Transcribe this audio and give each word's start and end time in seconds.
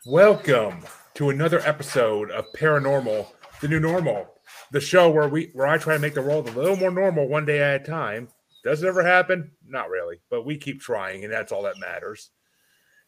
Welcome 0.05 0.83
to 1.15 1.31
another 1.31 1.59
episode 1.61 2.29
of 2.29 2.45
Paranormal, 2.55 3.25
the 3.59 3.67
New 3.67 3.79
Normal, 3.79 4.27
the 4.71 4.79
show 4.79 5.09
where 5.09 5.27
we 5.27 5.49
where 5.53 5.65
I 5.65 5.79
try 5.79 5.95
to 5.95 5.99
make 5.99 6.13
the 6.13 6.21
world 6.21 6.47
a 6.47 6.51
little 6.51 6.75
more 6.75 6.91
normal 6.91 7.27
one 7.27 7.45
day 7.45 7.59
at 7.59 7.81
a 7.81 7.83
time. 7.83 8.27
Does 8.63 8.83
it 8.83 8.87
ever 8.87 9.03
happen? 9.03 9.51
Not 9.67 9.89
really, 9.89 10.21
but 10.29 10.45
we 10.45 10.57
keep 10.57 10.79
trying, 10.79 11.23
and 11.23 11.33
that's 11.33 11.51
all 11.51 11.63
that 11.63 11.79
matters. 11.79 12.29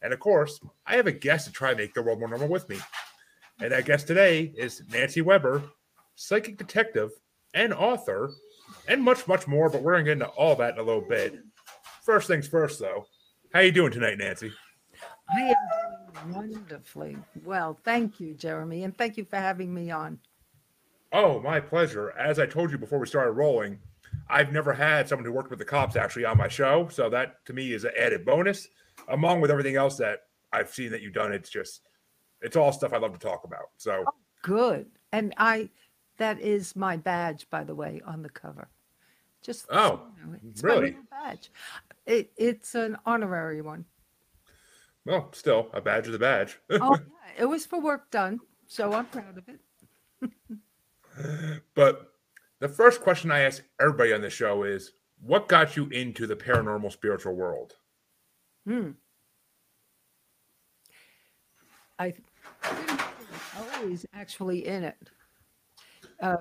And 0.02 0.12
of 0.12 0.18
course, 0.18 0.58
I 0.84 0.96
have 0.96 1.06
a 1.06 1.12
guest 1.12 1.46
to 1.46 1.52
try 1.52 1.70
to 1.70 1.76
make 1.76 1.94
the 1.94 2.02
world 2.02 2.18
more 2.18 2.28
normal 2.28 2.48
with 2.48 2.68
me. 2.68 2.78
And 3.60 3.70
that 3.70 3.84
guest 3.84 4.08
today 4.08 4.52
is 4.56 4.82
Nancy 4.90 5.20
Weber, 5.20 5.62
psychic 6.16 6.58
detective 6.58 7.12
and 7.54 7.72
author, 7.72 8.32
and 8.88 9.02
much, 9.02 9.28
much 9.28 9.46
more. 9.46 9.70
But 9.70 9.82
we're 9.82 9.92
gonna 9.92 10.04
get 10.04 10.12
into 10.14 10.26
all 10.26 10.56
that 10.56 10.74
in 10.74 10.80
a 10.80 10.82
little 10.82 11.06
bit. 11.08 11.38
First 12.02 12.26
things 12.26 12.48
first, 12.48 12.80
though. 12.80 13.06
How 13.54 13.60
you 13.60 13.70
doing 13.70 13.92
tonight, 13.92 14.18
Nancy? 14.18 14.52
I 15.30 15.40
am 15.40 15.54
doing 16.12 16.34
wonderfully 16.34 17.16
well. 17.44 17.78
Thank 17.84 18.18
you, 18.18 18.34
Jeremy, 18.34 18.82
and 18.82 18.96
thank 18.96 19.16
you 19.16 19.24
for 19.24 19.36
having 19.36 19.72
me 19.72 19.90
on. 19.90 20.18
Oh, 21.12 21.40
my 21.40 21.60
pleasure. 21.60 22.10
As 22.18 22.38
I 22.38 22.46
told 22.46 22.72
you 22.72 22.78
before 22.78 22.98
we 22.98 23.06
started 23.06 23.32
rolling, 23.32 23.78
I've 24.28 24.52
never 24.52 24.72
had 24.72 25.08
someone 25.08 25.24
who 25.24 25.32
worked 25.32 25.50
with 25.50 25.58
the 25.60 25.64
cops 25.64 25.94
actually 25.94 26.24
on 26.24 26.38
my 26.38 26.48
show. 26.48 26.88
So 26.90 27.08
that 27.10 27.44
to 27.46 27.52
me 27.52 27.72
is 27.72 27.84
an 27.84 27.92
added 27.98 28.24
bonus, 28.24 28.66
among 29.08 29.40
with 29.40 29.50
everything 29.50 29.76
else 29.76 29.96
that 29.98 30.22
I've 30.52 30.70
seen 30.70 30.90
that 30.90 31.02
you've 31.02 31.12
done. 31.12 31.32
It's 31.32 31.50
just, 31.50 31.82
it's 32.40 32.56
all 32.56 32.72
stuff 32.72 32.92
I 32.92 32.98
love 32.98 33.12
to 33.12 33.18
talk 33.18 33.44
about. 33.44 33.66
So, 33.76 34.04
oh, 34.06 34.12
Good. 34.42 34.86
And 35.12 35.34
I, 35.36 35.70
that 36.16 36.40
is 36.40 36.74
my 36.74 36.96
badge, 36.96 37.48
by 37.48 37.62
the 37.62 37.74
way, 37.76 38.00
on 38.04 38.22
the 38.22 38.30
cover. 38.30 38.68
Just 39.42 39.62
so 39.62 39.66
Oh, 39.72 40.00
you 40.18 40.32
know, 40.32 40.38
it's 40.50 40.62
really? 40.62 40.96
badge. 41.10 41.50
It, 42.06 42.32
it's 42.36 42.74
an 42.74 42.96
honorary 43.06 43.62
one. 43.62 43.84
well, 45.04 45.32
still 45.32 45.68
a 45.72 45.80
badge 45.80 46.08
of 46.08 46.14
a 46.14 46.18
badge. 46.18 46.58
Oh, 46.70 46.96
yeah, 46.98 47.42
it 47.42 47.44
was 47.46 47.66
for 47.66 47.80
work 47.80 48.10
done, 48.10 48.40
so 48.66 48.92
I'm 48.92 49.06
proud 49.06 49.38
of 49.38 49.48
it. 49.48 50.60
but 51.74 52.12
the 52.58 52.68
first 52.68 53.00
question 53.00 53.30
I 53.30 53.40
ask 53.40 53.62
everybody 53.80 54.12
on 54.12 54.20
the 54.20 54.30
show 54.30 54.64
is 54.64 54.92
what 55.20 55.48
got 55.48 55.76
you 55.76 55.86
into 55.88 56.26
the 56.26 56.36
paranormal 56.36 56.92
spiritual 56.92 57.34
world? 57.34 57.74
Hmm. 58.66 58.90
I 61.98 62.14
I 62.62 63.76
always 63.78 64.06
actually 64.12 64.66
in 64.66 64.84
it. 64.84 65.10
Uh, 66.20 66.38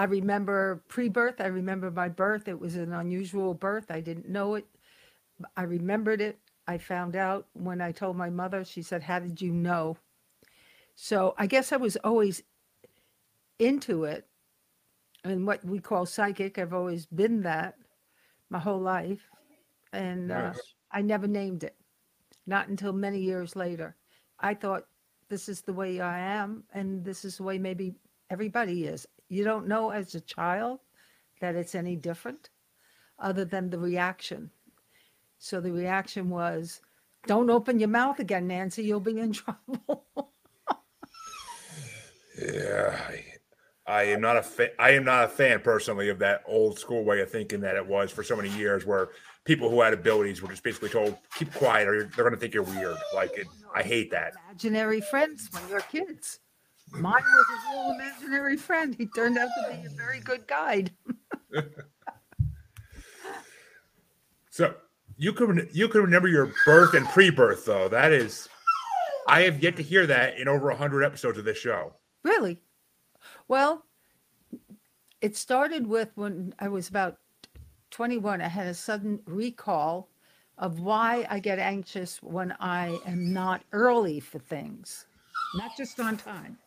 I 0.00 0.04
remember 0.04 0.82
pre-birth. 0.88 1.42
I 1.42 1.48
remember 1.48 1.90
my 1.90 2.08
birth. 2.08 2.48
It 2.48 2.58
was 2.58 2.74
an 2.74 2.94
unusual 2.94 3.52
birth. 3.52 3.90
I 3.90 4.00
didn't 4.00 4.30
know 4.30 4.54
it. 4.54 4.64
I 5.58 5.64
remembered 5.64 6.22
it. 6.22 6.38
I 6.66 6.78
found 6.78 7.16
out 7.16 7.48
when 7.52 7.82
I 7.82 7.92
told 7.92 8.16
my 8.16 8.30
mother. 8.30 8.64
She 8.64 8.80
said, 8.80 9.02
"How 9.02 9.18
did 9.18 9.42
you 9.42 9.52
know?" 9.52 9.98
So 10.94 11.34
I 11.36 11.46
guess 11.46 11.70
I 11.70 11.76
was 11.76 11.96
always 11.96 12.42
into 13.58 14.04
it, 14.04 14.26
and 15.22 15.46
what 15.46 15.62
we 15.66 15.80
call 15.80 16.06
psychic. 16.06 16.56
I've 16.56 16.72
always 16.72 17.04
been 17.04 17.42
that 17.42 17.74
my 18.48 18.58
whole 18.58 18.80
life, 18.80 19.28
and 19.92 20.32
uh, 20.32 20.54
I 20.90 21.02
never 21.02 21.26
named 21.26 21.62
it. 21.62 21.76
Not 22.46 22.68
until 22.68 22.94
many 22.94 23.20
years 23.20 23.54
later. 23.54 23.96
I 24.38 24.54
thought 24.54 24.86
this 25.28 25.46
is 25.46 25.60
the 25.60 25.74
way 25.74 26.00
I 26.00 26.20
am, 26.20 26.64
and 26.72 27.04
this 27.04 27.22
is 27.22 27.36
the 27.36 27.42
way 27.42 27.58
maybe 27.58 27.96
everybody 28.30 28.86
is. 28.86 29.06
You 29.30 29.44
don't 29.44 29.68
know 29.68 29.90
as 29.90 30.14
a 30.14 30.20
child 30.20 30.80
that 31.40 31.54
it's 31.54 31.74
any 31.74 31.96
different 31.96 32.50
other 33.18 33.44
than 33.44 33.70
the 33.70 33.78
reaction. 33.78 34.50
So 35.38 35.60
the 35.60 35.72
reaction 35.72 36.28
was, 36.28 36.80
don't 37.26 37.48
open 37.48 37.78
your 37.78 37.88
mouth 37.88 38.18
again, 38.18 38.46
Nancy, 38.48 38.82
you'll 38.82 39.00
be 39.00 39.18
in 39.18 39.32
trouble. 39.32 40.04
Yeah, 42.40 42.98
I, 43.08 43.24
I 43.86 44.02
am 44.04 44.20
not 44.20 44.36
a 44.36 44.42
fa- 44.42 44.80
I 44.80 44.90
am 44.92 45.04
not 45.04 45.24
a 45.24 45.28
fan 45.28 45.60
personally 45.60 46.08
of 46.08 46.18
that 46.20 46.42
old 46.46 46.78
school 46.78 47.04
way 47.04 47.20
of 47.20 47.30
thinking 47.30 47.60
that 47.60 47.76
it 47.76 47.86
was 47.86 48.10
for 48.10 48.22
so 48.22 48.34
many 48.34 48.48
years, 48.50 48.86
where 48.86 49.10
people 49.44 49.68
who 49.68 49.80
had 49.80 49.92
abilities 49.92 50.40
were 50.40 50.48
just 50.48 50.62
basically 50.62 50.88
told 50.88 51.18
keep 51.34 51.52
quiet 51.52 51.86
or 51.86 51.94
you're, 51.94 52.04
they're 52.04 52.24
going 52.24 52.34
to 52.34 52.40
think 52.40 52.54
you're 52.54 52.62
weird. 52.62 52.96
Like 53.14 53.36
it, 53.36 53.46
I 53.74 53.82
hate 53.82 54.10
that. 54.12 54.32
imaginary 54.48 55.00
friends 55.02 55.50
when 55.52 55.62
you're 55.68 55.80
kids. 55.80 56.38
Mine 56.92 57.22
was 57.22 57.46
a 57.50 57.70
real 57.70 57.90
imaginary 57.92 58.56
friend. 58.56 58.94
He 58.96 59.06
turned 59.06 59.38
out 59.38 59.48
to 59.48 59.76
be 59.76 59.86
a 59.86 59.90
very 59.90 60.20
good 60.20 60.46
guide. 60.46 60.90
So 64.50 64.74
you 65.16 65.32
can 65.32 65.68
you 65.72 65.88
could 65.88 66.02
remember 66.02 66.28
your 66.28 66.52
birth 66.66 66.94
and 66.94 67.06
pre-birth 67.08 67.64
though. 67.64 67.88
That 67.88 68.12
is, 68.12 68.48
I 69.26 69.42
have 69.42 69.62
yet 69.62 69.76
to 69.76 69.82
hear 69.82 70.06
that 70.06 70.38
in 70.38 70.48
over 70.48 70.70
hundred 70.72 71.04
episodes 71.04 71.38
of 71.38 71.44
this 71.44 71.56
show. 71.56 71.94
Really? 72.24 72.60
Well, 73.48 73.86
it 75.20 75.36
started 75.36 75.86
with 75.86 76.10
when 76.16 76.52
I 76.58 76.68
was 76.68 76.88
about 76.88 77.18
21. 77.90 78.40
I 78.40 78.48
had 78.48 78.66
a 78.66 78.74
sudden 78.74 79.20
recall 79.24 80.10
of 80.58 80.80
why 80.80 81.26
I 81.30 81.38
get 81.38 81.58
anxious 81.58 82.22
when 82.22 82.52
I 82.60 82.98
am 83.06 83.32
not 83.32 83.62
early 83.72 84.20
for 84.20 84.40
things, 84.40 85.06
not 85.54 85.70
just 85.76 85.98
on 86.00 86.16
time. 86.16 86.58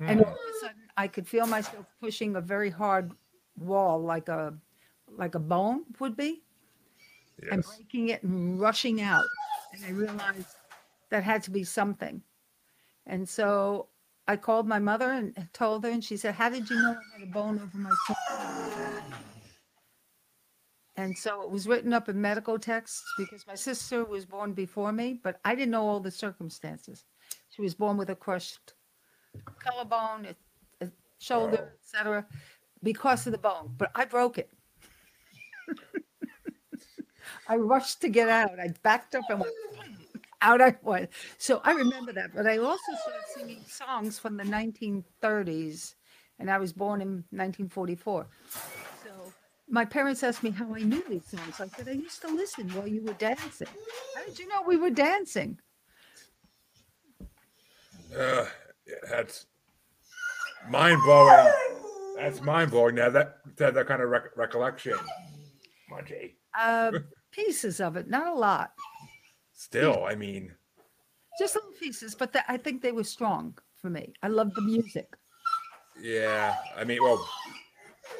And 0.00 0.20
hmm. 0.20 0.26
all 0.26 0.32
of 0.32 0.38
a 0.38 0.60
sudden, 0.60 0.82
I 0.96 1.08
could 1.08 1.26
feel 1.26 1.46
myself 1.46 1.86
pushing 2.00 2.36
a 2.36 2.40
very 2.40 2.70
hard 2.70 3.12
wall, 3.58 4.00
like 4.00 4.28
a 4.28 4.54
like 5.16 5.34
a 5.34 5.40
bone 5.40 5.84
would 5.98 6.16
be, 6.16 6.42
and 7.50 7.64
breaking 7.64 8.08
it 8.08 8.22
and 8.22 8.60
rushing 8.60 9.00
out. 9.00 9.24
And 9.72 9.84
I 9.84 9.90
realized 9.90 10.56
that 11.10 11.22
had 11.22 11.42
to 11.44 11.50
be 11.50 11.64
something. 11.64 12.22
And 13.06 13.28
so 13.28 13.88
I 14.26 14.36
called 14.36 14.68
my 14.68 14.78
mother 14.78 15.10
and 15.12 15.48
told 15.52 15.84
her, 15.84 15.90
and 15.90 16.04
she 16.04 16.16
said, 16.16 16.34
How 16.34 16.50
did 16.50 16.68
you 16.68 16.76
know 16.76 16.90
I 16.90 17.18
had 17.18 17.28
a 17.28 17.30
bone 17.30 17.58
over 17.58 17.78
my 17.78 17.90
tongue? 18.06 19.02
And 20.96 21.16
so 21.16 21.42
it 21.42 21.50
was 21.50 21.68
written 21.68 21.92
up 21.92 22.08
in 22.08 22.20
medical 22.20 22.58
texts 22.58 23.04
because 23.16 23.46
my 23.46 23.54
sister 23.54 24.04
was 24.04 24.26
born 24.26 24.52
before 24.52 24.90
me, 24.90 25.20
but 25.22 25.40
I 25.44 25.54
didn't 25.54 25.70
know 25.70 25.86
all 25.86 26.00
the 26.00 26.10
circumstances. 26.10 27.04
She 27.50 27.62
was 27.62 27.72
born 27.72 27.96
with 27.96 28.10
a 28.10 28.16
crushed 28.16 28.74
collarbone, 29.58 30.26
a, 30.26 30.84
a 30.84 30.88
shoulder, 31.18 31.72
etc., 31.82 32.26
because 32.82 33.26
of 33.26 33.32
the 33.32 33.38
bone. 33.38 33.74
But 33.76 33.90
I 33.94 34.04
broke 34.04 34.38
it. 34.38 34.50
I 37.48 37.56
rushed 37.56 38.00
to 38.02 38.08
get 38.08 38.28
out. 38.28 38.58
I 38.60 38.72
backed 38.82 39.14
up 39.14 39.24
and 39.28 39.40
went 39.40 39.52
out 40.40 40.60
I 40.60 40.76
went. 40.82 41.10
So 41.38 41.60
I 41.64 41.72
remember 41.72 42.12
that. 42.12 42.34
But 42.34 42.46
I 42.46 42.58
also 42.58 42.92
started 43.00 43.24
singing 43.34 43.62
songs 43.66 44.18
from 44.18 44.36
the 44.36 44.44
1930s, 44.44 45.94
and 46.38 46.50
I 46.50 46.58
was 46.58 46.72
born 46.72 47.00
in 47.00 47.08
1944. 47.30 48.26
So 49.04 49.32
my 49.68 49.84
parents 49.84 50.22
asked 50.22 50.42
me 50.42 50.50
how 50.50 50.74
I 50.74 50.80
knew 50.80 51.04
these 51.08 51.26
songs. 51.26 51.60
I 51.60 51.68
said, 51.68 51.88
I 51.88 51.92
used 51.92 52.20
to 52.22 52.28
listen 52.28 52.68
while 52.70 52.86
you 52.86 53.02
were 53.02 53.14
dancing. 53.14 53.68
How 54.14 54.24
did 54.24 54.38
you 54.38 54.48
know 54.48 54.62
we 54.66 54.76
were 54.76 54.90
dancing? 54.90 55.58
Uh, 58.16 58.46
that's 59.18 59.46
mind 60.70 61.00
blowing. 61.04 61.52
That's 62.16 62.40
mind 62.40 62.70
blowing. 62.70 62.94
Now 62.94 63.10
that 63.10 63.38
that, 63.56 63.74
that 63.74 63.86
kind 63.86 64.00
of 64.02 64.10
rec- 64.10 64.36
recollection, 64.36 64.94
Monty. 65.90 66.36
Uh, 66.58 66.92
pieces 67.32 67.80
of 67.80 67.96
it, 67.96 68.08
not 68.08 68.28
a 68.28 68.34
lot, 68.34 68.72
Still, 69.54 70.04
I 70.04 70.14
mean, 70.14 70.52
just 71.38 71.56
little 71.56 71.72
pieces, 71.72 72.14
but 72.14 72.32
the, 72.32 72.48
I 72.50 72.56
think 72.56 72.80
they 72.80 72.92
were 72.92 73.04
strong 73.04 73.58
for 73.74 73.90
me. 73.90 74.12
I 74.22 74.28
love 74.28 74.54
the 74.54 74.62
music. 74.62 75.08
yeah. 76.00 76.54
I 76.76 76.84
mean, 76.84 77.02
well, 77.02 77.28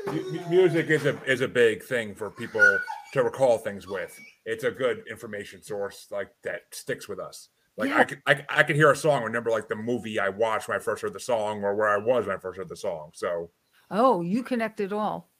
mu- 0.07 0.41
music 0.51 0.89
is 0.89 1.07
a 1.07 1.23
is 1.25 1.41
a 1.43 1.49
big 1.49 1.85
thing 1.85 2.15
for 2.15 2.31
people 2.31 2.79
to 3.13 3.23
recall 3.23 3.59
things 3.59 3.87
with. 3.87 4.19
It's 4.45 4.65
a 4.65 4.71
good 4.71 5.05
information 5.09 5.63
source 5.63 6.09
like 6.11 6.31
that 6.43 6.63
sticks 6.73 7.09
with 7.09 7.21
us. 7.21 7.51
Like 7.79 7.91
Yeah. 7.91 7.99
I 7.99 8.05
could 8.05 8.23
I, 8.27 8.45
I 8.49 8.63
could 8.65 8.77
hear 8.77 8.91
a 8.91 8.97
song, 8.97 9.23
remember 9.23 9.51
like 9.51 9.69
the 9.69 9.77
movie 9.77 10.19
I 10.19 10.29
watched 10.29 10.69
when 10.69 10.77
I 10.77 10.81
first 10.81 11.01
heard 11.03 11.13
the 11.15 11.21
song, 11.21 11.63
or 11.63 11.75
where 11.75 11.89
I 11.89 11.97
was 11.97 12.27
when 12.27 12.37
I 12.37 12.41
first 12.41 12.59
heard 12.59 12.69
the 12.69 12.77
song. 12.77 13.11
So 13.15 13.51
Oh, 13.91 14.21
you 14.21 14.43
connect 14.43 14.81
it 14.81 14.93
all. 14.93 15.31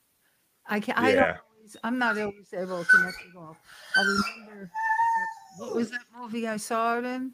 I 0.67 0.81
can 0.81 0.95
I 0.97 1.11
don't 1.13 1.17
Yeah. 1.17 1.37
always, 1.57 1.77
I'm 1.83 1.99
not 1.99 2.17
always 2.19 2.53
able 2.55 2.85
to 2.85 2.91
connect 2.91 3.21
it 3.21 3.37
all. 3.37 3.57
I 3.97 4.01
remember 4.01 4.71
what, 5.59 5.67
what 5.67 5.75
was 5.77 5.91
that 5.91 6.05
movie 6.17 6.47
I 6.47 6.57
saw 6.57 6.99
it 6.99 7.05
in? 7.05 7.33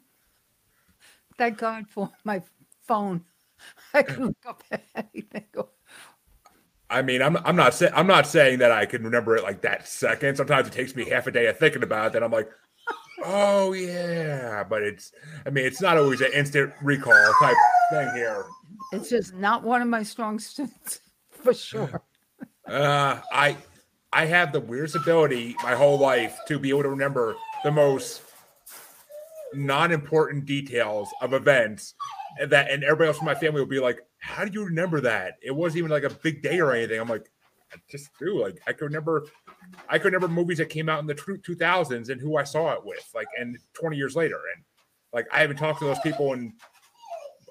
Thank 1.37 1.57
God 1.59 1.87
for 1.87 2.09
my 2.23 2.41
phone. 2.81 3.23
I 3.93 4.03
can 4.03 4.25
look 4.25 4.37
up 4.47 4.63
anything. 4.95 5.43
I 6.89 7.01
mean, 7.01 7.21
I'm 7.21 7.37
I'm 7.37 7.55
not 7.55 7.73
saying 7.73 7.91
I'm 7.95 8.07
not 8.07 8.27
saying 8.27 8.59
that 8.59 8.71
I 8.71 8.85
can 8.85 9.03
remember 9.03 9.35
it 9.35 9.43
like 9.43 9.61
that 9.61 9.87
second. 9.87 10.37
Sometimes 10.37 10.67
it 10.67 10.73
takes 10.73 10.95
me 10.95 11.09
half 11.09 11.27
a 11.27 11.31
day 11.31 11.47
of 11.47 11.57
thinking 11.57 11.83
about 11.83 12.07
it. 12.07 12.13
Then 12.13 12.23
I'm 12.23 12.31
like, 12.31 12.49
oh 13.23 13.73
yeah. 13.73 14.63
But 14.63 14.83
it's 14.83 15.11
I 15.45 15.49
mean, 15.49 15.65
it's 15.65 15.81
not 15.81 15.97
always 15.97 16.21
an 16.21 16.31
instant 16.33 16.73
recall 16.81 17.33
type 17.39 17.57
thing 17.91 18.09
here. 18.15 18.45
It's 18.91 19.09
just 19.09 19.33
not 19.33 19.63
one 19.63 19.81
of 19.81 19.87
my 19.87 20.03
strong 20.03 20.39
suits 20.39 21.01
for 21.29 21.53
sure. 21.53 22.01
Uh, 22.67 23.21
I 23.31 23.57
I 24.11 24.25
have 24.25 24.51
the 24.51 24.59
weirdest 24.59 24.95
ability 24.95 25.55
my 25.61 25.75
whole 25.75 25.99
life 25.99 26.39
to 26.47 26.57
be 26.57 26.69
able 26.71 26.81
to 26.81 26.89
remember 26.89 27.35
the 27.63 27.71
most 27.71 28.23
non-important 29.53 30.45
details 30.45 31.09
of 31.21 31.33
events 31.33 31.93
that 32.47 32.71
and 32.71 32.83
everybody 32.83 33.07
else 33.09 33.19
in 33.19 33.25
my 33.25 33.35
family 33.35 33.61
will 33.61 33.67
be 33.67 33.79
like, 33.79 33.99
How 34.19 34.45
do 34.45 34.51
you 34.51 34.65
remember 34.65 34.99
that? 35.01 35.35
It 35.43 35.51
wasn't 35.51 35.77
even 35.77 35.91
like 35.91 36.03
a 36.03 36.09
big 36.09 36.41
day 36.41 36.59
or 36.59 36.71
anything. 36.71 36.99
I'm 36.99 37.07
like, 37.07 37.29
I 37.71 37.77
just 37.89 38.09
do. 38.19 38.41
Like 38.41 38.59
I 38.67 38.73
could 38.73 38.85
remember 38.85 39.25
I 39.89 39.97
could 39.97 40.13
remember 40.13 40.27
movies 40.27 40.57
that 40.57 40.69
came 40.69 40.89
out 40.89 40.99
in 40.99 41.07
the 41.07 41.39
two 41.43 41.55
thousands 41.55 42.09
and 42.09 42.19
who 42.19 42.37
I 42.37 42.43
saw 42.43 42.73
it 42.73 42.85
with, 42.85 43.09
like 43.13 43.27
and 43.39 43.57
20 43.73 43.97
years 43.97 44.15
later. 44.15 44.39
And 44.55 44.63
like 45.13 45.25
I 45.31 45.39
haven't 45.39 45.57
talked 45.57 45.79
to 45.79 45.85
those 45.85 45.99
people 45.99 46.33
in 46.33 46.53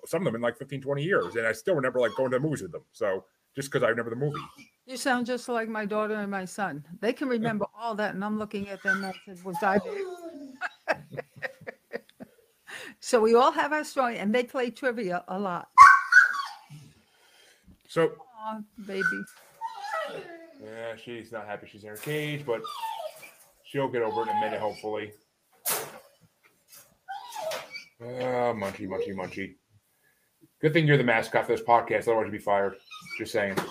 some 0.06 0.22
of 0.22 0.24
them 0.26 0.34
in 0.34 0.42
like 0.42 0.58
15, 0.58 0.80
20 0.80 1.02
years, 1.02 1.36
and 1.36 1.46
I 1.46 1.52
still 1.52 1.74
remember 1.74 2.00
like 2.00 2.14
going 2.14 2.30
to 2.30 2.36
the 2.36 2.40
movies 2.40 2.62
with 2.62 2.72
them. 2.72 2.84
So 2.92 3.24
just 3.54 3.70
because 3.70 3.82
I 3.82 3.88
remember 3.88 4.10
the 4.10 4.16
movie. 4.16 4.40
You 4.86 4.96
sound 4.96 5.26
just 5.26 5.48
like 5.48 5.68
my 5.68 5.86
daughter 5.86 6.14
and 6.14 6.30
my 6.30 6.44
son. 6.44 6.84
They 7.00 7.12
can 7.12 7.28
remember 7.28 7.66
all 7.78 7.94
that, 7.94 8.14
and 8.14 8.24
I'm 8.24 8.38
looking 8.38 8.68
at 8.68 8.82
them 8.82 9.02
and 9.02 9.06
I 9.06 9.12
said, 9.24 9.44
Was 9.44 9.56
I 9.62 9.78
there? 9.78 11.02
so 13.00 13.20
we 13.20 13.34
all 13.34 13.52
have 13.52 13.72
our 13.72 13.84
story, 13.84 14.18
and 14.18 14.34
they 14.34 14.44
play 14.44 14.70
trivia 14.70 15.24
a 15.28 15.38
lot. 15.38 15.68
So 17.88 18.12
Aw, 18.44 18.60
baby. 18.86 19.24
Yeah, 20.94 21.00
she's 21.02 21.32
not 21.32 21.46
happy 21.46 21.66
she's 21.70 21.82
in 21.82 21.90
her 21.90 21.96
cage, 21.96 22.44
but 22.46 22.62
she'll 23.64 23.88
get 23.88 24.02
over 24.02 24.22
it 24.22 24.28
in 24.28 24.36
a 24.36 24.40
minute, 24.40 24.60
hopefully. 24.60 25.12
Ah, 28.00 28.52
munchy, 28.52 28.86
munchy, 28.86 29.14
munchy. 29.14 29.54
Good 30.60 30.72
thing 30.72 30.86
you're 30.86 30.96
the 30.96 31.04
mascot 31.04 31.46
for 31.46 31.52
this 31.52 31.64
podcast, 31.64 32.02
otherwise 32.02 32.26
you'd 32.26 32.32
be 32.32 32.38
fired. 32.38 32.76
Just 33.18 33.32
saying. 33.32 33.56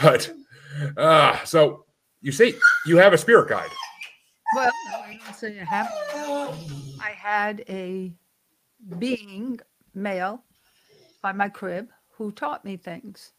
But 0.00 0.32
uh 0.96 1.44
so 1.44 1.84
you 2.20 2.30
say 2.30 2.54
you 2.86 2.96
have 2.96 3.12
a 3.12 3.18
spirit 3.18 3.48
guide. 3.48 3.70
Well, 4.54 4.70
no, 4.90 4.98
I 4.98 5.18
don't 5.24 5.34
say 5.34 5.60
I 5.60 5.64
have. 5.64 5.88
I 7.00 7.10
had 7.16 7.64
a 7.68 8.12
being, 8.98 9.58
male, 9.94 10.44
by 11.22 11.32
my 11.32 11.48
crib 11.48 11.88
who 12.10 12.30
taught 12.30 12.64
me 12.64 12.76
things. 12.76 13.32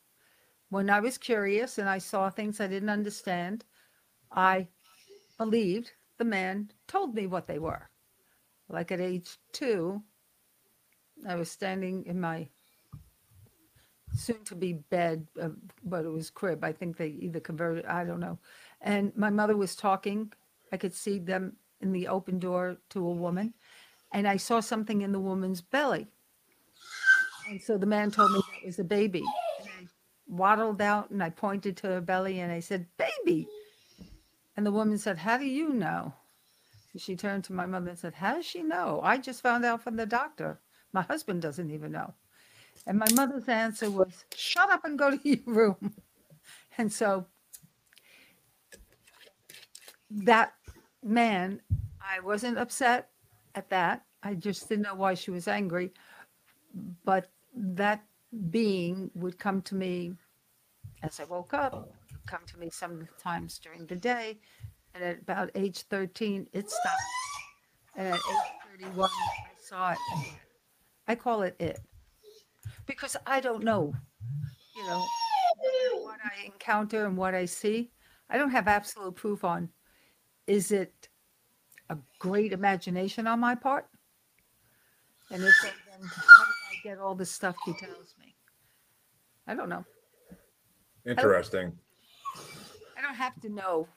When 0.76 0.90
I 0.90 1.00
was 1.00 1.18
curious 1.18 1.78
and 1.78 1.88
I 1.88 2.00
saw 2.00 2.30
things 2.30 2.60
I 2.60 2.68
didn't 2.68 2.90
understand, 2.90 3.64
I 4.30 4.68
believed 5.38 5.94
the 6.18 6.26
man 6.26 6.70
told 6.86 7.16
me 7.16 7.28
what 7.28 7.48
they 7.48 7.60
were. 7.60 7.90
Like 8.68 8.92
at 8.92 9.00
age 9.00 9.38
two, 9.54 10.04
I 11.26 11.36
was 11.36 11.50
standing 11.50 12.06
in 12.06 12.20
my 12.20 12.50
soon 14.18 14.44
to 14.44 14.56
be 14.56 14.74
bed, 14.74 15.26
uh, 15.42 15.52
but 15.86 16.04
it 16.04 16.10
was 16.10 16.30
crib. 16.30 16.62
I 16.62 16.74
think 16.74 16.98
they 16.98 17.08
either 17.08 17.40
converted, 17.40 17.86
I 17.86 18.04
don't 18.04 18.20
know. 18.20 18.38
And 18.82 19.16
my 19.16 19.30
mother 19.30 19.56
was 19.56 19.78
talking. 19.78 20.34
I 20.74 20.76
could 20.76 20.94
see 20.94 21.20
them 21.20 21.56
in 21.80 21.94
the 21.94 22.10
open 22.10 22.38
door 22.38 22.76
to 22.90 23.00
a 23.00 23.14
woman. 23.14 23.54
And 24.12 24.28
I 24.28 24.36
saw 24.36 24.60
something 24.60 25.04
in 25.04 25.14
the 25.14 25.22
woman's 25.22 25.62
belly. 25.62 26.08
And 27.48 27.62
so 27.62 27.78
the 27.78 27.86
man 27.86 28.12
told 28.12 28.34
me 28.34 28.40
that 28.40 28.66
was 28.66 28.80
a 28.80 28.84
baby. 28.84 29.24
Waddled 30.28 30.82
out 30.82 31.12
and 31.12 31.24
I 31.24 31.30
pointed 31.30 31.78
to 31.78 31.88
her 31.88 32.02
belly 32.02 32.40
and 32.40 32.52
I 32.52 32.60
said, 32.60 32.88
Baby. 32.98 33.48
And 34.58 34.66
the 34.66 34.72
woman 34.72 34.98
said, 34.98 35.18
How 35.18 35.38
do 35.38 35.46
you 35.46 35.70
know? 35.70 36.14
She 36.98 37.16
turned 37.16 37.44
to 37.46 37.54
my 37.54 37.66
mother 37.66 37.90
and 37.90 38.00
said, 38.00 38.14
How 38.14 38.36
does 38.36 38.46
she 38.46 38.64
know? 38.64 39.02
I 39.04 39.18
just 39.18 39.42
found 39.42 39.66
out 39.66 39.84
from 39.84 39.98
the 39.98 40.06
doctor. 40.06 40.60
My 40.94 41.02
husband 41.02 41.42
doesn't 41.42 41.72
even 41.72 41.92
know. 41.92 42.14
And 42.88 42.98
my 42.98 43.12
mother's 43.14 43.50
answer 43.50 43.90
was, 43.92 44.26
Shut 44.36 44.70
up 44.70 44.86
and 44.86 44.98
go 44.98 45.12
to 45.12 45.20
your 45.30 45.40
room. 45.46 45.94
And 46.78 46.92
so 46.92 47.26
that 50.10 50.54
man, 51.04 51.62
I 52.02 52.20
wasn't 52.20 52.58
upset 52.58 53.10
at 53.54 53.70
that. 53.70 54.04
I 54.24 54.34
just 54.34 54.68
didn't 54.68 54.84
know 54.84 54.96
why 54.96 55.14
she 55.14 55.32
was 55.32 55.48
angry. 55.48 55.94
But 57.04 57.30
that 57.56 58.04
being 58.50 59.12
would 59.16 59.40
come 59.40 59.62
to 59.64 59.76
me 59.76 60.14
as 61.04 61.20
I 61.20 61.26
woke 61.26 61.54
up, 61.54 61.74
oh. 61.74 61.88
come 62.26 62.42
to 62.48 62.60
me 62.60 62.70
sometimes 62.70 63.60
during 63.60 63.86
the 63.86 63.96
day. 63.96 64.40
And 64.94 65.04
at 65.04 65.22
about 65.22 65.52
age 65.56 65.82
13, 65.84 66.48
it 66.54 66.70
stopped. 66.70 67.02
And 67.96 68.08
at 68.10 68.16
age 68.16 68.80
31, 68.80 69.10
I 69.10 69.34
saw 69.62 69.92
it. 69.92 69.98
I 71.08 71.16
call 71.16 71.44
it 71.44 71.56
it 71.60 71.80
because 72.86 73.16
I 73.28 73.40
don't 73.40 73.64
know, 73.64 73.94
you 74.76 74.84
know, 74.88 75.06
what 76.02 76.20
I 76.24 76.46
encounter 76.46 77.06
and 77.06 77.18
what 77.18 77.36
I 77.36 77.46
see. 77.46 77.92
I 78.30 78.38
don't 78.38 78.50
have 78.50 78.68
absolute 78.68 79.16
proof 79.16 79.44
on 79.44 79.70
is 80.48 80.72
it 80.72 81.10
a 81.90 81.98
great 82.20 82.54
imagination 82.54 83.28
on 83.28 83.40
my 83.40 83.56
part? 83.56 83.88
And 85.32 85.44
if 85.44 85.56
then 85.62 85.74
how 86.02 86.06
did 86.06 86.12
I 86.40 86.45
get 86.86 87.00
all 87.00 87.16
the 87.16 87.26
stuff 87.26 87.56
he 87.66 87.74
tells 87.74 88.14
me? 88.20 88.36
I 89.48 89.56
don't 89.56 89.70
know. 89.70 89.84
Interesting. 91.06 91.74
I 92.98 93.02
don't 93.02 93.16
have 93.16 93.40
to 93.42 93.50
know. 93.50 93.88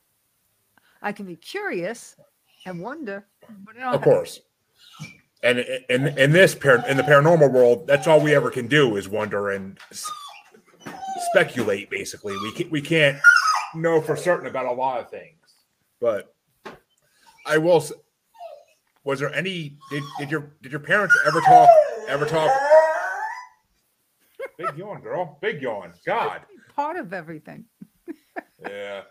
I 1.03 1.13
can 1.13 1.27
be 1.27 1.37
curious 1.37 2.17
and 2.65 2.81
wonder, 2.81 3.27
but 3.65 3.77
Of 3.77 4.01
course. 4.03 4.41
And 5.43 5.59
in 5.89 6.19
in 6.19 6.33
this 6.33 6.55
par- 6.55 6.85
in 6.89 6.97
the 6.97 7.03
paranormal 7.03 7.53
world, 7.53 7.87
that's 7.87 8.07
all 8.07 8.21
we 8.21 8.35
ever 8.35 8.51
can 8.51 8.67
do 8.67 8.97
is 8.97 9.09
wonder 9.09 9.51
and 9.51 9.79
s- 9.93 10.11
speculate. 11.31 11.91
Basically, 11.91 12.35
we 12.43 12.53
can, 12.53 12.71
we 12.71 12.81
can't 12.81 13.19
know 13.75 14.01
for 14.01 14.17
certain 14.17 14.49
about 14.49 14.67
a 14.67 14.73
lot 14.73 14.99
of 14.99 15.11
things. 15.11 15.39
But 16.01 16.35
I 17.47 17.59
will. 17.59 17.85
Was 19.05 19.21
there 19.21 19.33
any? 19.33 19.77
Did, 19.91 20.03
did 20.19 20.31
your 20.33 20.51
did 20.61 20.73
your 20.73 20.81
parents 20.81 21.17
ever 21.25 21.41
talk? 21.43 21.69
Ever 22.09 22.27
talk? 22.27 22.51
Big 24.59 24.77
yawn, 24.77 25.01
girl. 25.03 25.39
Big 25.41 25.63
yawn. 25.63 25.93
God. 26.07 26.41
part 26.75 26.97
of 26.97 27.13
everything. 27.13 27.65
Yeah. 28.69 29.03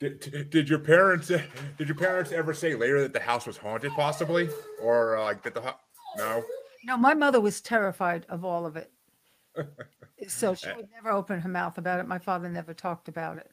Did, 0.00 0.18
did- 0.18 0.50
did 0.50 0.68
your 0.68 0.80
parents 0.80 1.28
did 1.28 1.86
your 1.86 1.94
parents 1.94 2.32
ever 2.32 2.52
say 2.52 2.74
later 2.74 3.00
that 3.02 3.12
the 3.12 3.20
house 3.20 3.46
was 3.46 3.56
haunted, 3.56 3.92
possibly, 3.92 4.48
or 4.82 5.16
uh, 5.16 5.22
like 5.22 5.44
that 5.44 5.54
the 5.54 5.60
hu- 5.60 6.18
no? 6.18 6.42
No, 6.84 6.96
my 6.96 7.14
mother 7.14 7.40
was 7.40 7.60
terrified 7.60 8.26
of 8.28 8.44
all 8.44 8.66
of 8.66 8.76
it. 8.76 8.90
so 10.28 10.54
she 10.54 10.66
would 10.74 10.88
never 10.92 11.10
open 11.10 11.38
her 11.40 11.48
mouth 11.48 11.78
about 11.78 12.00
it. 12.00 12.08
My 12.08 12.18
father 12.18 12.48
never 12.48 12.74
talked 12.74 13.06
about 13.06 13.38
it. 13.38 13.52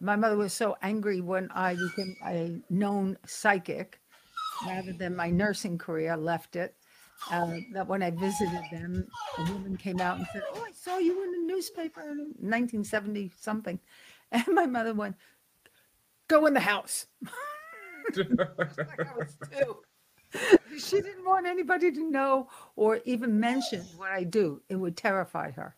My 0.00 0.16
mother 0.16 0.36
was 0.36 0.52
so 0.52 0.76
angry 0.82 1.20
when 1.20 1.48
I 1.52 1.74
became 1.74 2.16
a 2.26 2.60
known 2.68 3.16
psychic, 3.24 4.00
rather 4.66 4.92
than 4.92 5.14
my 5.14 5.30
nursing 5.30 5.78
career 5.78 6.16
left 6.16 6.56
it, 6.56 6.74
uh, 7.30 7.58
that 7.72 7.88
when 7.88 8.02
I 8.02 8.10
visited 8.10 8.62
them, 8.70 9.06
a 9.38 9.52
woman 9.52 9.76
came 9.76 10.00
out 10.00 10.18
and 10.18 10.26
said, 10.32 10.42
Oh, 10.54 10.64
I 10.66 10.72
saw 10.72 10.98
you 10.98 11.22
in 11.22 11.32
the 11.32 11.52
newspaper 11.52 12.02
in 12.02 12.34
1970 12.38 13.32
something. 13.38 13.78
And 14.32 14.44
my 14.48 14.66
mother 14.66 14.92
went, 14.92 15.14
Go 16.26 16.46
in 16.46 16.54
the 16.54 16.60
house. 16.60 17.06
She 20.78 21.00
didn't 21.00 21.24
want 21.24 21.46
anybody 21.46 21.90
to 21.92 22.10
know 22.10 22.48
or 22.74 23.00
even 23.04 23.40
mention 23.40 23.82
what 23.96 24.10
I 24.10 24.24
do. 24.24 24.60
It 24.68 24.76
would 24.76 24.96
terrify 24.96 25.50
her. 25.52 25.76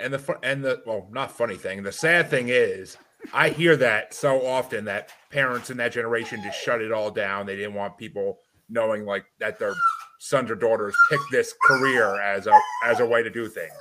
And 0.00 0.12
the 0.12 0.38
and 0.42 0.64
the 0.64 0.82
well, 0.84 1.08
not 1.12 1.30
funny 1.30 1.56
thing. 1.56 1.82
The 1.82 1.92
sad 1.92 2.28
thing 2.28 2.48
is, 2.48 2.96
I 3.32 3.50
hear 3.50 3.76
that 3.76 4.12
so 4.12 4.44
often 4.44 4.86
that 4.86 5.10
parents 5.30 5.70
in 5.70 5.76
that 5.76 5.92
generation 5.92 6.42
just 6.42 6.60
shut 6.60 6.82
it 6.82 6.90
all 6.90 7.10
down. 7.10 7.46
They 7.46 7.56
didn't 7.56 7.74
want 7.74 7.96
people 7.96 8.40
knowing 8.68 9.04
like 9.04 9.24
that 9.38 9.58
their 9.58 9.74
sons 10.18 10.50
or 10.50 10.54
daughters 10.54 10.94
picked 11.10 11.30
this 11.30 11.54
career 11.64 12.20
as 12.20 12.46
a 12.46 12.58
as 12.84 13.00
a 13.00 13.06
way 13.06 13.22
to 13.22 13.30
do 13.30 13.48
things. 13.48 13.72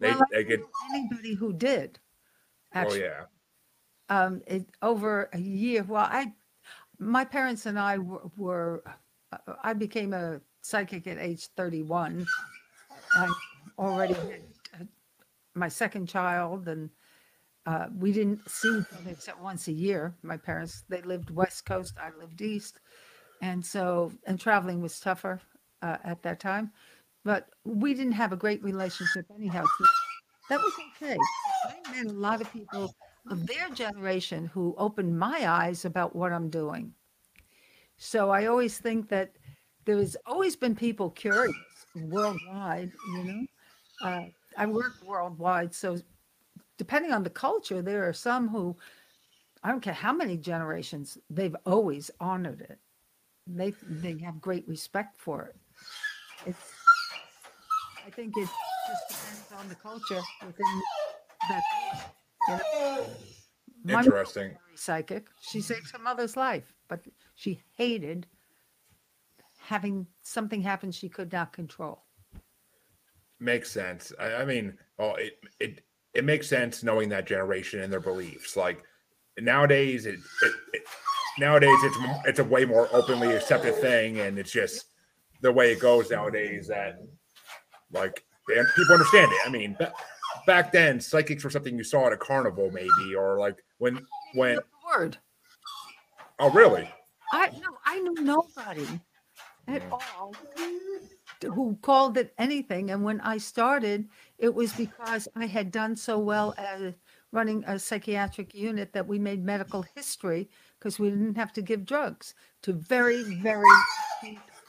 They 0.00 0.12
Well, 0.12 0.26
they 0.32 0.44
get 0.44 0.60
Anybody 0.94 1.34
who 1.34 1.52
did, 1.52 1.98
oh 2.74 2.80
actually, 2.80 3.00
yeah 3.00 3.24
um, 4.08 4.42
it, 4.46 4.66
over 4.82 5.28
a 5.32 5.38
year. 5.38 5.82
Well, 5.82 6.04
I, 6.04 6.32
my 6.98 7.24
parents 7.24 7.66
and 7.66 7.78
I 7.78 7.98
were, 7.98 8.30
were 8.36 8.84
uh, 9.32 9.54
I 9.62 9.74
became 9.74 10.12
a 10.12 10.40
psychic 10.62 11.06
at 11.06 11.18
age 11.18 11.48
31. 11.56 12.26
I 13.14 13.32
already 13.78 14.14
had 14.14 14.42
uh, 14.74 14.84
my 15.54 15.68
second 15.68 16.08
child, 16.08 16.68
and 16.68 16.90
uh, 17.66 17.86
we 17.96 18.12
didn't 18.12 18.48
see 18.48 18.78
each 18.78 18.86
other 18.98 19.10
except 19.10 19.40
once 19.40 19.68
a 19.68 19.72
year. 19.72 20.14
My 20.22 20.36
parents, 20.36 20.84
they 20.88 21.02
lived 21.02 21.30
West 21.30 21.64
Coast, 21.66 21.94
I 22.00 22.10
lived 22.18 22.40
East. 22.40 22.80
And 23.40 23.64
so, 23.64 24.12
and 24.26 24.40
traveling 24.40 24.80
was 24.80 24.98
tougher 25.00 25.40
uh, 25.82 25.98
at 26.04 26.22
that 26.22 26.40
time. 26.40 26.72
But 27.24 27.48
we 27.64 27.94
didn't 27.94 28.12
have 28.12 28.32
a 28.32 28.36
great 28.36 28.62
relationship 28.62 29.26
anyhow. 29.34 29.64
So 29.64 29.84
that 30.50 30.60
was 30.60 30.72
okay. 30.96 31.16
I 31.66 31.96
met 31.96 32.06
a 32.06 32.16
lot 32.16 32.40
of 32.40 32.52
people 32.52 32.94
of 33.30 33.46
their 33.46 33.68
generation 33.70 34.46
who 34.46 34.74
opened 34.78 35.18
my 35.18 35.48
eyes 35.48 35.84
about 35.84 36.16
what 36.16 36.32
I'm 36.32 36.48
doing. 36.48 36.94
So 37.96 38.30
I 38.30 38.46
always 38.46 38.78
think 38.78 39.08
that 39.08 39.32
there 39.84 39.96
has 39.96 40.16
always 40.26 40.56
been 40.56 40.74
people 40.74 41.10
curious 41.10 41.54
worldwide, 41.94 42.92
you 43.14 43.24
know. 43.24 43.46
Uh, 44.02 44.24
I 44.56 44.66
work 44.66 44.94
worldwide, 45.04 45.74
so 45.74 45.98
depending 46.76 47.12
on 47.12 47.24
the 47.24 47.30
culture, 47.30 47.82
there 47.82 48.08
are 48.08 48.12
some 48.12 48.48
who 48.48 48.76
I 49.62 49.70
don't 49.70 49.80
care 49.80 49.94
how 49.94 50.12
many 50.12 50.36
generations 50.36 51.18
they've 51.28 51.56
always 51.66 52.10
honored 52.20 52.60
it. 52.60 52.78
They 53.48 53.72
they 53.88 54.18
have 54.24 54.40
great 54.40 54.66
respect 54.68 55.16
for 55.16 55.46
it. 55.46 55.56
It's 56.46 56.58
I 58.06 58.10
think 58.10 58.34
it 58.36 58.48
just 58.88 59.08
depends 59.08 59.52
on 59.58 59.68
the 59.68 59.74
culture 59.74 60.22
within 60.46 60.82
that. 61.48 61.62
You 62.48 62.56
know? 62.56 63.98
Interesting. 63.98 64.56
psychic. 64.74 65.28
She 65.40 65.60
saved 65.60 65.90
her 65.92 65.98
mother's 65.98 66.36
life, 66.36 66.74
but 66.88 67.00
she 67.34 67.60
hated 67.76 68.26
having 69.58 70.06
something 70.22 70.62
happen 70.62 70.90
she 70.90 71.08
could 71.08 71.32
not 71.32 71.52
control. 71.52 72.04
Makes 73.40 73.70
sense. 73.70 74.12
I, 74.18 74.36
I 74.36 74.44
mean, 74.44 74.76
oh, 74.98 75.14
it 75.14 75.38
it 75.60 75.84
it 76.14 76.24
makes 76.24 76.48
sense 76.48 76.82
knowing 76.82 77.08
that 77.10 77.26
generation 77.26 77.80
and 77.80 77.92
their 77.92 78.00
beliefs. 78.00 78.56
Like 78.56 78.82
nowadays, 79.38 80.06
it, 80.06 80.18
it, 80.42 80.52
it 80.72 80.82
nowadays 81.38 81.78
it's 81.82 81.96
it's 82.26 82.38
a 82.38 82.44
way 82.44 82.64
more 82.64 82.88
openly 82.92 83.34
accepted 83.34 83.74
thing, 83.76 84.20
and 84.20 84.38
it's 84.38 84.52
just 84.52 84.86
the 85.40 85.52
way 85.52 85.72
it 85.72 85.80
goes 85.80 86.10
nowadays. 86.10 86.68
That 86.68 86.98
like 87.92 88.24
and 88.48 88.66
people 88.76 88.94
understand 88.94 89.30
it. 89.32 89.38
I 89.46 89.50
mean, 89.50 89.76
ba- 89.78 89.92
back 90.46 90.72
then, 90.72 91.00
psychics 91.00 91.44
were 91.44 91.50
something 91.50 91.76
you 91.76 91.84
saw 91.84 92.06
at 92.06 92.12
a 92.12 92.16
carnival, 92.16 92.70
maybe, 92.72 93.14
or 93.16 93.38
like 93.38 93.56
when 93.78 94.04
when. 94.34 94.58
Word. 94.96 95.18
Oh, 96.38 96.50
really? 96.50 96.88
I 97.32 97.50
no, 97.50 97.76
I 97.84 98.00
knew 98.00 98.14
nobody 98.22 98.86
at 99.66 99.82
hmm. 99.82 99.92
all 99.92 100.34
who 101.42 101.76
called 101.82 102.16
it 102.16 102.32
anything. 102.38 102.90
And 102.90 103.04
when 103.04 103.20
I 103.20 103.38
started, 103.38 104.08
it 104.38 104.54
was 104.54 104.72
because 104.72 105.28
I 105.36 105.46
had 105.46 105.70
done 105.70 105.94
so 105.94 106.18
well 106.18 106.54
at 106.58 106.94
running 107.32 107.62
a 107.66 107.78
psychiatric 107.78 108.54
unit 108.54 108.92
that 108.92 109.06
we 109.06 109.18
made 109.18 109.44
medical 109.44 109.84
history 109.94 110.48
because 110.78 110.98
we 110.98 111.10
didn't 111.10 111.36
have 111.36 111.52
to 111.54 111.62
give 111.62 111.84
drugs 111.84 112.34
to 112.62 112.72
very, 112.72 113.22
very 113.42 113.64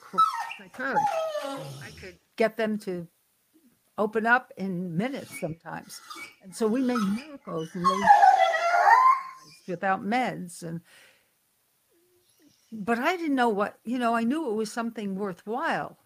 cr- 0.02 0.18
I 0.64 1.92
could 2.00 2.18
get 2.36 2.58
them 2.58 2.78
to 2.80 3.08
open 3.98 4.26
up 4.26 4.52
in 4.58 4.96
minutes 4.96 5.40
sometimes. 5.40 6.00
And 6.42 6.56
so 6.56 6.68
we 6.68 6.82
made 6.82 6.98
miracles 6.98 7.70
without 9.68 10.04
meds 10.04 10.64
and 10.64 10.82
but 12.72 13.00
I 13.00 13.18
didn't 13.18 13.36
know 13.36 13.50
what, 13.50 13.80
you 13.84 13.98
know, 13.98 14.16
I 14.16 14.24
knew 14.24 14.50
it 14.50 14.54
was 14.54 14.72
something 14.72 15.16
worthwhile, 15.16 15.98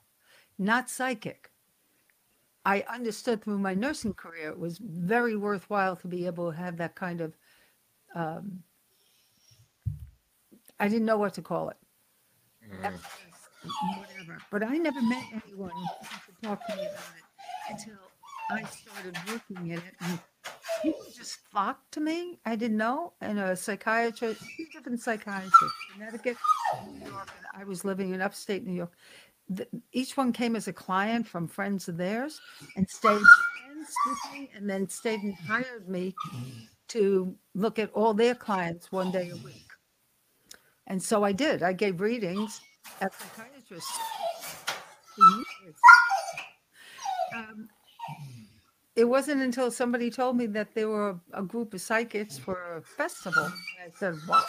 not 0.57 0.89
psychic. 0.89 1.51
I 2.65 2.85
understood 2.87 3.43
through 3.43 3.59
my 3.59 3.73
nursing 3.73 4.13
career 4.13 4.49
it 4.49 4.59
was 4.59 4.77
very 4.77 5.35
worthwhile 5.35 5.97
to 5.97 6.07
be 6.07 6.25
able 6.25 6.51
to 6.51 6.57
have 6.57 6.77
that 6.77 6.95
kind 6.95 7.19
of, 7.19 7.35
um, 8.15 8.63
I 10.79 10.87
didn't 10.87 11.05
know 11.05 11.17
what 11.17 11.33
to 11.35 11.41
call 11.41 11.69
it. 11.69 11.77
Mm. 12.69 12.93
Whatever. 13.97 14.37
But 14.51 14.63
I 14.63 14.77
never 14.77 15.01
met 15.01 15.23
anyone 15.31 15.71
who 15.71 16.17
could 16.25 16.47
talk 16.47 16.67
to 16.67 16.75
me 16.75 16.81
about 16.83 17.13
it 17.17 17.23
until 17.69 17.99
I 18.51 18.63
started 18.63 19.17
working 19.27 19.71
in 19.71 19.77
it. 19.77 19.95
And 20.01 20.19
people 20.81 21.05
just 21.15 21.39
flocked 21.51 21.91
to 21.93 22.01
me. 22.01 22.39
I 22.45 22.55
didn't 22.55 22.77
know. 22.77 23.13
And 23.21 23.39
a 23.39 23.55
psychiatrist, 23.55 24.41
two 24.57 24.65
different 24.73 25.01
psychiatrists, 25.01 25.77
Connecticut, 25.93 26.37
New 26.85 27.09
York, 27.09 27.31
and 27.37 27.61
I 27.61 27.63
was 27.63 27.85
living 27.85 28.13
in 28.13 28.21
upstate 28.21 28.65
New 28.65 28.73
York. 28.73 28.91
The, 29.49 29.67
each 29.91 30.15
one 30.17 30.31
came 30.31 30.55
as 30.55 30.67
a 30.67 30.73
client 30.73 31.27
from 31.27 31.47
friends 31.47 31.87
of 31.87 31.97
theirs 31.97 32.39
and 32.75 32.89
stayed 32.89 33.21
friends 33.21 33.93
with 34.07 34.17
me 34.33 34.49
and 34.55 34.69
then 34.69 34.87
stayed 34.87 35.21
and 35.21 35.35
hired 35.35 35.87
me 35.89 36.15
to 36.89 37.35
look 37.53 37.79
at 37.79 37.91
all 37.93 38.13
their 38.13 38.35
clients 38.35 38.91
one 38.91 39.11
day 39.11 39.29
a 39.29 39.35
week. 39.37 39.72
And 40.87 41.01
so 41.01 41.23
I 41.23 41.31
did. 41.31 41.63
I 41.63 41.73
gave 41.73 42.01
readings 42.01 42.61
at 43.01 43.13
psychiatrists. 43.13 43.99
Um, 47.35 47.67
it 48.95 49.05
wasn't 49.05 49.41
until 49.41 49.71
somebody 49.71 50.11
told 50.11 50.37
me 50.37 50.45
that 50.47 50.75
there 50.75 50.89
were 50.89 51.19
a 51.33 51.41
group 51.41 51.73
of 51.73 51.81
psychics 51.81 52.37
for 52.37 52.77
a 52.77 52.81
festival. 52.81 53.45
I 53.83 53.89
said, 53.97 54.15
"What? 54.27 54.45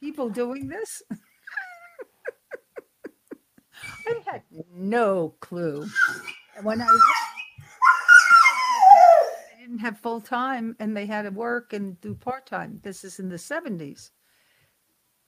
People 0.00 0.28
doing 0.28 0.68
this?" 0.68 1.02
I 4.06 4.20
had 4.26 4.42
no 4.74 5.34
clue. 5.40 5.86
And 6.56 6.64
when 6.64 6.80
I 6.82 6.88
didn't 9.64 9.78
have 9.78 9.98
full 9.98 10.20
time, 10.20 10.76
and 10.78 10.94
they 10.94 11.06
had 11.06 11.22
to 11.22 11.30
work 11.30 11.72
and 11.72 11.98
do 12.02 12.14
part 12.14 12.44
time. 12.44 12.80
This 12.82 13.02
is 13.02 13.18
in 13.18 13.30
the 13.30 13.38
seventies, 13.38 14.10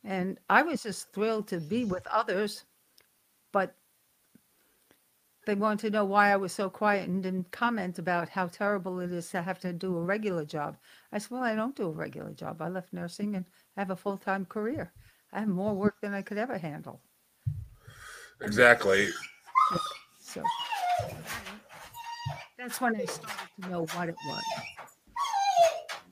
and 0.05 0.39
I 0.51 0.63
was 0.63 0.83
just 0.83 1.11
thrilled 1.15 1.49
to 1.49 1.61
be 1.61 1.87
with 1.87 2.07
others, 2.07 2.65
but 3.51 3.75
they 5.47 5.55
wanted 5.55 5.87
to 5.87 5.91
know 5.91 6.05
why 6.05 6.33
I 6.33 6.37
was 6.37 6.53
so 6.53 6.69
quiet 6.69 7.09
and 7.09 7.23
didn't 7.23 7.51
comment 7.51 7.99
about 7.99 8.29
how 8.29 8.49
terrible 8.49 9.01
it 9.01 9.11
is 9.11 9.31
to 9.31 9.41
have 9.41 9.59
to 9.61 9.73
do 9.73 9.97
a 9.97 10.03
regular 10.03 10.45
job. 10.45 10.77
I 11.13 11.19
said, 11.19 11.31
Well, 11.31 11.43
I 11.43 11.55
don't 11.55 11.75
do 11.75 11.87
a 11.87 11.93
regular 11.93 12.33
job. 12.33 12.61
I 12.61 12.69
left 12.69 12.93
nursing 12.93 13.37
and 13.37 13.47
have 13.77 13.91
a 13.91 13.97
full 13.97 14.19
time 14.19 14.45
career. 14.45 14.93
I 15.33 15.41
have 15.41 15.49
more 15.49 15.75
work 15.75 16.01
than 16.03 16.13
I 16.13 16.21
could 16.21 16.37
ever 16.37 16.59
handle. 16.59 17.01
Exactly. 18.43 19.09
So 20.21 20.43
that's 22.67 22.81
when 22.81 22.97
I 22.97 23.05
started 23.05 23.49
to 23.63 23.69
know 23.71 23.87
what 23.95 24.09
it 24.09 24.17
was. 24.27 24.43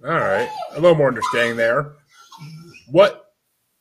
All 0.05 0.11
right, 0.13 0.49
a 0.73 0.81
little 0.81 0.97
more 0.97 1.09
understanding 1.09 1.57
there. 1.57 1.95
What 2.91 3.33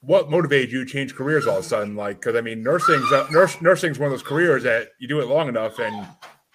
what 0.02 0.32
motivated 0.32 0.72
you 0.72 0.84
to 0.84 0.92
change 0.92 1.14
careers 1.14 1.46
all 1.46 1.60
of 1.60 1.66
a 1.66 1.68
sudden? 1.68 1.96
Like, 1.96 2.20
because 2.20 2.36
I 2.36 2.42
mean, 2.42 2.64
nursing's 2.64 3.12
uh, 3.12 3.28
nurse 3.30 3.62
nursing's 3.62 4.00
one 4.00 4.08
of 4.08 4.12
those 4.12 4.24
careers 4.24 4.64
that 4.64 4.90
you 5.00 5.08
do 5.08 5.20
it 5.22 5.28
long 5.28 5.50
enough 5.50 5.78
and 5.78 6.08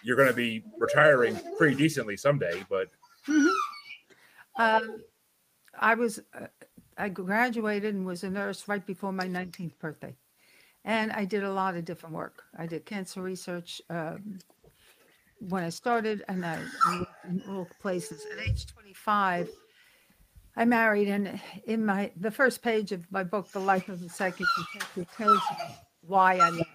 you're 0.03 0.17
going 0.17 0.29
to 0.29 0.35
be 0.35 0.65
retiring 0.77 1.39
pretty 1.57 1.77
decently 1.77 2.17
someday. 2.17 2.65
But 2.69 2.89
Um, 4.59 5.03
I 5.79 5.95
was, 5.95 6.19
uh, 6.35 6.47
I 6.97 7.11
graduated 7.11 7.95
and 7.95 8.05
was 8.05 8.25
a 8.25 8.31
nurse 8.31 8.67
right 8.67 8.85
before 8.85 9.13
my 9.13 9.27
19th 9.27 9.79
birthday. 9.79 10.17
And 10.85 11.13
I 11.13 11.25
did 11.27 11.45
a 11.45 11.53
lot 11.53 11.77
of 11.77 11.85
different 11.85 12.17
work. 12.17 12.43
I 12.57 12.67
did 12.67 12.85
cancer 12.85 13.23
research 13.23 13.81
um, 13.89 14.41
when 15.41 15.63
I 15.63 15.69
started, 15.69 16.25
and 16.29 16.45
I, 16.45 16.59
worked 16.99 17.25
in 17.29 17.43
all 17.49 17.69
places. 17.81 18.27
At 18.33 18.47
age 18.47 18.67
25, 18.67 19.49
I 20.57 20.65
married, 20.65 21.09
and 21.09 21.41
in 21.67 21.85
my 21.85 22.11
the 22.17 22.31
first 22.31 22.63
page 22.63 22.93
of 22.93 23.11
my 23.11 23.25
book, 23.25 23.51
The 23.53 23.61
Life 23.61 23.89
of 23.89 24.03
a 24.03 24.09
Psychic 24.09 24.47
Detective, 24.73 25.07
tells 25.17 25.37
you 25.37 25.67
why 26.03 26.37
I 26.39 26.51
left. 26.51 26.71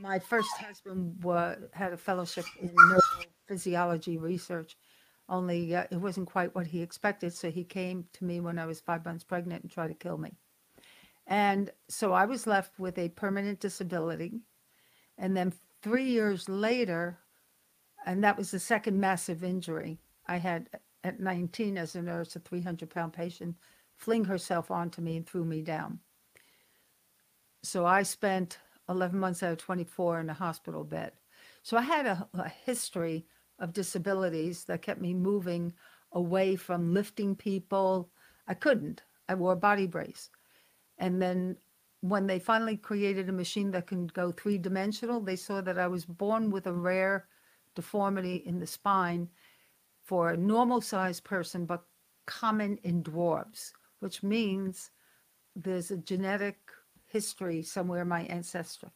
My 0.00 0.18
first 0.18 0.50
husband 0.58 1.24
had 1.72 1.92
a 1.92 1.96
fellowship 1.96 2.44
in 2.60 2.70
neurophysiology 2.70 4.20
research, 4.20 4.76
only 5.28 5.74
uh, 5.74 5.84
it 5.90 5.96
wasn't 5.96 6.28
quite 6.28 6.54
what 6.54 6.66
he 6.66 6.80
expected. 6.80 7.32
So 7.32 7.50
he 7.50 7.64
came 7.64 8.06
to 8.14 8.24
me 8.24 8.40
when 8.40 8.58
I 8.58 8.66
was 8.66 8.80
five 8.80 9.04
months 9.04 9.24
pregnant 9.24 9.62
and 9.62 9.70
tried 9.70 9.88
to 9.88 9.94
kill 9.94 10.18
me. 10.18 10.32
And 11.26 11.70
so 11.88 12.12
I 12.12 12.24
was 12.24 12.46
left 12.46 12.78
with 12.78 12.96
a 12.98 13.10
permanent 13.10 13.60
disability. 13.60 14.40
And 15.18 15.36
then 15.36 15.52
three 15.82 16.08
years 16.08 16.48
later, 16.48 17.18
and 18.08 18.24
that 18.24 18.38
was 18.38 18.50
the 18.50 18.58
second 18.58 18.98
massive 18.98 19.44
injury 19.44 20.00
I 20.26 20.38
had 20.38 20.70
at 21.04 21.20
19 21.20 21.76
as 21.76 21.94
a 21.94 22.00
nurse, 22.00 22.34
a 22.36 22.40
300 22.40 22.88
pound 22.88 23.12
patient 23.12 23.54
fling 23.96 24.24
herself 24.24 24.70
onto 24.70 25.02
me 25.02 25.18
and 25.18 25.26
threw 25.26 25.44
me 25.44 25.60
down. 25.60 26.00
So 27.62 27.84
I 27.84 28.02
spent 28.04 28.60
11 28.88 29.20
months 29.20 29.42
out 29.42 29.52
of 29.52 29.58
24 29.58 30.20
in 30.20 30.30
a 30.30 30.34
hospital 30.34 30.84
bed. 30.84 31.12
So 31.62 31.76
I 31.76 31.82
had 31.82 32.06
a, 32.06 32.26
a 32.32 32.48
history 32.48 33.26
of 33.58 33.74
disabilities 33.74 34.64
that 34.64 34.80
kept 34.80 35.02
me 35.02 35.12
moving 35.12 35.74
away 36.12 36.56
from 36.56 36.94
lifting 36.94 37.36
people. 37.36 38.08
I 38.46 38.54
couldn't. 38.54 39.02
I 39.28 39.34
wore 39.34 39.52
a 39.52 39.56
body 39.56 39.86
brace. 39.86 40.30
And 40.96 41.20
then 41.20 41.58
when 42.00 42.26
they 42.26 42.38
finally 42.38 42.78
created 42.78 43.28
a 43.28 43.32
machine 43.32 43.70
that 43.72 43.86
can 43.86 44.06
go 44.06 44.32
three 44.32 44.56
dimensional, 44.56 45.20
they 45.20 45.36
saw 45.36 45.60
that 45.60 45.78
I 45.78 45.88
was 45.88 46.06
born 46.06 46.50
with 46.50 46.66
a 46.66 46.72
rare 46.72 47.26
deformity 47.78 48.42
in 48.44 48.58
the 48.58 48.66
spine 48.66 49.28
for 50.02 50.30
a 50.30 50.36
normal 50.36 50.80
sized 50.80 51.22
person, 51.22 51.64
but 51.64 51.84
common 52.26 52.76
in 52.82 53.04
dwarves, 53.04 53.70
which 54.00 54.24
means 54.24 54.90
there's 55.54 55.92
a 55.92 55.96
genetic 55.96 56.58
history 57.06 57.62
somewhere 57.62 58.04
my 58.04 58.22
ancestry 58.22 58.88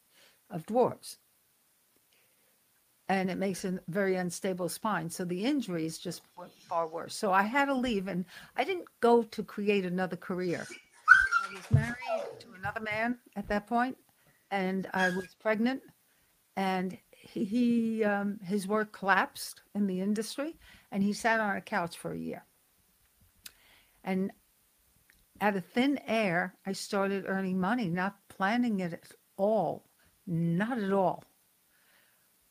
of 0.51 0.67
dwarves. 0.67 1.19
And 3.09 3.31
it 3.31 3.39
makes 3.39 3.65
a 3.65 3.79
very 3.87 4.17
unstable 4.17 4.69
spine. 4.69 5.09
So 5.09 5.25
the 5.25 5.45
injuries 5.45 5.99
just 5.99 6.23
went 6.37 6.53
far 6.69 6.89
worse. 6.89 7.15
So 7.15 7.31
I 7.33 7.43
had 7.43 7.67
to 7.67 7.75
leave, 7.75 8.09
and 8.09 8.25
I 8.57 8.65
didn't 8.65 8.89
go 8.99 9.23
to 9.23 9.43
create 9.45 9.85
another 9.85 10.17
career. 10.17 10.67
I 11.49 11.55
was 11.55 11.71
married 11.71 12.41
to 12.41 12.47
another 12.59 12.81
man 12.81 13.19
at 13.37 13.47
that 13.47 13.69
point, 13.69 13.97
and 14.51 14.89
I 14.93 15.11
was 15.11 15.37
pregnant, 15.39 15.83
and 16.57 16.99
he 17.33 18.05
um, 18.05 18.39
his 18.43 18.67
work 18.67 18.93
collapsed 18.93 19.63
in 19.75 19.87
the 19.87 20.01
industry, 20.01 20.57
and 20.91 21.03
he 21.03 21.13
sat 21.13 21.41
on 21.41 21.57
a 21.57 21.61
couch 21.61 21.97
for 21.97 22.13
a 22.13 22.19
year. 22.19 22.45
And 24.05 24.33
out 25.41 25.57
of 25.57 25.65
thin 25.65 25.99
air, 26.07 26.55
I 26.67 26.73
started 26.73 27.25
earning 27.27 27.61
money, 27.61 27.89
not 27.89 28.17
planning 28.29 28.81
it 28.81 28.93
at 28.93 29.13
all, 29.37 29.85
not 30.27 30.79
at 30.79 30.93
all. 30.93 31.25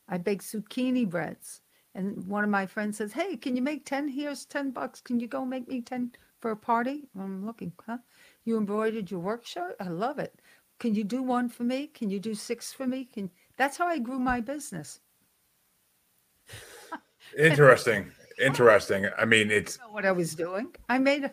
I 0.08 0.18
bake 0.18 0.42
zucchini 0.42 1.08
breads. 1.08 1.62
And 1.94 2.26
one 2.26 2.44
of 2.44 2.50
my 2.50 2.66
friends 2.66 2.98
says, 2.98 3.12
Hey, 3.12 3.36
can 3.36 3.56
you 3.56 3.62
make 3.62 3.84
10? 3.84 4.08
Here's 4.08 4.44
10 4.44 4.70
bucks. 4.70 5.00
Can 5.00 5.20
you 5.20 5.26
go 5.26 5.44
make 5.44 5.68
me 5.68 5.80
10 5.80 6.12
for 6.40 6.50
a 6.50 6.56
party? 6.56 7.04
I'm 7.18 7.44
looking, 7.44 7.72
huh? 7.86 7.98
You 8.44 8.56
embroidered 8.56 9.10
your 9.10 9.20
work 9.20 9.46
shirt? 9.46 9.76
I 9.78 9.88
love 9.88 10.18
it. 10.18 10.40
Can 10.78 10.94
you 10.94 11.04
do 11.04 11.22
one 11.22 11.48
for 11.48 11.64
me? 11.64 11.86
Can 11.86 12.10
you 12.10 12.18
do 12.18 12.34
six 12.34 12.72
for 12.72 12.86
me? 12.86 13.04
Can 13.04 13.30
that's 13.56 13.76
how 13.76 13.86
I 13.86 13.98
grew 13.98 14.18
my 14.18 14.40
business. 14.40 15.00
Interesting. 17.38 18.10
Interesting. 18.40 19.08
I 19.18 19.24
mean, 19.24 19.50
it's 19.50 19.78
I 19.80 19.86
know 19.86 19.92
what 19.92 20.04
I 20.06 20.12
was 20.12 20.34
doing. 20.34 20.74
I 20.88 20.98
made 20.98 21.24
a 21.24 21.32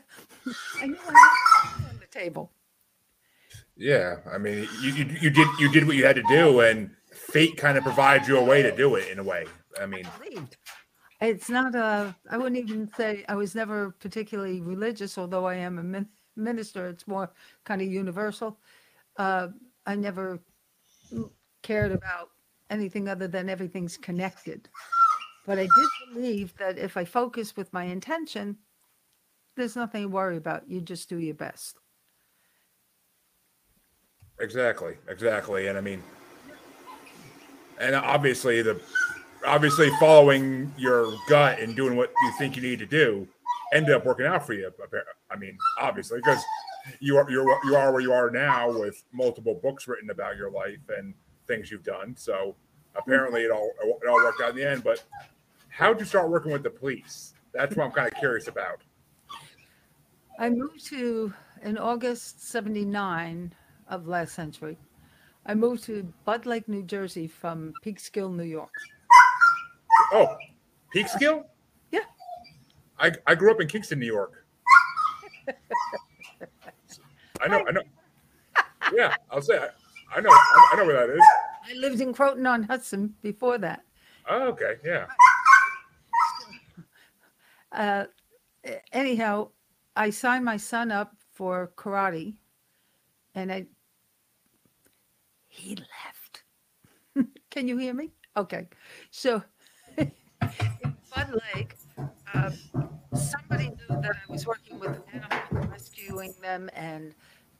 I 0.81 0.87
knew 0.87 0.97
I 1.07 1.13
had 1.13 1.89
on 1.89 1.99
the 1.99 2.07
table. 2.07 2.51
yeah. 3.75 4.17
I 4.31 4.37
mean, 4.37 4.67
you, 4.81 4.91
you 4.91 5.05
you 5.21 5.29
did 5.29 5.47
you 5.59 5.69
did 5.71 5.87
what 5.87 5.95
you 5.95 6.05
had 6.05 6.15
to 6.17 6.23
do, 6.23 6.61
and 6.61 6.91
fate 7.11 7.57
kind 7.57 7.77
of 7.77 7.83
provides 7.83 8.27
you 8.27 8.37
a 8.37 8.43
way 8.43 8.61
to 8.61 8.75
do 8.75 8.95
it 8.95 9.09
in 9.09 9.19
a 9.19 9.23
way. 9.23 9.45
I 9.81 9.85
mean, 9.85 10.07
believed. 10.19 10.57
It's 11.21 11.49
not 11.49 11.75
a, 11.75 12.15
I 12.29 12.37
wouldn't 12.37 12.57
even 12.57 12.89
say, 12.95 13.25
I 13.27 13.35
was 13.35 13.53
never 13.53 13.91
particularly 13.99 14.61
religious, 14.61 15.17
although 15.17 15.45
I 15.45 15.55
am 15.55 15.77
a 15.77 15.83
min- 15.83 16.09
minister. 16.35 16.87
It's 16.87 17.07
more 17.07 17.33
kind 17.65 17.81
of 17.81 17.87
universal. 17.89 18.57
Uh, 19.17 19.49
I 19.85 19.95
never 19.95 20.39
cared 21.61 21.91
about 21.91 22.29
anything 22.69 23.07
other 23.07 23.27
than 23.27 23.49
everything's 23.49 23.97
connected. 23.97 24.69
But 25.45 25.57
I 25.57 25.63
did 25.63 26.13
believe 26.13 26.53
that 26.59 26.77
if 26.77 26.97
I 26.97 27.05
focus 27.05 27.55
with 27.55 27.73
my 27.73 27.85
intention, 27.85 28.57
there's 29.55 29.75
nothing 29.75 30.03
to 30.03 30.09
worry 30.09 30.37
about. 30.37 30.69
You 30.69 30.81
just 30.81 31.09
do 31.09 31.17
your 31.17 31.35
best. 31.35 31.75
Exactly, 34.39 34.95
exactly. 35.07 35.67
And 35.67 35.77
I 35.77 35.81
mean, 35.81 36.01
and 37.79 37.95
obviously 37.95 38.61
the 38.61 38.79
obviously 39.45 39.89
following 39.99 40.73
your 40.77 41.13
gut 41.27 41.59
and 41.59 41.75
doing 41.75 41.95
what 41.95 42.11
you 42.23 42.31
think 42.37 42.55
you 42.55 42.61
need 42.61 42.79
to 42.79 42.85
do 42.85 43.27
ended 43.73 43.95
up 43.95 44.05
working 44.05 44.25
out 44.25 44.45
for 44.45 44.53
you. 44.53 44.71
I 45.29 45.35
mean, 45.35 45.57
obviously 45.79 46.19
because 46.19 46.43
you 46.99 47.17
are 47.17 47.29
you're 47.29 47.45
you 47.65 47.75
are 47.75 47.91
where 47.91 48.01
you 48.01 48.13
are 48.13 48.29
now 48.29 48.71
with 48.71 49.03
multiple 49.11 49.59
books 49.61 49.87
written 49.87 50.09
about 50.09 50.37
your 50.37 50.51
life 50.51 50.79
and 50.97 51.13
things 51.49 51.69
you've 51.69 51.83
done. 51.83 52.15
So 52.15 52.33
mm-hmm. 52.33 52.99
apparently 52.99 53.41
it 53.41 53.51
all 53.51 53.71
it 53.81 54.07
all 54.07 54.15
worked 54.15 54.41
out 54.41 54.51
in 54.51 54.55
the 54.55 54.69
end. 54.69 54.85
But 54.85 55.03
how'd 55.67 55.99
you 55.99 56.05
start 56.05 56.29
working 56.29 56.53
with 56.53 56.63
the 56.63 56.69
police? 56.69 57.33
That's 57.53 57.75
what 57.75 57.85
I'm 57.85 57.91
kind 57.91 58.07
of 58.07 58.17
curious 58.17 58.47
about. 58.47 58.81
I 60.39 60.49
moved 60.49 60.85
to, 60.85 61.33
in 61.63 61.77
August 61.77 62.47
79 62.47 63.53
of 63.89 64.07
last 64.07 64.33
century, 64.33 64.77
I 65.45 65.53
moved 65.53 65.83
to 65.85 66.13
Bud 66.23 66.45
Lake, 66.45 66.69
New 66.69 66.83
Jersey 66.83 67.27
from 67.27 67.73
Peekskill, 67.83 68.33
New 68.33 68.43
York. 68.43 68.71
Oh, 70.13 70.37
Peekskill? 70.95 71.43
Yeah. 71.91 72.05
I, 72.99 73.11
I 73.27 73.35
grew 73.35 73.51
up 73.51 73.59
in 73.59 73.67
Kingston, 73.67 73.99
New 73.99 74.05
York. 74.05 74.45
I 77.41 77.47
know, 77.47 77.65
I 77.67 77.71
know. 77.71 77.81
Yeah, 78.93 79.15
I'll 79.29 79.41
say 79.41 79.57
I, 79.57 79.69
I 80.15 80.21
know, 80.21 80.29
I, 80.31 80.69
I 80.73 80.77
know 80.77 80.85
where 80.85 81.07
that 81.07 81.13
is. 81.13 81.23
I 81.69 81.73
lived 81.73 82.01
in 82.01 82.13
Croton 82.13 82.45
on 82.45 82.63
Hudson 82.63 83.13
before 83.21 83.57
that. 83.59 83.83
Oh, 84.29 84.47
okay, 84.49 84.75
yeah. 84.83 85.05
Uh, 87.71 88.05
anyhow, 88.91 89.49
I 89.95 90.09
signed 90.09 90.45
my 90.45 90.57
son 90.57 90.91
up 90.91 91.15
for 91.33 91.71
karate, 91.75 92.35
and 93.35 93.51
I 93.51 93.67
he 95.47 95.75
left. 95.75 96.43
Can 97.51 97.67
you 97.67 97.77
hear 97.77 97.93
me? 97.93 98.11
Okay, 98.37 98.67
so 99.11 99.43
in 99.97 100.11
Bud 101.13 101.39
Lake, 101.55 101.75
uh, 102.33 102.51
somebody 103.13 103.69
knew 103.69 104.01
that 104.01 104.15
I 104.27 104.31
was 104.31 104.47
working 104.47 104.79
with 104.79 104.99
animals, 105.13 105.67
rescuing 105.69 106.33
them, 106.41 106.69
and 106.73 107.13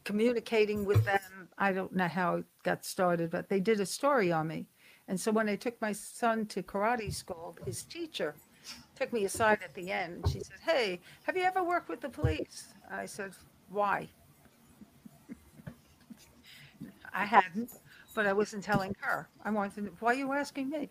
communicating 0.09 0.85
with 0.85 1.05
them. 1.05 1.47
I 1.59 1.71
don't 1.71 1.95
know 1.95 2.07
how 2.07 2.37
it 2.37 2.45
got 2.63 2.83
started, 2.83 3.29
but 3.29 3.47
they 3.47 3.59
did 3.59 3.79
a 3.79 3.85
story 3.85 4.31
on 4.31 4.47
me. 4.47 4.65
And 5.07 5.19
so 5.21 5.31
when 5.31 5.47
I 5.47 5.55
took 5.55 5.79
my 5.83 5.91
son 5.91 6.47
to 6.47 6.63
karate 6.63 7.13
school, 7.13 7.55
his 7.63 7.83
teacher 7.83 8.33
took 8.95 9.13
me 9.13 9.25
aside 9.25 9.59
at 9.63 9.75
the 9.75 9.91
end. 9.91 10.27
She 10.27 10.39
said, 10.39 10.57
Hey, 10.65 10.99
have 11.25 11.37
you 11.37 11.43
ever 11.43 11.63
worked 11.63 11.89
with 11.89 12.01
the 12.01 12.09
police? 12.09 12.73
I 12.89 13.05
said, 13.05 13.33
Why? 13.69 14.09
I 17.13 17.25
hadn't, 17.25 17.69
but 18.15 18.25
I 18.25 18.33
wasn't 18.33 18.63
telling 18.63 18.95
her. 19.01 19.29
I 19.45 19.51
wanted 19.51 19.75
to 19.75 19.81
know, 19.81 19.91
Why 19.99 20.13
are 20.13 20.15
you 20.15 20.33
asking 20.33 20.71
me? 20.71 20.89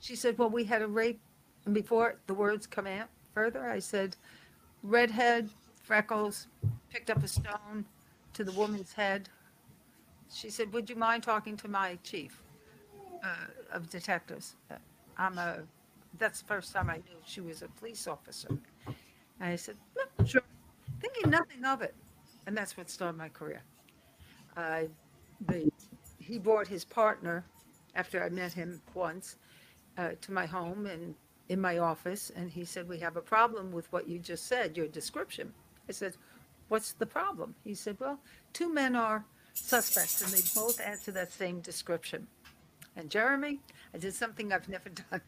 She 0.00 0.16
said, 0.16 0.36
Well, 0.36 0.50
we 0.50 0.64
had 0.64 0.82
a 0.82 0.86
rape. 0.86 1.22
And 1.64 1.74
before 1.74 2.16
the 2.26 2.34
words 2.34 2.66
come 2.66 2.86
out 2.86 3.08
further, 3.32 3.70
I 3.70 3.78
said, 3.78 4.16
Redhead, 4.82 5.48
freckles, 5.82 6.46
picked 6.90 7.08
up 7.08 7.22
a 7.22 7.28
stone 7.28 7.86
to 8.34 8.44
the 8.44 8.52
woman's 8.52 8.92
head. 8.92 9.28
She 10.32 10.50
said, 10.50 10.72
Would 10.72 10.88
you 10.88 10.96
mind 10.96 11.22
talking 11.22 11.56
to 11.58 11.68
my 11.68 11.98
chief 12.02 12.42
uh, 13.24 13.46
of 13.72 13.90
detectives? 13.90 14.56
Uh, 14.70 14.76
I'm 15.18 15.38
a, 15.38 15.58
that's 16.18 16.40
the 16.40 16.46
first 16.46 16.72
time 16.72 16.90
I 16.90 16.96
knew 16.96 17.18
she 17.24 17.40
was 17.40 17.62
a 17.62 17.68
police 17.68 18.06
officer. 18.06 18.48
And 19.40 19.52
I 19.52 19.56
said, 19.56 19.76
"No, 19.96 20.24
Sure, 20.24 20.42
thinking 21.00 21.30
nothing 21.30 21.64
of 21.64 21.82
it. 21.82 21.94
And 22.46 22.56
that's 22.56 22.76
what 22.76 22.88
started 22.90 23.18
my 23.18 23.28
career. 23.28 23.62
I, 24.56 24.88
the, 25.46 25.70
he 26.18 26.38
brought 26.38 26.66
his 26.66 26.84
partner 26.84 27.44
after 27.94 28.22
I 28.22 28.28
met 28.28 28.52
him 28.52 28.80
once 28.94 29.36
uh, 29.98 30.10
to 30.20 30.32
my 30.32 30.46
home 30.46 30.86
and 30.86 31.14
in 31.48 31.60
my 31.60 31.78
office, 31.78 32.30
and 32.36 32.48
he 32.50 32.64
said, 32.64 32.88
We 32.88 32.98
have 33.00 33.16
a 33.16 33.20
problem 33.20 33.72
with 33.72 33.92
what 33.92 34.08
you 34.08 34.18
just 34.18 34.46
said, 34.46 34.76
your 34.76 34.86
description. 34.86 35.52
I 35.88 35.92
said, 35.92 36.16
What's 36.70 36.92
the 36.92 37.04
problem? 37.04 37.56
He 37.64 37.74
said, 37.74 37.96
Well, 37.98 38.20
two 38.52 38.72
men 38.72 38.94
are 38.94 39.24
suspects, 39.54 40.22
and 40.22 40.32
they 40.32 40.40
both 40.54 40.80
answer 40.80 41.10
that 41.10 41.32
same 41.32 41.60
description. 41.60 42.28
And 42.94 43.10
Jeremy, 43.10 43.58
I 43.92 43.98
did 43.98 44.14
something 44.14 44.52
I've 44.52 44.68
never 44.68 44.88
done. 45.10 45.20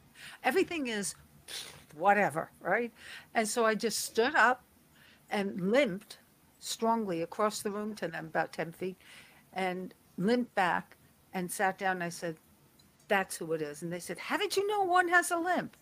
Everything 0.44 0.86
is 0.86 1.16
whatever, 1.96 2.52
right? 2.60 2.92
And 3.34 3.48
so 3.48 3.66
I 3.66 3.74
just 3.74 4.04
stood 4.04 4.36
up 4.36 4.62
and 5.30 5.72
limped 5.72 6.18
strongly 6.60 7.22
across 7.22 7.60
the 7.60 7.72
room 7.72 7.96
to 7.96 8.06
them, 8.06 8.26
about 8.26 8.52
10 8.52 8.70
feet, 8.70 8.96
and 9.52 9.94
limped 10.16 10.54
back 10.54 10.96
and 11.34 11.50
sat 11.50 11.76
down. 11.76 11.96
And 11.96 12.04
I 12.04 12.08
said, 12.10 12.36
That's 13.08 13.36
who 13.36 13.52
it 13.52 13.62
is. 13.62 13.82
And 13.82 13.92
they 13.92 13.98
said, 13.98 14.18
How 14.18 14.36
did 14.36 14.56
you 14.56 14.64
know 14.68 14.84
one 14.84 15.08
has 15.08 15.32
a 15.32 15.38
limp? 15.38 15.76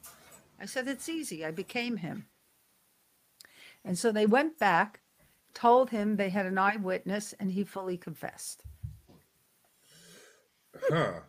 I 0.59 0.64
said, 0.64 0.88
It's 0.88 1.11
easy. 1.11 1.44
I 1.44 1.51
became 1.51 1.99
him. 1.99 2.29
And 3.85 3.99
so 3.99 4.11
they 4.11 4.25
went 4.25 4.59
back, 4.59 5.01
told 5.54 5.90
him 5.90 6.16
they 6.16 6.30
had 6.30 6.46
an 6.46 6.58
eyewitness, 6.58 7.34
and 7.40 7.50
he 7.50 7.64
fully 7.64 7.96
confessed. 7.96 8.62
Huh. 10.88 11.20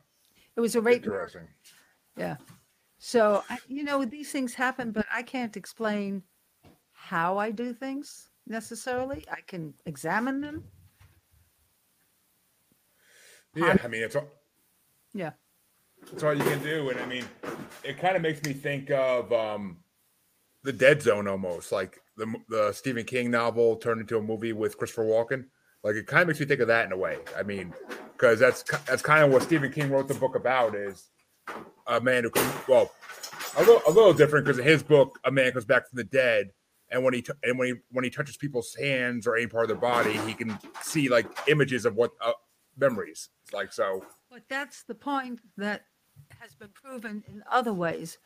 It 0.55 0.62
was 0.62 0.75
a 0.75 0.81
rape. 0.81 1.05
murder. 1.05 1.15
Interesting. 1.15 1.47
Yeah. 2.17 2.38
So, 2.99 3.43
I- 3.49 3.57
you 3.67 3.84
know, 3.84 4.05
these 4.05 4.31
things 4.31 4.53
happen, 4.53 4.91
but 4.91 5.05
I 5.12 5.23
can't 5.23 5.57
explain 5.57 6.23
how 6.91 7.38
I 7.38 7.51
do 7.51 7.73
things 7.73 8.29
necessarily. 8.45 9.25
I 9.31 9.41
can 9.41 9.73
examine 9.86 10.41
them. 10.41 10.63
Yeah, 13.55 13.77
I 13.84 13.88
mean, 13.88 14.03
it's 14.03 14.15
all, 14.15 14.29
Yeah. 15.13 15.31
it's 16.12 16.23
all 16.23 16.34
you 16.34 16.43
can 16.43 16.62
do. 16.63 16.89
And 16.89 16.99
I 16.99 17.05
mean, 17.05 17.25
it 17.84 17.97
kind 17.97 18.15
of 18.15 18.21
makes 18.21 18.41
me 18.43 18.53
think 18.53 18.91
of 18.91 19.31
um, 19.34 19.84
the 20.63 20.71
Dead 20.71 21.01
Zone 21.01 21.27
almost, 21.27 21.71
like 21.71 21.99
the 22.21 22.36
the 22.49 22.71
Stephen 22.71 23.03
King 23.03 23.31
novel 23.31 23.75
turned 23.75 23.99
into 23.99 24.17
a 24.17 24.21
movie 24.21 24.53
with 24.53 24.77
Christopher 24.77 25.03
Walken. 25.03 25.45
Like 25.84 25.95
it 25.95 26.05
kind 26.05 26.21
of 26.21 26.27
makes 26.27 26.39
me 26.39 26.45
think 26.45 26.62
of 26.62 26.67
that 26.67 26.86
in 26.86 26.91
a 26.91 26.97
way. 26.97 27.17
I 27.38 27.43
mean, 27.43 27.73
because 28.13 28.39
that's 28.39 28.63
that's 28.86 29.01
kind 29.01 29.23
of 29.23 29.31
what 29.31 29.43
Stephen 29.43 29.71
King 29.71 29.89
wrote 29.89 30.07
the 30.07 30.13
book 30.13 30.36
about 30.36 30.75
is 30.75 31.10
a 31.88 31.99
man 31.99 32.23
who 32.23 32.29
can 32.29 32.49
well 32.67 32.91
a 33.57 33.62
little 33.62 33.81
a 33.88 33.91
little 33.91 34.13
different 34.13 34.45
because 34.45 34.60
in 34.60 34.65
his 34.65 34.84
book 34.84 35.19
a 35.25 35.31
man 35.31 35.51
comes 35.51 35.65
back 35.65 35.89
from 35.89 35.97
the 35.97 36.03
dead 36.03 36.51
and 36.89 37.03
when 37.03 37.13
he 37.13 37.21
t- 37.21 37.34
and 37.43 37.57
when 37.57 37.67
he 37.67 37.73
when 37.89 38.03
he 38.03 38.10
touches 38.10 38.38
people's 38.38 38.75
hands 38.75 39.25
or 39.25 39.36
any 39.36 39.47
part 39.47 39.63
of 39.63 39.69
their 39.69 39.77
body 39.77 40.13
he 40.19 40.34
can 40.34 40.57
see 40.81 41.10
like 41.10 41.25
images 41.47 41.84
of 41.84 41.95
what 41.95 42.12
uh, 42.21 42.31
memories 42.77 43.29
it's 43.43 43.53
like 43.53 43.73
so 43.73 44.05
But 44.29 44.43
that's 44.47 44.84
the 44.84 44.95
point 44.95 45.41
that 45.57 45.81
has 46.39 46.55
been 46.55 46.69
proven 46.69 47.23
in 47.27 47.43
other 47.49 47.73
ways. 47.73 48.17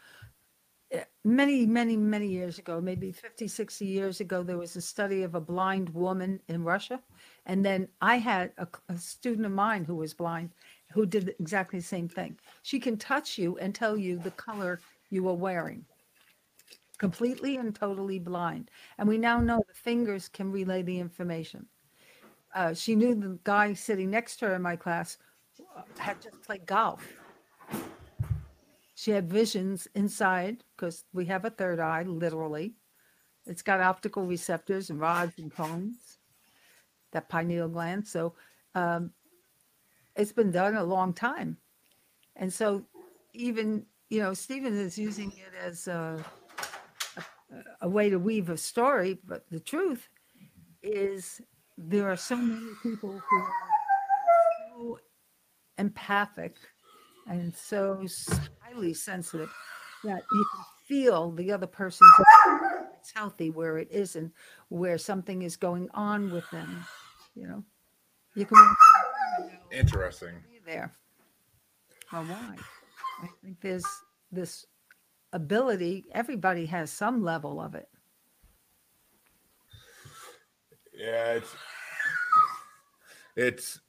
Many, 1.26 1.66
many, 1.66 1.98
many 1.98 2.28
years 2.28 2.60
ago, 2.60 2.80
maybe 2.80 3.12
50, 3.12 3.48
60 3.48 3.84
years 3.84 4.20
ago, 4.20 4.44
there 4.44 4.60
was 4.60 4.76
a 4.76 4.82
study 4.82 5.24
of 5.24 5.34
a 5.34 5.42
blind 5.42 5.90
woman 5.90 6.40
in 6.50 6.64
Russia. 6.64 7.02
And 7.48 7.66
then 7.66 7.88
I 8.00 8.18
had 8.20 8.52
a 8.60 8.98
student 9.00 9.48
of 9.48 9.52
mine 9.52 9.86
who 9.86 9.96
was 9.96 10.14
blind 10.14 10.52
who 10.92 11.08
did 11.08 11.36
exactly 11.40 11.80
the 11.80 11.86
same 11.86 12.08
thing. 12.08 12.38
She 12.62 12.80
can 12.80 12.96
touch 12.98 13.40
you 13.40 13.58
and 13.58 13.74
tell 13.74 13.98
you 13.98 14.20
the 14.20 14.30
color 14.32 14.80
you 15.10 15.28
are 15.28 15.34
wearing. 15.34 15.84
Completely 17.00 17.58
and 17.58 17.74
totally 17.74 18.20
blind. 18.20 18.70
And 19.00 19.10
we 19.10 19.18
now 19.18 19.40
know 19.40 19.64
the 19.68 19.74
fingers 19.74 20.30
can 20.30 20.52
relay 20.52 20.84
the 20.84 21.00
information. 21.00 21.66
Uh, 22.54 22.76
she 22.76 22.96
knew 22.96 23.16
the 23.16 23.40
guy 23.44 23.74
sitting 23.74 24.12
next 24.12 24.38
to 24.38 24.46
her 24.46 24.56
in 24.56 24.62
my 24.62 24.76
class 24.76 25.18
uh, 25.76 25.82
had 25.98 26.22
just 26.22 26.40
played 26.44 26.68
golf. 26.68 27.04
She 28.95 29.12
had 29.12 29.29
visions 29.29 29.88
inside 29.93 30.63
because 30.75 31.03
we 31.13 31.25
have 31.25 31.43
a 31.43 31.49
third 31.49 31.81
eye, 31.81 32.03
literally. 32.03 32.75
It's 33.45 33.62
got 33.62 33.81
optical 33.81 34.25
receptors 34.25 34.89
and 34.89 34.99
rods 34.99 35.38
and 35.38 35.53
cones, 35.53 36.17
that 37.12 37.29
pineal 37.29 37.67
gland. 37.67 38.08
So 38.08 38.34
um, 38.73 39.12
it's 40.15 40.31
been 40.31 40.51
done 40.51 40.75
a 40.75 40.84
long 40.84 41.13
time. 41.13 41.58
And 42.38 42.51
so 42.51 42.86
even, 43.34 43.86
you 44.10 44.19
know, 44.21 44.34
Stephen 44.34 44.73
is 44.73 44.97
using 44.97 45.31
it 45.31 45.53
as 45.62 45.88
a, 45.88 46.23
a, 47.17 47.23
a 47.81 47.89
way 47.89 48.10
to 48.10 48.17
weave 48.17 48.49
a 48.49 48.58
story, 48.58 49.19
but 49.25 49.45
the 49.51 49.60
truth 49.60 50.08
is 50.81 51.41
there 51.77 52.10
are 52.10 52.17
so 52.17 52.38
many 52.38 52.71
people 52.81 53.12
who 53.12 53.38
are 53.38 53.49
so 54.69 54.99
empathic 55.77 56.55
and 57.28 57.56
so 57.56 58.06
highly 58.62 58.94
sensitive 58.94 59.52
that 60.04 60.24
you 60.32 60.46
can 60.54 60.66
feel 60.88 61.32
the 61.32 61.52
other 61.52 61.68
person's 61.68 62.14
it's 63.00 63.12
healthy 63.14 63.50
where 63.50 63.78
it 63.78 63.88
isn't 63.92 64.32
where 64.70 64.98
something 64.98 65.42
is 65.42 65.56
going 65.56 65.90
on 65.94 66.32
with 66.32 66.50
them 66.52 66.86
you 67.36 67.48
know? 67.48 67.64
You 68.34 68.46
can 68.46 68.58
walk 68.58 68.78
in 69.40 69.44
and 69.44 69.54
know, 69.54 69.78
interesting. 69.80 70.44
"Be 70.50 70.60
there. 70.66 70.92
Or 72.12 72.24
why? 72.24 72.56
I 73.22 73.28
think 73.42 73.60
there's 73.62 73.86
this 74.32 74.66
ability 75.34 76.06
everybody 76.14 76.66
has 76.66 76.92
some 76.92 77.24
level 77.24 77.62
of 77.62 77.76
it. 77.76 77.90
Yeah 80.94 81.34
it's 81.34 81.56
it's 83.36 83.82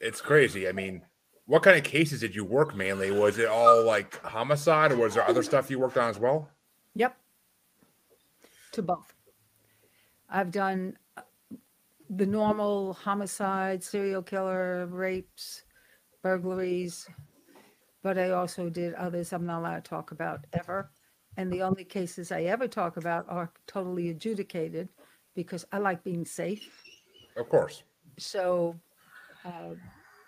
it's 0.00 0.20
crazy. 0.20 0.68
I 0.68 0.72
mean 0.72 1.02
what 1.46 1.62
kind 1.62 1.76
of 1.76 1.84
cases 1.84 2.20
did 2.20 2.34
you 2.34 2.44
work 2.44 2.74
mainly 2.74 3.10
was 3.10 3.38
it 3.38 3.48
all 3.48 3.84
like 3.84 4.20
homicide 4.22 4.92
or 4.92 4.96
was 4.96 5.14
there 5.14 5.26
other 5.28 5.42
stuff 5.42 5.70
you 5.70 5.78
worked 5.78 5.96
on 5.96 6.10
as 6.10 6.18
well 6.18 6.48
Yep. 6.94 7.14
To 8.72 8.82
both. 8.82 9.12
I've 10.30 10.50
done 10.50 10.96
uh, 11.16 11.22
the 12.08 12.24
normal 12.26 12.94
homicide, 12.94 13.84
serial 13.84 14.22
killer, 14.22 14.86
rapes, 14.86 15.62
burglaries, 16.22 17.06
but 18.02 18.18
I 18.18 18.30
also 18.30 18.70
did 18.70 18.94
others 18.94 19.32
I'm 19.32 19.44
not 19.44 19.58
allowed 19.60 19.84
to 19.84 19.88
talk 19.90 20.10
about 20.12 20.46
ever. 20.54 20.90
And 21.36 21.52
the 21.52 21.62
only 21.62 21.84
cases 21.84 22.32
I 22.32 22.44
ever 22.44 22.66
talk 22.66 22.96
about 22.96 23.26
are 23.28 23.52
totally 23.66 24.08
adjudicated 24.08 24.88
because 25.34 25.66
I 25.70 25.78
like 25.78 26.02
being 26.02 26.24
safe. 26.24 26.82
of 27.36 27.48
course 27.50 27.82
So 28.18 28.74
uh, 29.44 29.74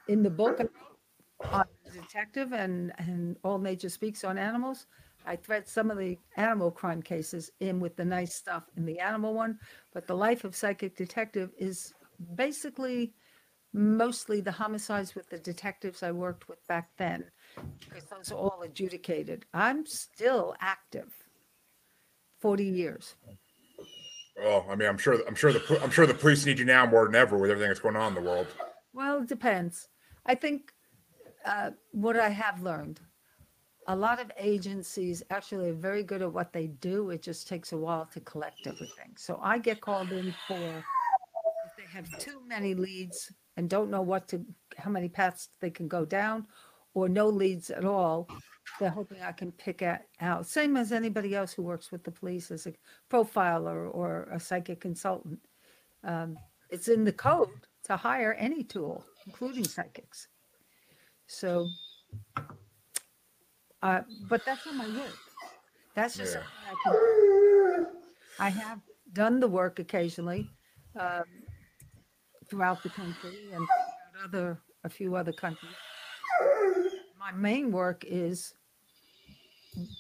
in 0.07 0.23
the 0.23 0.31
book 0.31 0.61
I 0.61 0.65
wrote 0.65 1.53
on 1.53 1.65
the 1.95 1.98
detective 2.09 2.53
and, 2.53 2.93
and 2.99 3.37
All 3.43 3.59
Nature 3.59 3.89
Speaks 3.89 4.25
on 4.25 4.39
Animals, 4.39 4.87
I 5.27 5.37
thread 5.37 5.69
some 5.69 5.91
of 5.91 5.99
the 5.99 6.17
animal 6.37 6.71
crime 6.71 7.03
cases 7.03 7.51
in 7.61 7.81
with 7.81 7.97
the 7.97 8.05
nice 8.05 8.35
stuff 8.35 8.65
in 8.77 8.87
the 8.87 8.99
animal 8.99 9.35
one, 9.35 9.59
but 9.93 10.07
the 10.07 10.15
life 10.17 10.45
of 10.45 10.57
psychic 10.57 10.97
detective 10.97 11.51
is 11.59 11.93
basically 12.35 13.13
mostly 13.75 14.41
the 14.41 14.51
homicides 14.53 15.15
with 15.15 15.29
the 15.29 15.39
detectives 15.39 16.03
I 16.03 16.13
worked 16.13 16.49
with 16.49 16.67
back 16.67 16.89
then, 16.97 17.25
because 17.81 18.05
those 18.05 18.33
are 18.33 18.37
all 18.37 18.63
adjudicated. 18.63 19.45
I'm 19.53 19.85
still 19.85 20.55
active. 20.61 21.13
40 22.41 22.65
years. 22.65 23.17
well 24.41 24.65
i 24.71 24.77
mean 24.77 24.89
i'm 24.89 24.97
sure 24.97 25.19
i'm 25.27 25.35
sure 25.35 25.53
the 25.53 25.81
i'm 25.83 25.91
sure 25.91 26.07
the 26.07 26.15
police 26.15 26.47
need 26.47 26.57
you 26.57 26.65
now 26.65 26.87
more 26.87 27.05
than 27.07 27.17
ever 27.17 27.37
with 27.37 27.51
everything 27.51 27.69
that's 27.69 27.81
going 27.81 27.97
on 27.97 28.15
in 28.17 28.23
the 28.23 28.31
world 28.31 28.47
Well, 28.93 29.23
it 29.23 29.29
depends. 29.29 29.89
I 30.25 30.37
think 30.37 30.73
uh, 31.45 31.71
what 31.93 32.17
I 32.17 32.29
have 32.29 32.63
learned, 32.63 33.01
a 33.87 33.97
lot 33.97 34.21
of 34.21 34.31
agencies 34.39 35.23
actually 35.31 35.71
are 35.71 35.75
very 35.75 36.03
good 36.03 36.23
at 36.23 36.33
what 36.33 36.53
they 36.53 36.67
do. 36.67 37.11
It 37.11 37.23
just 37.23 37.49
takes 37.49 37.73
a 37.73 37.77
while 37.77 38.07
to 38.13 38.21
collect 38.21 38.67
everything. 38.67 39.15
So 39.17 39.41
I 39.43 39.59
get 39.59 39.81
called 39.81 40.13
in 40.13 40.35
for 40.47 40.55
if 40.55 41.77
they 41.77 41.91
have 41.91 42.07
too 42.19 42.43
many 42.47 42.75
leads 42.75 43.33
and 43.57 43.69
don't 43.69 43.91
know 43.91 44.03
what 44.03 44.29
to, 44.29 44.45
how 44.77 44.91
many 44.91 45.09
paths 45.09 45.49
they 45.61 45.71
can 45.71 45.89
go 45.89 46.05
down, 46.05 46.47
or 46.95 47.09
no 47.09 47.29
leads 47.29 47.71
at 47.71 47.85
all. 47.85 48.29
They're 48.79 48.91
hoping 48.91 49.23
I 49.23 49.33
can 49.33 49.53
pick 49.53 49.83
out. 50.21 50.47
Same 50.47 50.77
as 50.77 50.93
anybody 50.93 51.35
else 51.35 51.53
who 51.53 51.63
works 51.63 51.91
with 51.91 52.05
the 52.05 52.11
police 52.11 52.51
as 52.51 52.67
a 52.67 52.75
profiler 53.11 53.93
or 53.95 54.29
a 54.31 54.39
psychic 54.39 54.81
consultant. 54.81 55.41
Um, 56.05 56.37
it's 56.71 56.89
in 56.89 57.05
the 57.05 57.13
code 57.13 57.49
to 57.85 57.97
hire 57.97 58.35
any 58.35 58.63
tool, 58.63 59.05
including 59.27 59.65
psychics. 59.65 60.29
So, 61.29 61.69
uh, 63.83 64.01
but 64.29 64.45
that's 64.45 64.67
not 64.67 64.75
my 64.75 64.89
work. 64.99 65.17
That's 65.95 66.17
just 66.17 66.35
Yeah. 66.35 66.43
something 66.43 66.65
I 66.67 66.75
can 66.83 66.93
do. 66.93 67.87
I 68.41 68.49
have 68.51 68.81
done 69.13 69.41
the 69.41 69.49
work 69.49 69.79
occasionally 69.79 70.51
um, 70.97 71.25
throughout 72.47 72.83
the 72.83 72.89
country 72.89 73.53
and 73.53 73.67
other 74.25 74.59
a 74.85 74.89
few 74.89 75.15
other 75.17 75.33
countries. 75.33 75.75
My 77.19 77.33
main 77.33 77.71
work 77.73 78.05
is 78.07 78.55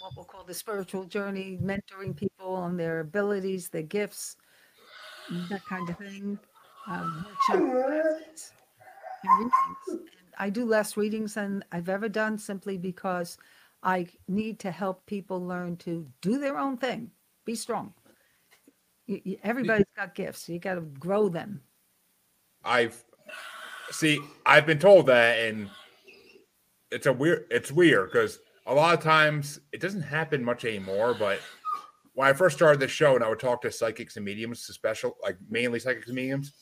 what 0.00 0.12
we'll 0.16 0.24
call 0.24 0.44
the 0.44 0.54
spiritual 0.54 1.04
journey, 1.04 1.58
mentoring 1.62 2.16
people 2.16 2.54
on 2.54 2.76
their 2.76 3.00
abilities, 3.00 3.68
their 3.68 3.82
gifts, 3.82 4.36
that 5.50 5.64
kind 5.66 5.88
of 5.90 5.98
thing. 5.98 6.38
Um, 6.86 7.26
workshop 7.26 7.70
classes 7.70 8.52
and 9.24 9.38
readings. 9.38 10.08
And 10.20 10.27
I 10.38 10.50
do 10.50 10.64
less 10.64 10.96
readings 10.96 11.34
than 11.34 11.64
I've 11.72 11.88
ever 11.88 12.08
done 12.08 12.38
simply 12.38 12.78
because 12.78 13.36
I 13.82 14.06
need 14.28 14.60
to 14.60 14.70
help 14.70 15.04
people 15.06 15.44
learn 15.44 15.76
to 15.78 16.06
do 16.20 16.38
their 16.38 16.58
own 16.58 16.76
thing, 16.76 17.10
be 17.44 17.54
strong. 17.54 17.92
You, 19.06 19.20
you, 19.24 19.38
everybody's 19.42 19.86
got 19.96 20.14
gifts. 20.14 20.48
You 20.48 20.58
got 20.58 20.74
to 20.74 20.82
grow 20.82 21.28
them. 21.28 21.62
I've 22.64 23.04
see, 23.90 24.20
I've 24.44 24.66
been 24.66 24.78
told 24.78 25.06
that, 25.06 25.38
and 25.38 25.68
it's 26.90 27.06
a 27.06 27.12
weird. 27.12 27.46
It's 27.50 27.72
weird 27.72 28.10
because 28.12 28.38
a 28.66 28.74
lot 28.74 28.94
of 28.96 29.02
times 29.02 29.60
it 29.72 29.80
doesn't 29.80 30.02
happen 30.02 30.44
much 30.44 30.64
anymore. 30.64 31.14
But 31.18 31.40
when 32.14 32.28
I 32.28 32.32
first 32.32 32.56
started 32.56 32.80
this 32.80 32.90
show, 32.90 33.14
and 33.14 33.24
I 33.24 33.28
would 33.28 33.40
talk 33.40 33.62
to 33.62 33.72
psychics 33.72 34.16
and 34.16 34.24
mediums, 34.24 34.60
special, 34.60 35.16
like 35.22 35.38
mainly 35.48 35.78
psychics 35.78 36.08
and 36.08 36.16
mediums, 36.16 36.52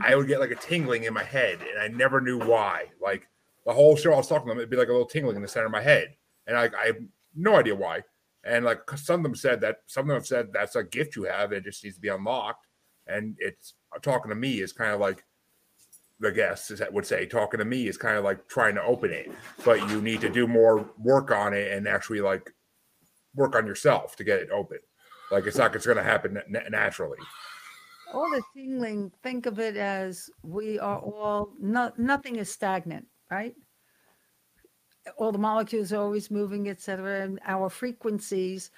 I 0.00 0.16
would 0.16 0.26
get 0.26 0.40
like 0.40 0.50
a 0.50 0.56
tingling 0.56 1.04
in 1.04 1.14
my 1.14 1.22
head, 1.22 1.60
and 1.60 1.80
I 1.80 1.88
never 1.88 2.20
knew 2.20 2.38
why. 2.38 2.86
Like 3.00 3.28
the 3.64 3.72
whole 3.72 3.96
show, 3.96 4.12
I 4.12 4.16
was 4.16 4.28
talking 4.28 4.46
to 4.46 4.50
them, 4.50 4.58
it'd 4.58 4.70
be 4.70 4.76
like 4.76 4.88
a 4.88 4.92
little 4.92 5.06
tingling 5.06 5.36
in 5.36 5.42
the 5.42 5.48
center 5.48 5.66
of 5.66 5.72
my 5.72 5.82
head, 5.82 6.14
and 6.46 6.56
I, 6.56 6.70
I 6.78 6.86
have 6.86 6.96
no 7.34 7.56
idea 7.56 7.74
why. 7.74 8.02
And 8.44 8.64
like 8.64 8.80
some 8.96 9.20
of 9.20 9.22
them 9.22 9.34
said 9.34 9.60
that 9.62 9.78
some 9.86 10.02
of 10.02 10.08
them 10.08 10.16
have 10.16 10.26
said 10.26 10.52
that's 10.52 10.76
a 10.76 10.84
gift 10.84 11.16
you 11.16 11.24
have, 11.24 11.52
it 11.52 11.64
just 11.64 11.82
needs 11.82 11.96
to 11.96 12.02
be 12.02 12.08
unlocked. 12.08 12.66
And 13.06 13.36
it's 13.38 13.74
uh, 13.94 13.98
talking 13.98 14.28
to 14.30 14.34
me 14.34 14.60
is 14.60 14.72
kind 14.72 14.92
of 14.92 15.00
like 15.00 15.24
the 16.20 16.30
guests 16.30 16.72
would 16.92 17.06
say 17.06 17.26
talking 17.26 17.58
to 17.58 17.64
me 17.64 17.88
is 17.88 17.96
kind 17.96 18.16
of 18.16 18.24
like 18.24 18.46
trying 18.48 18.74
to 18.74 18.82
open 18.82 19.10
it, 19.10 19.30
but 19.64 19.88
you 19.90 20.00
need 20.00 20.20
to 20.20 20.28
do 20.28 20.46
more 20.46 20.88
work 20.98 21.30
on 21.30 21.54
it 21.54 21.72
and 21.72 21.88
actually 21.88 22.20
like 22.20 22.52
work 23.34 23.56
on 23.56 23.66
yourself 23.66 24.16
to 24.16 24.24
get 24.24 24.40
it 24.40 24.50
open. 24.50 24.78
Like 25.30 25.46
it's 25.46 25.56
not 25.56 25.74
it's 25.74 25.86
going 25.86 25.98
to 25.98 26.04
happen 26.04 26.40
na- 26.48 26.68
naturally. 26.70 27.18
All 28.14 28.30
the 28.30 28.42
tingling, 28.54 29.12
think 29.22 29.46
of 29.46 29.58
it 29.58 29.76
as 29.76 30.30
we 30.42 30.78
are 30.78 31.00
all, 31.00 31.52
no, 31.60 31.92
nothing 31.98 32.36
is 32.36 32.50
stagnant, 32.50 33.06
right? 33.30 33.54
All 35.18 35.32
the 35.32 35.38
molecules 35.38 35.92
are 35.92 36.00
always 36.02 36.30
moving, 36.30 36.68
etc 36.68 37.22
and 37.24 37.40
our 37.46 37.68
frequencies, 37.68 38.70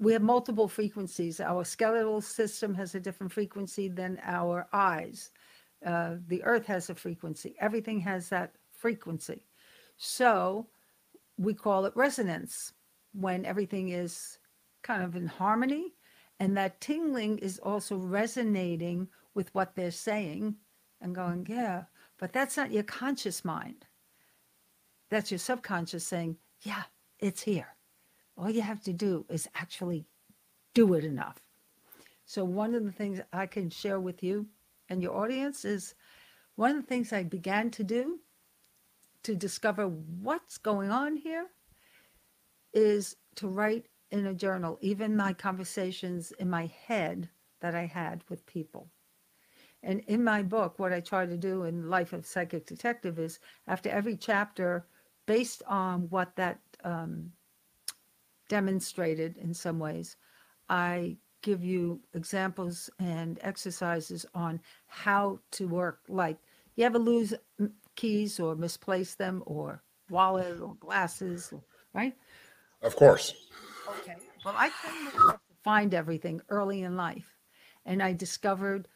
we 0.00 0.12
have 0.12 0.22
multiple 0.22 0.68
frequencies. 0.68 1.40
Our 1.40 1.64
skeletal 1.64 2.20
system 2.20 2.74
has 2.74 2.94
a 2.94 3.00
different 3.00 3.32
frequency 3.32 3.88
than 3.88 4.20
our 4.24 4.68
eyes. 4.72 5.30
uh, 5.86 6.16
the 6.28 6.42
earth 6.44 6.66
has 6.66 6.90
a 6.90 6.94
frequency. 6.94 7.56
Everything 7.60 8.00
has 8.00 8.28
that 8.30 8.54
frequency. 8.72 9.46
So 9.98 10.68
we 11.38 11.54
call 11.54 11.86
it 11.86 11.96
resonance 11.96 12.74
when 13.14 13.44
everything 13.46 13.90
is 13.90 14.38
kind 14.82 15.02
of 15.04 15.16
in 15.16 15.26
harmony. 15.26 15.94
And 16.38 16.56
that 16.56 16.80
tingling 16.80 17.38
is 17.38 17.58
also 17.58 17.96
resonating 17.96 19.08
with 19.34 19.54
what 19.54 19.74
they're 19.74 19.90
saying 19.90 20.56
and 21.00 21.14
going, 21.14 21.46
yeah, 21.48 21.84
but 22.18 22.32
that's 22.32 22.56
not 22.56 22.72
your 22.72 22.82
conscious 22.82 23.44
mind. 23.44 23.86
That's 25.08 25.30
your 25.30 25.38
subconscious 25.38 26.06
saying, 26.06 26.36
yeah, 26.62 26.84
it's 27.18 27.42
here. 27.42 27.68
All 28.36 28.50
you 28.50 28.62
have 28.62 28.82
to 28.82 28.92
do 28.92 29.24
is 29.30 29.48
actually 29.54 30.04
do 30.74 30.94
it 30.94 31.04
enough. 31.04 31.40
So, 32.26 32.44
one 32.44 32.74
of 32.74 32.84
the 32.84 32.92
things 32.92 33.20
I 33.32 33.46
can 33.46 33.70
share 33.70 34.00
with 34.00 34.22
you 34.22 34.46
and 34.88 35.00
your 35.00 35.14
audience 35.14 35.64
is 35.64 35.94
one 36.56 36.72
of 36.72 36.76
the 36.76 36.86
things 36.86 37.12
I 37.12 37.22
began 37.22 37.70
to 37.72 37.84
do 37.84 38.18
to 39.22 39.34
discover 39.34 39.86
what's 39.86 40.58
going 40.58 40.90
on 40.90 41.16
here 41.16 41.46
is 42.74 43.16
to 43.36 43.48
write 43.48 43.86
in 44.10 44.26
a 44.26 44.34
journal, 44.34 44.78
even 44.80 45.16
my 45.16 45.32
conversations 45.32 46.32
in 46.32 46.48
my 46.48 46.66
head 46.86 47.28
that 47.60 47.74
I 47.74 47.86
had 47.86 48.22
with 48.28 48.46
people. 48.46 48.88
And 49.82 50.00
in 50.06 50.24
my 50.24 50.42
book, 50.42 50.78
what 50.78 50.92
I 50.92 51.00
try 51.00 51.26
to 51.26 51.36
do 51.36 51.64
in 51.64 51.88
Life 51.88 52.12
of 52.12 52.26
Psychic 52.26 52.66
Detective 52.66 53.18
is 53.18 53.38
after 53.66 53.88
every 53.88 54.16
chapter, 54.16 54.86
based 55.26 55.62
on 55.66 56.08
what 56.10 56.34
that 56.36 56.60
um, 56.84 57.32
demonstrated 58.48 59.36
in 59.36 59.54
some 59.54 59.78
ways, 59.78 60.16
I 60.68 61.16
give 61.42 61.62
you 61.62 62.00
examples 62.14 62.90
and 62.98 63.38
exercises 63.42 64.26
on 64.34 64.60
how 64.86 65.38
to 65.52 65.68
work. 65.68 66.00
Like 66.08 66.38
you 66.74 66.84
ever 66.84 66.98
lose 66.98 67.34
keys 67.94 68.40
or 68.40 68.56
misplace 68.56 69.14
them 69.14 69.42
or 69.46 69.82
wallet 70.10 70.60
or 70.60 70.74
glasses, 70.80 71.52
right? 71.94 72.14
Of 72.82 72.96
course. 72.96 73.45
Okay. 73.88 74.16
Well, 74.44 74.54
I 74.56 74.70
couldn't 74.70 75.12
to 75.12 75.38
find 75.62 75.94
everything 75.94 76.40
early 76.48 76.82
in 76.82 76.96
life. 76.96 77.36
And 77.84 78.02
I 78.02 78.12
discovered 78.12 78.88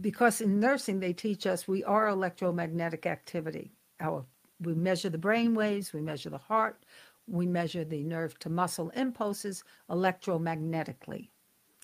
because 0.00 0.40
in 0.40 0.60
nursing 0.60 1.00
they 1.00 1.12
teach 1.12 1.46
us 1.46 1.66
we 1.66 1.82
are 1.84 2.08
electromagnetic 2.08 3.06
activity. 3.06 3.72
Our 4.00 4.24
we 4.60 4.74
measure 4.74 5.08
the 5.08 5.18
brain 5.18 5.54
waves, 5.54 5.92
we 5.92 6.02
measure 6.02 6.30
the 6.30 6.38
heart, 6.38 6.84
we 7.26 7.46
measure 7.46 7.84
the 7.84 8.02
nerve 8.02 8.38
to 8.40 8.50
muscle 8.50 8.90
impulses 8.90 9.64
electromagnetically. 9.88 11.30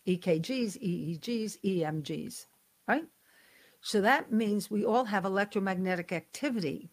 EKGs, 0.06 0.78
EEGs, 0.82 1.58
EMGs, 1.64 2.46
right? 2.86 3.06
So 3.80 4.00
that 4.00 4.32
means 4.32 4.70
we 4.70 4.84
all 4.84 5.04
have 5.04 5.24
electromagnetic 5.24 6.12
activity. 6.12 6.90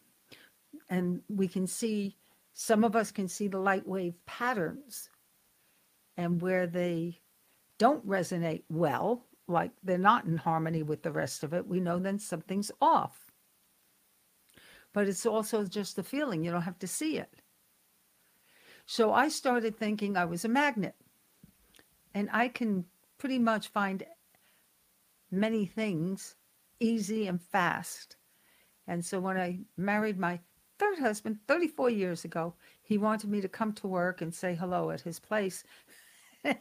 And 0.90 1.22
we 1.28 1.48
can 1.48 1.68
see, 1.68 2.18
some 2.54 2.84
of 2.84 2.96
us 2.96 3.12
can 3.12 3.28
see 3.28 3.48
the 3.48 3.60
light 3.60 3.88
wave 3.88 4.16
patterns 4.26 5.10
and 6.18 6.42
where 6.42 6.68
they 6.68 7.20
don't 7.80 8.08
resonate 8.08 8.64
well, 8.70 9.26
like 9.48 9.72
they're 9.84 9.98
not 9.98 10.26
in 10.26 10.38
harmony 10.38 10.84
with 10.84 11.02
the 11.04 11.12
rest 11.12 11.44
of 11.44 11.54
it, 11.54 11.68
we 11.68 11.80
know 11.80 12.00
then 12.00 12.20
something's 12.20 12.72
off. 12.80 13.32
But 14.94 15.08
it's 15.08 15.26
also 15.26 15.66
just 15.66 15.98
a 15.98 16.04
feeling, 16.04 16.44
you 16.44 16.52
don't 16.52 16.62
have 16.62 16.80
to 16.80 16.88
see 16.88 17.18
it. 17.18 17.34
So 18.86 19.12
I 19.12 19.30
started 19.30 19.78
thinking 19.78 20.16
I 20.16 20.26
was 20.26 20.46
a 20.46 20.50
magnet. 20.50 20.96
And 22.14 22.30
I 22.32 22.48
can 22.48 22.86
pretty 23.18 23.40
much 23.40 23.70
find 23.70 24.04
many 25.32 25.66
things 25.66 26.36
easy 26.80 27.28
and 27.28 27.42
fast. 27.42 28.18
And 28.88 29.04
so 29.04 29.20
when 29.20 29.38
I 29.38 29.60
married 29.78 30.20
my 30.20 30.40
third 30.84 31.00
husband 31.00 31.40
34 31.48 31.90
years 31.90 32.26
ago, 32.26 32.54
he 32.82 32.98
wanted 32.98 33.30
me 33.30 33.42
to 33.42 33.48
come 33.48 33.74
to 33.74 33.88
work 33.88 34.22
and 34.22 34.34
say 34.34 34.56
hello 34.56 34.92
at 34.92 35.02
his 35.02 35.20
place. 35.20 35.64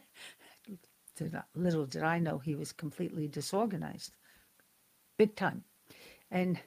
little 1.55 1.85
did 1.85 2.03
I 2.03 2.19
know 2.19 2.37
he 2.37 2.55
was 2.55 2.71
completely 2.71 3.27
disorganized, 3.27 4.15
big 5.17 5.35
time. 5.35 5.63
And 6.31 6.59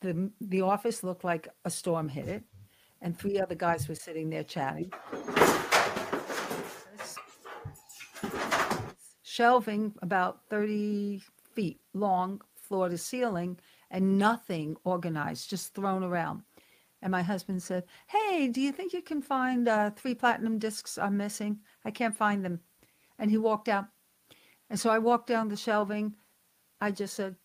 the 0.00 0.30
the 0.40 0.60
office 0.62 1.02
looked 1.02 1.24
like 1.24 1.48
a 1.64 1.70
storm 1.70 2.08
hit 2.08 2.28
it, 2.28 2.42
and 3.00 3.16
three 3.16 3.40
other 3.40 3.54
guys 3.54 3.88
were 3.88 3.94
sitting 3.94 4.28
there 4.30 4.44
chatting. 4.44 4.92
shelving 9.22 9.92
about 10.00 10.40
30 10.48 11.20
feet 11.54 11.78
long, 11.92 12.40
floor 12.56 12.88
to 12.88 12.96
ceiling, 12.96 13.58
and 13.90 14.18
nothing 14.18 14.74
organized, 14.82 15.50
just 15.50 15.74
thrown 15.74 16.02
around. 16.02 16.42
And 17.02 17.10
my 17.10 17.22
husband 17.22 17.62
said, 17.62 17.84
Hey, 18.06 18.48
do 18.48 18.60
you 18.60 18.72
think 18.72 18.92
you 18.92 19.02
can 19.02 19.22
find 19.22 19.68
uh, 19.68 19.90
three 19.90 20.14
platinum 20.14 20.58
discs 20.58 20.98
I'm 20.98 21.16
missing? 21.16 21.60
I 21.84 21.90
can't 21.90 22.16
find 22.16 22.44
them. 22.44 22.60
And 23.18 23.30
he 23.30 23.38
walked 23.38 23.68
out. 23.68 23.86
And 24.70 24.78
so 24.78 24.90
I 24.90 24.98
walked 24.98 25.28
down 25.28 25.48
the 25.48 25.56
shelving. 25.56 26.14
I 26.80 26.90
just 26.90 27.14
said, 27.14 27.36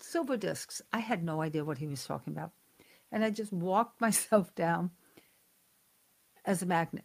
Silver 0.00 0.36
discs. 0.36 0.80
I 0.92 1.00
had 1.00 1.24
no 1.24 1.42
idea 1.42 1.64
what 1.64 1.78
he 1.78 1.86
was 1.86 2.04
talking 2.04 2.32
about. 2.32 2.52
And 3.10 3.24
I 3.24 3.30
just 3.30 3.52
walked 3.52 4.00
myself 4.00 4.54
down 4.54 4.90
as 6.44 6.62
a 6.62 6.66
magnet 6.66 7.04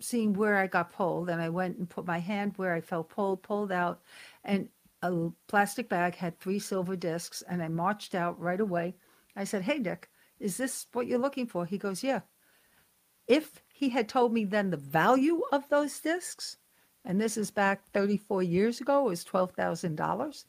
seeing 0.00 0.34
where 0.34 0.56
I 0.56 0.66
got 0.66 0.92
pulled, 0.92 1.30
and 1.30 1.40
I 1.40 1.48
went 1.48 1.78
and 1.78 1.88
put 1.88 2.06
my 2.06 2.18
hand 2.18 2.52
where 2.56 2.74
I 2.74 2.80
felt 2.80 3.08
pulled, 3.08 3.42
pulled 3.42 3.72
out, 3.72 4.02
and 4.44 4.68
a 5.02 5.28
plastic 5.48 5.88
bag 5.88 6.14
had 6.14 6.38
three 6.38 6.58
silver 6.58 6.96
discs, 6.96 7.42
and 7.42 7.62
I 7.62 7.68
marched 7.68 8.14
out 8.14 8.38
right 8.40 8.60
away. 8.60 8.94
I 9.36 9.44
said, 9.44 9.62
Hey, 9.62 9.78
Dick, 9.78 10.08
is 10.40 10.56
this 10.56 10.86
what 10.92 11.06
you're 11.06 11.18
looking 11.18 11.46
for? 11.46 11.66
He 11.66 11.78
goes, 11.78 12.02
Yeah. 12.02 12.20
If 13.26 13.62
he 13.68 13.90
had 13.90 14.08
told 14.08 14.32
me 14.32 14.44
then 14.44 14.70
the 14.70 14.76
value 14.76 15.42
of 15.52 15.68
those 15.68 15.98
discs, 16.00 16.56
and 17.04 17.20
this 17.20 17.36
is 17.36 17.50
back 17.50 17.84
34 17.92 18.42
years 18.42 18.80
ago, 18.80 19.04
was 19.04 19.24
$12,000, 19.24 20.44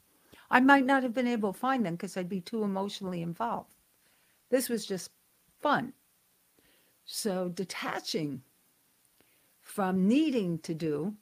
I 0.50 0.60
might 0.60 0.86
not 0.86 1.02
have 1.02 1.14
been 1.14 1.26
able 1.26 1.52
to 1.52 1.58
find 1.58 1.84
them 1.84 1.94
because 1.94 2.16
I'd 2.16 2.28
be 2.28 2.40
too 2.40 2.62
emotionally 2.62 3.22
involved. 3.22 3.74
This 4.50 4.68
was 4.68 4.86
just 4.86 5.10
fun. 5.60 5.92
So 7.04 7.48
detaching 7.48 8.42
from 9.60 10.08
needing 10.08 10.58
to 10.60 10.74
do 10.74 11.14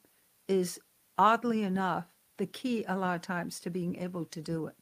is 0.46 0.79
oddly 1.18 1.62
enough 1.62 2.07
the 2.37 2.46
key 2.46 2.85
a 2.87 2.96
lot 2.96 3.16
of 3.16 3.22
times 3.22 3.59
to 3.61 3.70
being 3.70 3.96
able 3.96 4.24
to 4.26 4.40
do 4.40 4.66
it. 4.66 4.74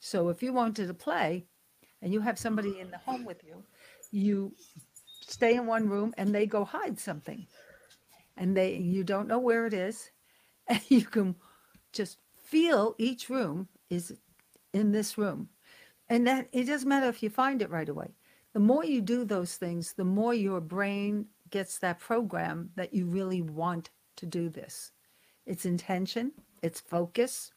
So 0.00 0.28
if 0.28 0.42
you 0.42 0.52
wanted 0.52 0.86
to 0.86 0.94
play 0.94 1.46
and 2.02 2.12
you 2.12 2.20
have 2.20 2.38
somebody 2.38 2.80
in 2.80 2.90
the 2.90 2.98
home 2.98 3.24
with 3.24 3.42
you, 3.44 3.62
you 4.10 4.52
stay 5.20 5.54
in 5.56 5.66
one 5.66 5.88
room 5.88 6.14
and 6.16 6.34
they 6.34 6.46
go 6.46 6.64
hide 6.64 6.98
something. 6.98 7.46
And 8.36 8.56
they 8.56 8.76
you 8.76 9.04
don't 9.04 9.28
know 9.28 9.38
where 9.38 9.66
it 9.66 9.74
is 9.74 10.10
and 10.68 10.80
you 10.88 11.02
can 11.02 11.34
just 11.92 12.18
feel 12.36 12.94
each 12.98 13.28
room 13.28 13.68
is 13.90 14.14
in 14.72 14.92
this 14.92 15.18
room. 15.18 15.48
And 16.08 16.26
that 16.26 16.48
it 16.52 16.64
doesn't 16.64 16.88
matter 16.88 17.08
if 17.08 17.22
you 17.22 17.30
find 17.30 17.60
it 17.60 17.70
right 17.70 17.88
away. 17.88 18.14
The 18.54 18.60
more 18.60 18.84
you 18.84 19.02
do 19.02 19.24
those 19.24 19.56
things, 19.56 19.92
the 19.92 20.04
more 20.04 20.32
your 20.32 20.60
brain 20.60 21.26
gets 21.50 21.78
that 21.78 22.00
program 22.00 22.70
that 22.76 22.94
you 22.94 23.06
really 23.06 23.42
want 23.42 23.90
to 24.16 24.26
do 24.26 24.48
this. 24.48 24.92
It's 25.46 25.64
intention, 25.64 26.32
it's 26.62 26.80
focus, 26.80 27.52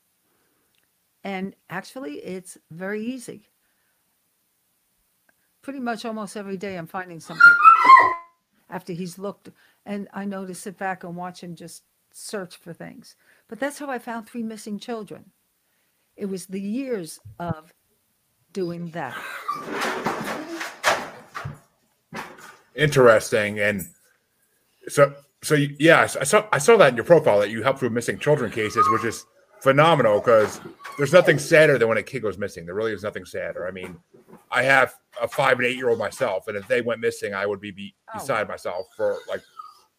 and 1.24 1.56
actually, 1.70 2.16
it's 2.16 2.58
very 2.70 3.04
easy. 3.04 3.48
Pretty 5.62 5.80
much 5.80 6.06
almost 6.06 6.36
every 6.36 6.58
day, 6.58 6.76
I'm 6.76 6.88
finding 6.88 7.20
something 7.20 7.54
after 8.70 8.94
he's 8.94 9.20
looked, 9.20 9.50
and 9.86 10.08
I 10.14 10.26
know 10.26 10.46
to 10.46 10.56
sit 10.56 10.78
back 10.78 11.04
and 11.04 11.16
watch 11.16 11.42
him 11.42 11.56
just 11.56 11.84
search 12.12 12.56
for 12.58 12.74
things. 12.74 13.16
But 13.48 13.60
that's 13.60 13.80
how 13.80 13.90
I 13.90 14.00
found 14.00 14.28
three 14.28 14.44
missing 14.44 14.80
children. 14.80 15.32
It 16.16 16.26
was 16.26 16.48
the 16.48 16.62
years 16.62 17.20
of 17.40 17.74
doing 18.54 18.90
that. 18.90 19.18
interesting. 22.76 23.60
And 23.60 23.88
so, 24.88 25.14
so 25.42 25.56
yeah, 25.56 26.02
I 26.02 26.24
saw 26.24 26.48
I 26.52 26.58
saw 26.58 26.78
that 26.78 26.90
in 26.90 26.96
your 26.96 27.06
profile 27.06 27.40
that 27.40 27.50
you 27.50 27.64
helped 27.64 27.82
with 27.82 27.92
missing 27.92 28.20
children 28.20 28.52
cases, 28.52 28.88
which 28.90 29.06
is 29.06 29.26
phenomenal 29.62 30.20
because 30.20 30.60
there's 30.98 31.14
nothing 31.14 31.40
sadder 31.40 31.78
than 31.78 31.88
when 31.88 31.98
a 31.98 32.04
kid 32.04 32.22
goes 32.22 32.38
missing. 32.38 32.66
There 32.66 32.76
really 32.76 32.94
is 32.94 33.04
nothing 33.04 33.26
sadder. 33.26 33.68
I 33.68 33.72
mean, 33.72 33.98
I 34.52 34.64
have 34.64 34.94
a 35.22 35.28
five 35.28 35.58
and 35.58 35.66
eight 35.66 35.78
year 35.78 35.90
old 35.90 36.00
myself, 36.00 36.48
and 36.48 36.58
if 36.58 36.68
they 36.68 36.82
went 36.82 37.00
missing, 37.00 37.34
I 37.34 37.46
would 37.46 37.62
be, 37.62 37.72
be 37.72 37.96
oh. 38.14 38.20
beside 38.20 38.48
myself 38.48 38.88
for 38.96 39.18
like 39.28 39.42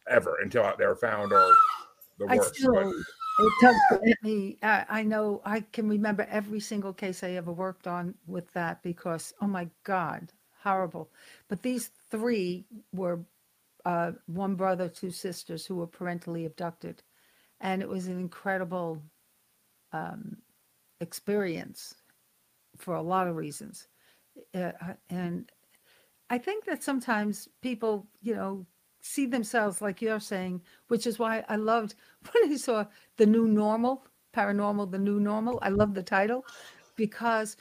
ever 0.09 0.37
until 0.43 0.71
they 0.79 0.87
were 0.87 0.97
found 0.97 1.33
or 1.33 1.55
the 2.19 2.27
worst. 2.27 2.57
Still, 2.57 2.93
it 3.39 3.53
does 3.61 4.01
me. 4.23 4.59
I, 4.63 4.85
I 4.89 5.03
know 5.03 5.41
I 5.45 5.61
can 5.61 5.89
remember 5.89 6.27
every 6.31 6.61
single 6.61 6.93
case 6.93 7.23
I 7.23 7.33
ever 7.33 7.53
worked 7.53 7.87
on 7.87 8.15
with 8.27 8.53
that 8.53 8.83
because 8.83 9.33
oh 9.41 9.47
my 9.47 9.69
god, 9.85 10.33
horrible. 10.63 11.11
But 11.49 11.63
these 11.63 11.91
three 12.11 12.67
were 12.93 13.21
uh, 13.85 14.13
one 14.27 14.55
brother, 14.55 14.89
two 14.89 15.11
sisters 15.11 15.67
who 15.67 15.77
were 15.77 15.87
parentally 15.87 16.47
abducted. 16.47 17.03
And 17.61 17.81
it 17.81 17.89
was 17.89 18.07
an 18.09 18.19
incredible 18.19 19.01
um, 19.93 20.37
experience 21.01 21.95
for 22.77 22.95
a 22.95 23.03
lot 23.03 23.29
of 23.29 23.37
reasons. 23.37 23.89
Uh, 24.55 24.73
and 25.11 25.51
I 26.31 26.39
think 26.39 26.65
that 26.65 26.83
sometimes 26.83 27.49
people, 27.61 28.07
you 28.21 28.35
know, 28.35 28.67
see 29.01 29.27
themselves 29.27 29.83
like 29.83 30.01
you're 30.01 30.21
saying, 30.21 30.63
which 30.89 31.07
is 31.07 31.19
why 31.19 31.45
I 31.49 31.57
loved 31.57 31.95
when 32.33 32.53
I 32.53 32.57
saw 32.57 32.87
the 33.17 33.27
new 33.27 33.47
normal, 33.47 34.07
paranormal, 34.35 34.91
the 34.91 34.99
new 34.99 35.21
normal. 35.21 35.59
I 35.63 35.69
love 35.69 35.95
the 35.95 36.03
title 36.03 36.45
because 36.97 37.57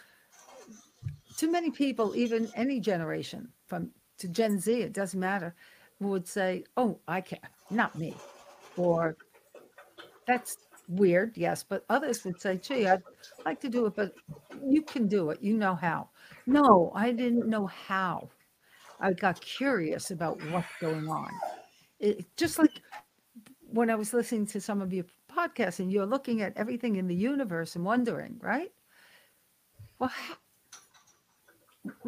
too 1.38 1.52
many 1.52 1.72
people, 1.72 2.16
even 2.16 2.50
any 2.56 2.80
generation 2.80 3.50
from 3.68 3.90
to 4.20 4.28
Gen 4.28 4.60
Z, 4.60 4.72
it 4.72 4.94
doesn't 4.94 5.20
matter, 5.20 5.56
would 6.00 6.28
say, 6.28 6.64
Oh, 6.78 7.00
I 7.08 7.22
can't, 7.22 7.42
not 7.70 7.98
me. 7.98 8.16
Or 8.78 9.18
that's 10.28 10.58
weird, 10.92 11.38
yes. 11.38 11.64
But 11.64 11.86
others 11.90 12.24
would 12.26 12.40
say, 12.42 12.58
Gee, 12.58 12.88
I'd 12.88 13.04
like 13.46 13.60
to 13.62 13.70
do 13.70 13.86
it, 13.86 13.96
but 13.96 14.14
you 14.64 14.82
can 14.82 15.08
do 15.08 15.30
it. 15.30 15.42
You 15.42 15.58
know 15.58 15.76
how. 15.76 16.10
No, 16.46 16.92
I 16.96 17.12
didn't 17.12 17.48
know 17.48 17.68
how. 17.68 18.30
I 19.00 19.14
got 19.14 19.42
curious 19.42 20.12
about 20.12 20.40
what's 20.52 20.68
going 20.80 21.08
on. 21.08 21.32
It, 22.00 22.26
just 22.38 22.60
like 22.60 22.72
when 23.72 23.90
I 23.90 23.96
was 23.96 24.14
listening 24.14 24.46
to 24.48 24.62
some 24.62 24.82
of 24.82 24.94
your 24.94 25.06
podcasts 25.32 25.80
and 25.80 25.92
you're 25.92 26.06
looking 26.06 26.42
at 26.42 26.54
everything 26.56 26.98
in 26.98 27.08
the 27.08 27.16
universe 27.16 27.76
and 27.76 27.86
wondering, 27.86 28.38
right? 28.42 28.72
Well, 29.98 30.12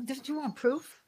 did 0.05 0.27
you 0.27 0.37
want 0.37 0.55
proof 0.55 1.01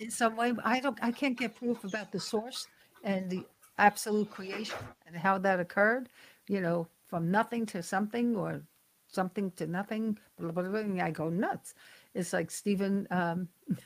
in 0.00 0.10
some 0.10 0.36
way? 0.36 0.52
I 0.64 0.80
don't, 0.80 0.98
I 1.02 1.12
can't 1.12 1.38
get 1.38 1.56
proof 1.56 1.84
about 1.84 2.10
the 2.10 2.20
source 2.20 2.66
and 3.04 3.30
the 3.30 3.44
absolute 3.78 4.30
creation 4.30 4.78
and 5.06 5.16
how 5.16 5.38
that 5.38 5.60
occurred, 5.60 6.08
you 6.48 6.60
know, 6.60 6.88
from 7.08 7.30
nothing 7.30 7.66
to 7.66 7.82
something 7.82 8.36
or 8.36 8.62
something 9.08 9.50
to 9.52 9.66
nothing. 9.66 10.18
Blah, 10.38 10.52
blah, 10.52 10.62
blah, 10.64 10.80
and 10.80 11.00
I 11.00 11.10
go 11.10 11.28
nuts. 11.28 11.74
It's 12.14 12.32
like 12.32 12.50
Stephen, 12.50 13.06
um, 13.10 13.48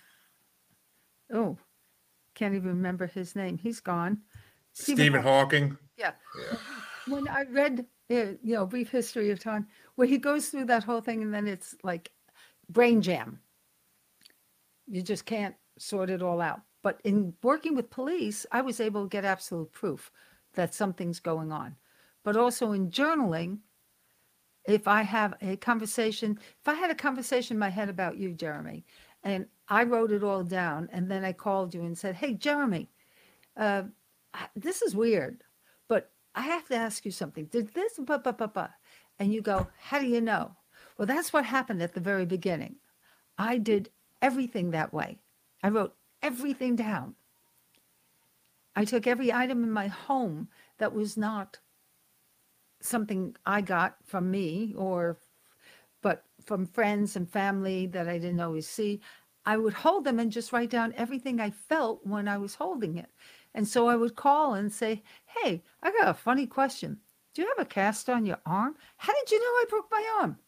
oh, 1.33 1.57
can't 2.35 2.55
even 2.55 2.69
remember 2.69 3.07
his 3.07 3.37
name. 3.37 3.59
He's 3.59 3.81
gone. 3.81 4.19
Stephen 4.73 5.23
Hawking. 5.23 5.77
Yeah. 5.97 6.13
Yeah. 6.39 6.59
When 7.09 7.27
I 7.27 7.43
read, 7.51 7.85
uh, 8.13 8.39
you 8.45 8.55
know, 8.55 8.65
Brief 8.65 8.89
History 8.89 9.33
of 9.33 9.41
Time, 9.41 9.67
where 9.97 10.07
he 10.07 10.19
goes 10.19 10.51
through 10.51 10.67
that 10.67 10.85
whole 10.85 11.01
thing 11.01 11.21
and 11.25 11.35
then 11.35 11.49
it's 11.49 11.75
like 11.83 12.13
brain 12.69 13.03
jam. 13.03 13.41
You 14.87 15.03
just 15.03 15.27
can't 15.27 15.57
sort 15.79 16.11
it 16.11 16.23
all 16.23 16.41
out. 16.41 16.61
But 16.81 17.01
in 17.03 17.35
working 17.43 17.75
with 17.75 17.91
police, 17.91 18.47
I 18.53 18.61
was 18.61 18.79
able 18.79 19.03
to 19.03 19.09
get 19.09 19.25
absolute 19.25 19.73
proof 19.73 20.13
that 20.55 20.75
something's 20.75 21.19
going 21.19 21.51
on. 21.51 21.75
But 22.25 22.37
also 22.37 22.73
in 22.73 22.91
journaling, 22.91 23.59
if 24.65 24.87
I 24.87 25.03
have 25.03 25.35
a 25.41 25.57
conversation, 25.57 26.39
if 26.61 26.69
I 26.69 26.75
had 26.75 26.91
a 26.91 26.95
conversation 26.95 27.57
in 27.57 27.61
my 27.61 27.69
head 27.69 27.89
about 27.89 28.17
you, 28.17 28.33
Jeremy, 28.33 28.85
and 29.25 29.47
I 29.69 29.85
wrote 29.85 30.13
it 30.13 30.23
all 30.23 30.45
down, 30.45 30.89
and 30.93 31.11
then 31.11 31.25
I 31.25 31.33
called 31.33 31.75
you 31.75 31.83
and 31.83 31.97
said, 31.97 32.15
Hey, 32.15 32.35
Jeremy, 32.35 32.89
uh, 33.57 33.85
this 34.55 34.83
is 34.83 34.95
weird, 34.95 35.43
but 35.89 36.11
I 36.35 36.43
have 36.43 36.67
to 36.69 36.77
ask 36.77 37.05
you 37.05 37.11
something. 37.11 37.47
Did 37.47 37.75
this, 37.75 37.99
blah, 37.99 38.19
blah, 38.19 38.33
blah, 38.33 38.47
blah. 38.47 38.71
And 39.19 39.33
you 39.33 39.43
go, 39.43 39.67
How 39.81 39.99
do 39.99 40.07
you 40.07 40.21
know? 40.21 40.57
Well, 40.97 41.07
that's 41.07 41.33
what 41.33 41.45
happened 41.45 41.83
at 41.83 41.95
the 41.95 42.01
very 42.01 42.27
beginning. 42.27 42.77
I 43.39 43.59
did 43.59 43.91
everything 44.21 44.71
that 44.71 44.93
way. 44.93 45.19
I 45.63 45.69
wrote 45.69 45.95
everything 46.23 46.77
down. 46.77 47.15
I 48.75 48.85
took 48.85 49.07
every 49.07 49.33
item 49.33 49.65
in 49.65 49.71
my 49.71 49.89
home 49.89 50.49
that 50.79 50.95
was 50.95 51.17
not 51.17 51.59
something 52.85 53.37
I 53.47 53.61
got 53.61 53.97
from 54.05 54.31
me 54.31 54.75
or 54.77 55.19
but 56.03 56.25
from 56.45 56.67
friends 56.67 57.17
and 57.17 57.31
family 57.31 57.87
that 57.87 58.09
I 58.09 58.19
didn't 58.19 58.41
always 58.41 58.67
see. 58.69 59.01
I 59.45 59.57
would 59.57 59.73
hold 59.73 60.05
them 60.05 60.21
and 60.21 60.31
just 60.31 60.53
write 60.53 60.71
down 60.71 60.95
everything 60.97 61.41
I 61.41 61.51
felt 61.51 62.07
when 62.07 62.29
I 62.29 62.39
was 62.39 62.55
holding 62.55 62.97
it. 62.97 63.11
And 63.55 63.67
so 63.67 63.89
I 63.89 63.97
would 63.97 64.17
call 64.17 64.55
and 64.55 64.73
say, 64.73 65.03
Hey, 65.27 65.63
I 65.83 65.91
got 65.91 66.09
a 66.09 66.15
funny 66.15 66.47
question. 66.47 66.99
Do 67.35 67.43
you 67.43 67.49
have 67.57 67.65
a 67.65 67.69
cast 67.69 68.09
on 68.11 68.27
your 68.27 68.39
arm? 68.47 68.77
How 68.97 69.13
did 69.13 69.31
you 69.31 69.41
know 69.41 69.45
I 69.45 69.65
broke 69.69 69.89
my 69.91 70.19
arm? 70.21 70.39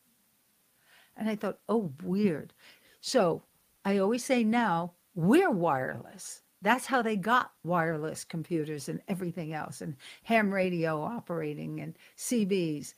And 1.16 1.28
I 1.28 1.36
thought, 1.36 1.58
Oh, 1.68 1.92
weird. 2.02 2.52
So 3.00 3.42
I 3.84 3.98
always 3.98 4.24
say 4.24 4.44
now, 4.44 4.92
we're 5.14 5.50
wireless. 5.50 6.42
That's 6.64 6.86
how 6.86 7.02
they 7.02 7.16
got 7.16 7.52
wireless 7.62 8.24
computers 8.24 8.88
and 8.88 9.02
everything 9.06 9.52
else, 9.52 9.82
and 9.82 9.94
ham 10.22 10.52
radio 10.52 11.02
operating 11.02 11.80
and 11.80 11.94
CBs. 12.16 12.94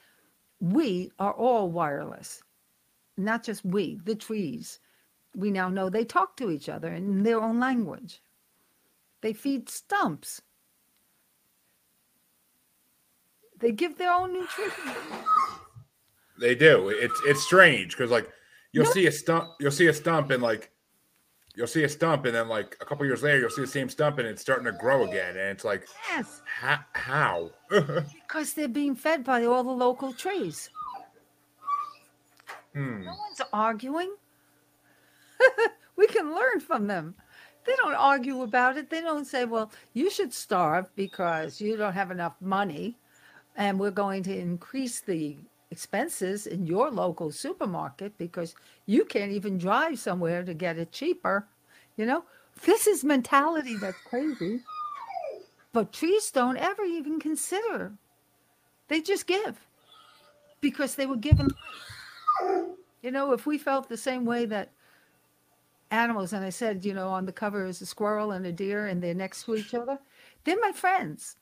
We 0.61 1.11
are 1.19 1.33
all 1.33 1.69
wireless, 1.69 2.45
not 3.17 3.43
just 3.43 3.65
we, 3.65 4.01
the 4.05 4.15
trees. 4.15 4.79
We 5.35 5.51
now 5.51 5.69
know 5.69 5.91
they 5.91 6.05
talk 6.05 6.37
to 6.37 6.53
each 6.53 6.69
other 6.69 6.95
in 6.95 7.25
their 7.25 7.43
own 7.43 7.59
language. 7.59 8.23
They 9.21 9.33
feed 9.33 9.69
stumps. 9.69 10.41
They 13.59 13.73
give 13.73 13.99
their 13.99 14.13
own 14.13 14.33
nutrition. 14.33 14.93
They 16.39 16.55
do. 16.55 16.89
It's 16.91 17.21
it's 17.25 17.43
strange 17.43 17.97
because 17.97 18.13
like 18.13 18.31
you'll 18.71 18.85
No. 18.85 18.93
see 18.93 19.09
a 19.09 19.13
stump, 19.13 19.49
you'll 19.59 19.73
see 19.73 19.89
a 19.89 19.93
stump, 19.93 20.31
and 20.31 20.41
like 20.41 20.71
you'll 21.57 21.67
see 21.67 21.85
a 21.85 21.89
stump, 21.89 22.27
and 22.27 22.35
then 22.35 22.49
like 22.49 22.77
a 22.81 22.85
couple 22.85 23.05
years 23.05 23.23
later, 23.23 23.41
you'll 23.41 23.51
see 23.51 23.63
the 23.63 23.67
same 23.67 23.89
stump, 23.89 24.19
and 24.19 24.29
it's 24.29 24.43
starting 24.43 24.67
to 24.67 24.73
grow 24.73 25.05
again, 25.05 25.31
and 25.31 25.49
it's 25.51 25.65
like 25.65 25.89
Yes, 26.11 26.43
how? 26.45 26.79
how? 26.93 27.51
because 27.69 28.53
they're 28.53 28.69
being 28.69 28.95
fed 28.95 29.25
by 29.25 29.45
all 29.45 29.65
the 29.65 29.71
local 29.71 30.13
trees. 30.13 30.71
Hmm. 32.75 33.05
No 33.05 33.13
one's 33.13 33.41
arguing. 33.53 34.15
we 35.97 36.07
can 36.07 36.35
learn 36.35 36.61
from 36.61 36.87
them. 36.87 37.15
They 37.65 37.75
don't 37.77 37.95
argue 37.95 38.43
about 38.43 38.77
it. 38.77 38.91
They 38.91 39.01
don't 39.01 39.25
say, 39.25 39.45
well, 39.45 39.73
you 39.93 40.11
should 40.11 40.33
starve 40.33 40.95
because 40.95 41.61
you 41.61 41.77
don't 41.77 41.95
have 41.95 42.11
enough 42.11 42.37
money 42.41 42.97
and 43.57 43.81
we're 43.81 43.91
going 43.91 44.23
to 44.25 44.39
increase 44.39 45.01
the 45.01 45.37
expenses 45.77 46.47
in 46.47 46.67
your 46.67 46.91
local 46.91 47.31
supermarket 47.31 48.17
because 48.17 48.55
you 48.87 49.05
can't 49.05 49.31
even 49.31 49.59
drive 49.59 49.99
somewhere 49.99 50.43
to 50.43 50.55
get 50.55 50.79
it 50.79 50.91
cheaper. 50.91 51.47
You 51.99 52.07
know, 52.07 52.25
this 52.65 52.87
is 52.87 53.05
mentality 53.05 53.77
that's 53.77 54.01
crazy. 54.09 54.61
But 55.75 55.93
trees 55.93 56.31
don't 56.31 56.57
ever 56.57 56.85
even 56.85 57.21
consider. 57.21 57.93
They 58.89 59.03
just 59.03 59.27
give 59.27 59.61
because 60.63 60.95
they 60.95 61.05
were 61.05 61.17
given 61.17 61.51
you 63.03 63.11
know, 63.11 63.33
if 63.33 63.45
we 63.45 63.59
felt 63.59 63.89
the 63.89 63.99
same 63.99 64.25
way 64.25 64.47
that 64.47 64.71
animals, 65.91 66.33
and 66.33 66.45
I 66.45 66.51
said, 66.51 66.85
you 66.85 66.95
know, 66.95 67.09
on 67.09 67.27
the 67.27 67.33
cover 67.33 67.67
is 67.67 67.83
a 67.83 67.87
squirrel 67.87 68.33
and 68.33 68.47
a 68.47 68.53
deer, 68.53 68.87
and 68.87 69.03
they're 69.03 69.15
next 69.15 69.45
to 69.45 69.57
each 69.57 69.75
other, 69.75 69.99
they're 70.45 70.59
my 70.61 70.73
friends. 70.73 71.37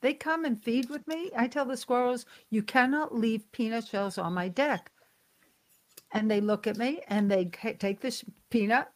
They 0.00 0.14
come 0.14 0.44
and 0.44 0.62
feed 0.62 0.88
with 0.88 1.06
me. 1.06 1.30
I 1.36 1.46
tell 1.46 1.64
the 1.64 1.76
squirrels, 1.76 2.24
you 2.48 2.62
cannot 2.62 3.14
leave 3.14 3.50
peanut 3.52 3.86
shells 3.86 4.18
on 4.18 4.32
my 4.32 4.48
deck. 4.48 4.90
And 6.12 6.30
they 6.30 6.40
look 6.40 6.66
at 6.66 6.78
me 6.78 7.02
and 7.08 7.30
they 7.30 7.46
take 7.46 8.00
this 8.00 8.24
peanut 8.48 8.88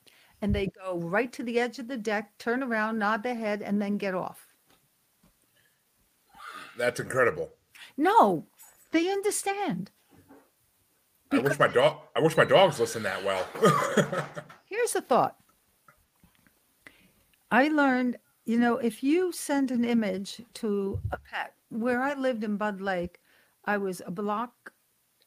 and 0.42 0.55
they 0.55 0.66
go 0.66 0.98
right 0.98 1.32
to 1.32 1.42
the 1.42 1.61
edge 1.61 1.78
of 1.78 1.88
the 1.88 1.96
deck, 1.96 2.36
turn 2.38 2.62
around, 2.62 2.98
nod 2.98 3.22
their 3.22 3.34
head, 3.34 3.62
and 3.62 3.80
then 3.80 3.98
get 3.98 4.14
off. 4.14 4.46
That's 6.76 7.00
incredible. 7.00 7.50
No, 7.96 8.46
they 8.90 9.11
understand. 9.11 9.90
I 11.30 11.38
wish 11.38 11.59
my 11.59 11.68
dog. 11.68 11.98
I 12.14 12.20
wish 12.20 12.36
my 12.36 12.44
dogs 12.44 12.78
listened 12.78 13.05
that 13.05 13.24
well. 13.24 13.46
Here's 14.64 14.94
a 14.94 15.00
thought. 15.00 15.36
I 17.50 17.68
learned, 17.68 18.16
you 18.45 18.59
know, 18.59 18.76
if 18.76 19.03
you 19.03 19.32
send 19.32 19.70
an 19.70 19.84
image 19.84 20.42
to 20.55 21.01
a 21.12 21.18
pet, 21.18 21.55
where 21.70 22.03
I 22.03 22.14
lived 22.14 22.45
in 22.45 22.57
Bud 22.57 22.80
Lake, 22.80 23.20
I 23.64 23.78
was 23.78 24.03
a 24.07 24.11
block 24.11 24.72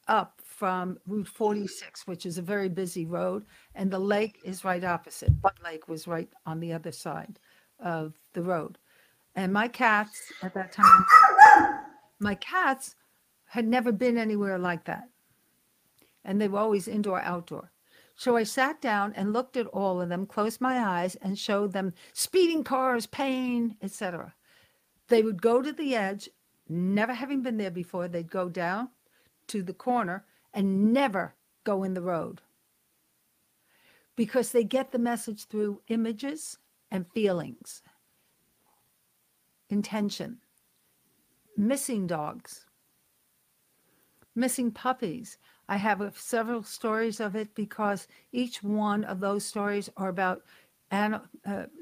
up 0.06 0.40
from 0.44 0.98
Route 1.06 1.28
46, 1.28 2.06
which 2.06 2.24
is 2.24 2.38
a 2.38 2.42
very 2.42 2.68
busy 2.68 3.04
road, 3.06 3.44
and 3.74 3.90
the 3.90 3.98
lake 3.98 4.40
is 4.44 4.64
right 4.64 4.82
opposite. 4.84 5.40
Bud 5.42 5.58
Lake 5.62 5.88
was 5.88 6.06
right 6.06 6.28
on 6.46 6.60
the 6.60 6.72
other 6.72 6.92
side 6.92 7.38
of 7.80 8.14
the 8.32 8.42
road. 8.42 8.78
And 9.34 9.52
my 9.52 9.68
cats 9.68 10.32
at 10.42 10.54
that 10.54 10.72
time, 10.72 11.04
my 12.18 12.34
cats 12.36 12.96
had 13.46 13.66
never 13.66 13.92
been 13.92 14.16
anywhere 14.16 14.58
like 14.58 14.84
that. 14.84 15.08
And 16.24 16.40
they 16.40 16.48
were 16.48 16.58
always 16.58 16.88
indoor, 16.88 17.20
outdoor. 17.20 17.70
So 18.18 18.36
I 18.36 18.42
sat 18.42 18.80
down 18.80 19.12
and 19.14 19.32
looked 19.32 19.56
at 19.56 19.68
all 19.68 20.00
of 20.00 20.08
them, 20.08 20.26
closed 20.26 20.60
my 20.60 20.80
eyes, 20.80 21.14
and 21.22 21.38
showed 21.38 21.72
them 21.72 21.94
speeding 22.12 22.64
cars, 22.64 23.06
pain, 23.06 23.76
etc. 23.80 24.34
They 25.06 25.22
would 25.22 25.40
go 25.40 25.62
to 25.62 25.72
the 25.72 25.94
edge, 25.94 26.28
never 26.68 27.14
having 27.14 27.42
been 27.42 27.58
there 27.58 27.70
before, 27.70 28.08
they'd 28.08 28.28
go 28.28 28.48
down 28.48 28.88
to 29.46 29.62
the 29.62 29.72
corner 29.72 30.24
and 30.52 30.92
never 30.92 31.36
go 31.62 31.84
in 31.84 31.94
the 31.94 32.02
road. 32.02 32.40
Because 34.16 34.50
they 34.50 34.64
get 34.64 34.90
the 34.90 34.98
message 34.98 35.44
through 35.44 35.82
images 35.86 36.58
and 36.90 37.06
feelings, 37.14 37.82
intention, 39.70 40.38
missing 41.56 42.08
dogs, 42.08 42.66
missing 44.34 44.72
puppies. 44.72 45.38
I 45.68 45.76
have 45.76 46.16
several 46.16 46.62
stories 46.62 47.20
of 47.20 47.36
it 47.36 47.54
because 47.54 48.08
each 48.32 48.62
one 48.62 49.04
of 49.04 49.20
those 49.20 49.44
stories 49.44 49.90
are 49.96 50.08
about 50.08 50.42
uh, 50.90 51.18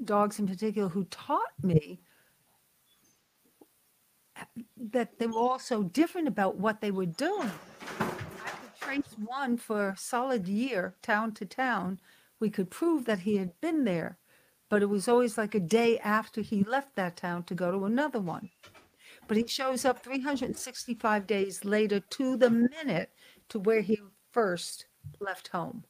dogs 0.04 0.40
in 0.40 0.48
particular 0.48 0.88
who 0.88 1.04
taught 1.04 1.52
me 1.62 2.00
that 4.76 5.18
they 5.18 5.26
were 5.26 5.38
all 5.38 5.58
so 5.58 5.84
different 5.84 6.26
about 6.26 6.56
what 6.56 6.80
they 6.80 6.90
were 6.90 7.06
doing. 7.06 7.50
I 8.00 8.50
could 8.50 8.76
trace 8.80 9.14
one 9.24 9.56
for 9.56 9.90
a 9.90 9.96
solid 9.96 10.48
year, 10.48 10.96
town 11.00 11.32
to 11.34 11.44
town. 11.46 12.00
We 12.40 12.50
could 12.50 12.70
prove 12.70 13.04
that 13.04 13.20
he 13.20 13.36
had 13.36 13.58
been 13.60 13.84
there, 13.84 14.18
but 14.68 14.82
it 14.82 14.86
was 14.86 15.08
always 15.08 15.38
like 15.38 15.54
a 15.54 15.60
day 15.60 15.98
after 16.00 16.40
he 16.40 16.64
left 16.64 16.96
that 16.96 17.16
town 17.16 17.44
to 17.44 17.54
go 17.54 17.70
to 17.70 17.84
another 17.84 18.20
one. 18.20 18.50
But 19.28 19.36
he 19.36 19.46
shows 19.46 19.84
up 19.84 20.02
365 20.02 21.26
days 21.26 21.64
later 21.64 22.00
to 22.00 22.36
the 22.36 22.50
minute 22.50 23.10
to 23.48 23.58
where 23.58 23.80
he 23.80 24.00
first 24.32 24.86
left 25.20 25.48
home. 25.48 25.84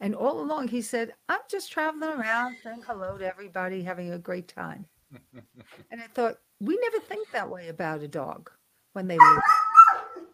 And 0.00 0.14
all 0.14 0.40
along, 0.40 0.68
he 0.68 0.82
said, 0.82 1.12
I'm 1.28 1.40
just 1.48 1.70
traveling 1.70 2.10
around 2.10 2.56
saying 2.62 2.82
hello 2.86 3.16
to 3.16 3.26
everybody, 3.26 3.82
having 3.82 4.12
a 4.12 4.18
great 4.18 4.48
time. 4.48 4.86
and 5.90 6.00
I 6.00 6.06
thought, 6.08 6.38
we 6.60 6.78
never 6.82 6.98
think 6.98 7.30
that 7.30 7.50
way 7.50 7.68
about 7.68 8.02
a 8.02 8.08
dog 8.08 8.50
when 8.92 9.06
they 9.06 9.18
leave. 9.18 10.24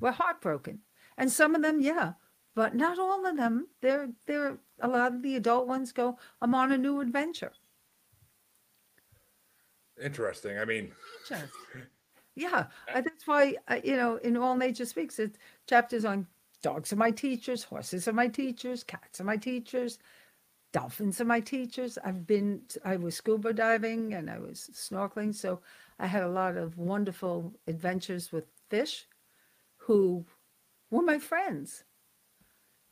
We're 0.00 0.12
heartbroken. 0.12 0.80
And 1.16 1.30
some 1.30 1.54
of 1.54 1.62
them, 1.62 1.80
yeah, 1.80 2.12
but 2.54 2.74
not 2.74 2.98
all 2.98 3.26
of 3.26 3.36
them. 3.36 3.68
They're, 3.80 4.10
they're, 4.26 4.58
a 4.80 4.88
lot 4.88 5.14
of 5.14 5.22
the 5.22 5.36
adult 5.36 5.66
ones 5.66 5.92
go, 5.92 6.18
I'm 6.40 6.54
on 6.54 6.72
a 6.72 6.78
new 6.78 7.00
adventure. 7.00 7.52
Interesting. 10.00 10.58
I 10.58 10.64
mean, 10.64 10.92
yeah, 12.38 12.66
uh, 12.94 13.00
that's 13.00 13.26
why, 13.26 13.56
uh, 13.66 13.80
you 13.82 13.96
know, 13.96 14.16
in 14.16 14.36
All 14.36 14.56
Nature 14.56 14.84
Speaks, 14.84 15.18
it's 15.18 15.36
chapters 15.66 16.04
on 16.04 16.26
dogs 16.62 16.92
are 16.92 16.96
my 16.96 17.10
teachers, 17.10 17.64
horses 17.64 18.06
are 18.06 18.12
my 18.12 18.28
teachers, 18.28 18.84
cats 18.84 19.20
are 19.20 19.24
my 19.24 19.36
teachers, 19.36 19.98
dolphins 20.72 21.20
are 21.20 21.24
my 21.24 21.40
teachers. 21.40 21.98
I've 22.04 22.26
been, 22.26 22.62
I 22.84 22.96
was 22.96 23.16
scuba 23.16 23.52
diving 23.52 24.14
and 24.14 24.30
I 24.30 24.38
was 24.38 24.70
snorkeling. 24.72 25.34
So 25.34 25.60
I 25.98 26.06
had 26.06 26.22
a 26.22 26.28
lot 26.28 26.56
of 26.56 26.78
wonderful 26.78 27.54
adventures 27.66 28.30
with 28.30 28.44
fish 28.70 29.06
who 29.78 30.24
were 30.90 31.02
my 31.02 31.18
friends. 31.18 31.84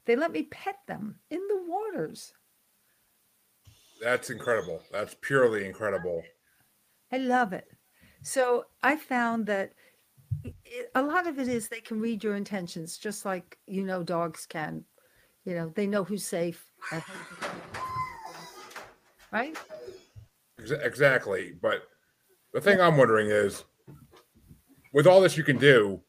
They 0.07 0.17
let 0.17 0.33
me 0.33 0.43
pet 0.45 0.79
them 0.87 1.21
in 1.31 1.41
the 1.49 1.63
waters. 1.67 2.33
that's 4.03 4.31
incredible. 4.31 4.83
That's 4.91 5.15
purely 5.21 5.67
incredible. 5.67 6.23
I 7.13 7.19
love 7.19 7.53
it. 7.53 7.76
So 8.23 8.67
I 8.83 8.97
found 8.97 9.47
that 9.47 9.73
a 10.95 11.03
lot 11.03 11.27
of 11.27 11.39
it 11.39 11.49
is 11.49 11.69
they 11.69 11.81
can 11.81 12.01
read 12.01 12.23
your 12.23 12.37
intentions, 12.37 12.99
just 12.99 13.25
like 13.25 13.59
you 13.67 13.83
know 13.83 14.03
dogs 14.03 14.47
can. 14.47 14.85
You 15.45 15.55
know, 15.55 15.73
they 15.75 15.87
know 15.87 16.05
who's 16.05 16.25
safe. 16.25 16.65
Right? 19.33 19.57
Exactly. 20.59 21.53
But 21.61 21.83
the 22.55 22.61
thing 22.61 22.81
I'm 22.81 22.97
wondering 22.97 23.29
is 23.29 23.65
with 24.95 25.07
all 25.07 25.21
this 25.21 25.37
you 25.37 25.45
can 25.45 25.59
do, 25.59 26.01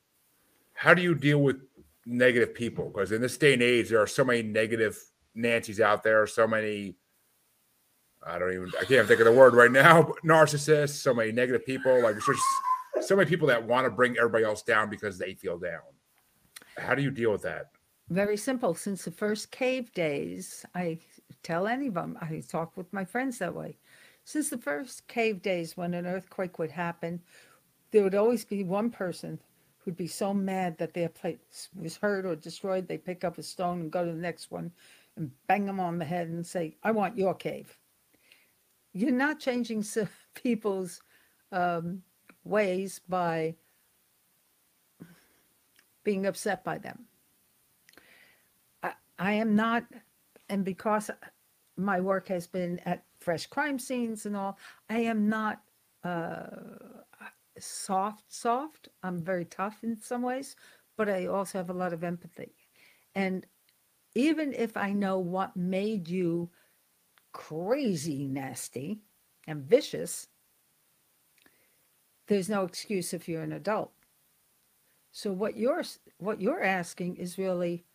how 0.74 0.93
do 0.93 1.01
you 1.01 1.14
deal 1.14 1.39
with 1.39 1.58
negative 2.05 2.53
people? 2.53 2.89
Because 2.89 3.12
in 3.12 3.22
this 3.22 3.38
day 3.38 3.53
and 3.53 3.62
age, 3.62 3.89
there 3.89 4.01
are 4.01 4.08
so 4.08 4.24
many 4.24 4.43
negative 4.43 5.03
Nancy's 5.36 5.82
out 5.82 6.03
there, 6.03 6.26
so 6.26 6.47
many 6.47 6.95
I 8.28 8.38
don't 8.38 8.54
even 8.54 8.72
I 8.80 8.86
can't 8.86 9.08
think 9.08 9.20
of 9.20 9.26
the 9.26 9.32
word 9.32 9.54
right 9.54 9.72
now, 9.72 10.04
but 10.04 10.24
narcissists, 10.24 11.02
so 11.02 11.14
many 11.14 11.32
negative 11.32 11.66
people, 11.66 12.04
like 12.04 12.16
just 12.16 12.42
so 13.02 13.16
many 13.16 13.30
people 13.30 13.48
that 13.48 13.64
want 13.64 13.86
to 13.86 13.92
bring 13.92 14.18
everybody 14.18 14.44
else 14.44 14.62
down 14.62 14.90
because 14.90 15.18
they 15.18 15.34
feel 15.34 15.58
down. 15.58 15.82
How 16.78 16.96
do 16.96 17.02
you 17.02 17.12
deal 17.12 17.32
with 17.32 17.44
that? 17.44 17.72
Very 18.10 18.38
simple. 18.38 18.74
Since 18.74 19.04
the 19.04 19.12
first 19.12 19.52
cave 19.52 19.92
days, 19.94 20.66
I 20.74 21.00
tell 21.44 21.68
any 21.68 21.88
of 21.88 21.96
them, 21.96 22.18
I 22.22 22.42
talk 22.48 22.78
with 22.78 22.92
my 22.94 23.04
friends 23.04 23.38
that 23.40 23.54
way. 23.54 23.78
Since 24.24 24.50
the 24.50 24.58
first 24.58 25.08
cave 25.08 25.42
days, 25.42 25.76
when 25.76 25.94
an 25.94 26.06
earthquake 26.06 26.60
would 26.60 26.72
happen, 26.72 27.22
there 27.92 28.04
would 28.04 28.16
always 28.16 28.46
be 28.46 28.64
one 28.64 28.90
person 28.90 29.40
who'd 29.78 29.96
be 29.96 30.08
so 30.08 30.34
mad 30.34 30.78
that 30.78 30.94
their 30.94 31.10
place 31.10 31.70
was 31.74 31.96
hurt 31.96 32.26
or 32.26 32.36
destroyed, 32.36 32.88
they 32.88 32.98
pick 32.98 33.24
up 33.24 33.38
a 33.38 33.44
stone 33.44 33.80
and 33.82 33.92
go 33.92 34.04
to 34.04 34.12
the 34.12 34.18
next 34.18 34.52
one 34.52 34.70
and 35.16 35.32
bang 35.48 35.66
them 35.66 35.80
on 35.80 35.98
the 35.98 36.06
head 36.06 36.28
and 36.28 36.46
say, 36.46 36.76
I 36.84 36.92
want 36.92 37.18
your 37.18 37.34
cave. 37.34 37.77
You're 38.98 39.12
not 39.12 39.39
changing 39.39 39.86
people's 40.34 41.02
um, 41.52 42.02
ways 42.43 43.00
by 43.08 43.56
being 46.04 46.26
upset 46.26 46.64
by 46.64 46.80
them. 46.80 47.06
I, 48.82 48.93
I 49.20 49.34
am 49.34 49.56
not, 49.56 49.84
and 50.50 50.66
because 50.66 51.12
my 51.76 52.00
work 52.00 52.28
has 52.30 52.48
been 52.48 52.80
at 52.86 53.04
fresh 53.20 53.45
crime 53.45 53.78
scenes 53.78 54.26
and 54.26 54.36
all, 54.36 54.58
I 54.89 55.00
am 55.00 55.30
not 55.30 55.62
uh, 56.04 56.48
soft, 57.60 58.24
soft. 58.30 58.89
I'm 59.04 59.22
very 59.22 59.45
tough 59.45 59.84
in 59.84 59.95
some 59.95 60.24
ways, 60.24 60.56
but 60.98 61.08
I 61.08 61.28
also 61.28 61.60
have 61.60 61.70
a 61.70 61.74
lot 61.74 61.93
of 61.93 62.04
empathy. 62.04 62.56
And 63.14 63.45
even 64.16 64.54
if 64.54 64.76
I 64.76 64.91
know 64.91 65.20
what 65.20 65.56
made 65.56 66.10
you 66.10 66.50
crazy 67.38 68.26
nasty 68.26 69.00
and 69.46 69.64
vicious, 69.64 70.28
there's 72.26 72.50
no 72.50 72.64
excuse 72.64 73.14
if 73.14 73.30
you're 73.30 73.44
an 73.44 73.54
adult. 73.54 73.92
So 75.12 75.32
what 75.32 75.56
you're 75.56 75.84
what 76.18 76.42
you're 76.42 76.64
asking 76.64 77.18
is 77.18 77.38
really 77.38 77.86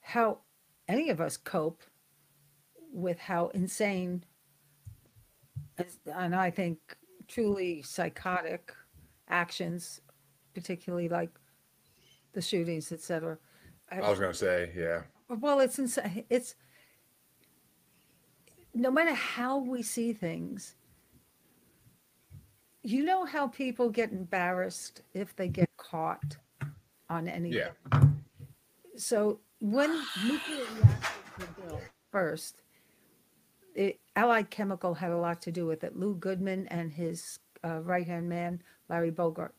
how 0.00 0.38
any 0.88 1.10
of 1.10 1.20
us 1.20 1.36
cope 1.36 1.82
with 2.90 3.18
how 3.18 3.48
insane 3.48 4.24
and 6.16 6.34
I 6.34 6.50
think 6.50 6.78
truly 7.28 7.82
psychotic 7.82 8.72
actions, 9.28 10.00
particularly 10.54 11.10
like 11.10 11.38
the 12.32 12.40
shootings, 12.40 12.90
etc. 12.90 13.36
I 13.92 14.00
was 14.08 14.18
gonna 14.18 14.32
say, 14.32 14.72
yeah. 14.74 15.02
Well, 15.28 15.60
it's 15.60 15.78
insane. 15.78 16.24
It's 16.30 16.54
no 18.74 18.90
matter 18.90 19.14
how 19.14 19.58
we 19.58 19.82
see 19.82 20.12
things. 20.12 20.74
You 22.82 23.04
know 23.04 23.24
how 23.24 23.48
people 23.48 23.90
get 23.90 24.12
embarrassed 24.12 25.02
if 25.12 25.34
they 25.36 25.48
get 25.48 25.68
caught 25.76 26.36
on 27.10 27.28
anything. 27.28 27.60
Yeah. 27.92 28.02
So 28.96 29.40
when 29.60 29.90
nuclear 30.24 30.64
reactors 30.76 31.38
were 31.38 31.68
built 31.68 31.82
first, 32.10 32.62
it, 33.74 34.00
Allied 34.16 34.50
Chemical 34.50 34.94
had 34.94 35.10
a 35.10 35.16
lot 35.18 35.42
to 35.42 35.52
do 35.52 35.66
with 35.66 35.84
it. 35.84 35.96
Lou 35.96 36.14
Goodman 36.14 36.66
and 36.68 36.92
his 36.92 37.38
uh, 37.64 37.80
right 37.80 38.06
hand 38.06 38.28
man, 38.28 38.62
Larry 38.88 39.10
Bogart. 39.10 39.54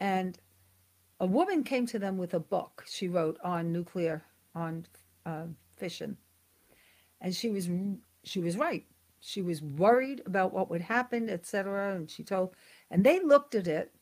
And 0.00 0.38
a 1.20 1.26
woman 1.26 1.62
came 1.64 1.86
to 1.86 1.98
them 1.98 2.18
with 2.18 2.34
a 2.34 2.40
book 2.40 2.84
she 2.88 3.08
wrote 3.08 3.38
on 3.42 3.72
nuclear, 3.72 4.22
on 4.54 4.86
uh, 5.24 5.44
fission. 5.76 6.16
And 7.20 7.34
she 7.34 7.50
was 7.50 7.68
she 8.26 8.40
was 8.40 8.56
right. 8.56 8.84
She 9.20 9.40
was 9.40 9.62
worried 9.62 10.22
about 10.26 10.52
what 10.52 10.68
would 10.68 10.82
happen, 10.82 11.30
etc. 11.30 11.94
And 11.94 12.10
she 12.10 12.22
told, 12.22 12.54
and 12.90 13.04
they 13.04 13.20
looked 13.20 13.54
at 13.54 13.66
it. 13.66 13.94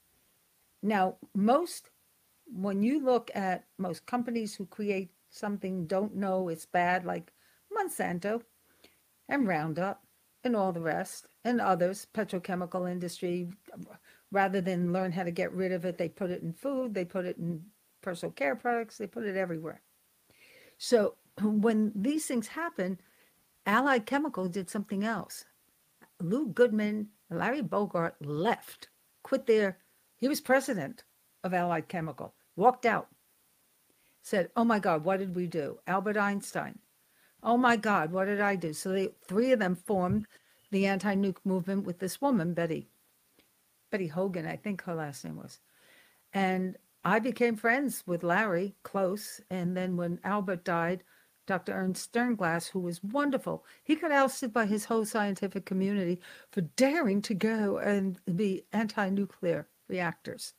Now, 0.82 1.16
most 1.34 1.90
when 2.46 2.82
you 2.82 3.02
look 3.02 3.30
at 3.34 3.64
most 3.78 4.06
companies 4.06 4.54
who 4.54 4.66
create 4.66 5.10
something 5.30 5.86
don't 5.86 6.14
know 6.14 6.48
it's 6.48 6.66
bad, 6.66 7.04
like 7.04 7.32
Monsanto 7.76 8.42
and 9.28 9.48
Roundup 9.48 10.04
and 10.44 10.54
all 10.54 10.72
the 10.72 10.80
rest 10.80 11.26
and 11.44 11.60
others, 11.60 12.06
petrochemical 12.14 12.90
industry, 12.90 13.48
rather 14.30 14.60
than 14.60 14.92
learn 14.92 15.12
how 15.12 15.22
to 15.22 15.30
get 15.30 15.52
rid 15.52 15.72
of 15.72 15.84
it, 15.84 15.96
they 15.96 16.08
put 16.08 16.30
it 16.30 16.42
in 16.42 16.52
food, 16.52 16.94
they 16.94 17.04
put 17.04 17.24
it 17.24 17.38
in 17.38 17.62
personal 18.02 18.32
care 18.32 18.54
products, 18.56 18.98
they 18.98 19.06
put 19.06 19.24
it 19.24 19.36
everywhere. 19.36 19.80
So 20.78 21.14
when 21.42 21.92
these 21.94 22.26
things 22.26 22.48
happen, 22.48 22.98
Allied 23.66 24.06
Chemical 24.06 24.48
did 24.48 24.68
something 24.68 25.04
else. 25.04 25.44
Lou 26.20 26.48
Goodman 26.48 27.08
Larry 27.30 27.62
Bogart 27.62 28.16
left, 28.24 28.88
quit 29.22 29.46
their, 29.46 29.78
he 30.16 30.28
was 30.28 30.40
president 30.40 31.04
of 31.42 31.54
Allied 31.54 31.88
Chemical, 31.88 32.34
walked 32.56 32.86
out, 32.86 33.08
said, 34.22 34.50
Oh 34.56 34.64
my 34.64 34.78
God, 34.78 35.04
what 35.04 35.18
did 35.18 35.34
we 35.34 35.46
do? 35.46 35.78
Albert 35.86 36.16
Einstein. 36.16 36.78
Oh 37.42 37.56
my 37.56 37.76
God, 37.76 38.12
what 38.12 38.26
did 38.26 38.40
I 38.40 38.56
do? 38.56 38.72
So 38.72 38.90
they, 38.90 39.08
three 39.26 39.52
of 39.52 39.58
them 39.58 39.74
formed 39.74 40.26
the 40.70 40.86
anti 40.86 41.14
nuke 41.14 41.44
movement 41.44 41.84
with 41.84 41.98
this 41.98 42.20
woman, 42.20 42.54
Betty. 42.54 42.88
Betty 43.90 44.06
Hogan, 44.06 44.46
I 44.46 44.56
think 44.56 44.82
her 44.82 44.94
last 44.94 45.24
name 45.24 45.36
was. 45.36 45.60
And 46.32 46.76
I 47.04 47.18
became 47.18 47.56
friends 47.56 48.02
with 48.06 48.22
Larry, 48.22 48.74
close. 48.82 49.40
And 49.50 49.76
then 49.76 49.96
when 49.96 50.20
Albert 50.24 50.64
died, 50.64 51.04
Dr. 51.46 51.72
Ernst 51.72 52.12
Sternglass, 52.12 52.70
who 52.70 52.80
was 52.80 53.02
wonderful, 53.02 53.64
he 53.82 53.94
got 53.96 54.12
ousted 54.12 54.52
by 54.52 54.66
his 54.66 54.86
whole 54.86 55.04
scientific 55.04 55.64
community 55.64 56.20
for 56.50 56.62
daring 56.62 57.20
to 57.22 57.34
go 57.34 57.78
and 57.78 58.18
be 58.34 58.64
anti 58.72 59.08
nuclear 59.10 59.68
reactors. 59.88 60.54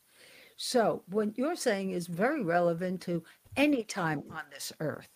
So, 0.57 1.03
what 1.07 1.37
you're 1.37 1.55
saying 1.55 1.91
is 1.91 2.07
very 2.07 2.41
relevant 2.43 3.01
to 3.01 3.23
any 3.57 3.83
time 3.83 4.23
on 4.31 4.43
this 4.51 4.71
earth. 4.79 5.09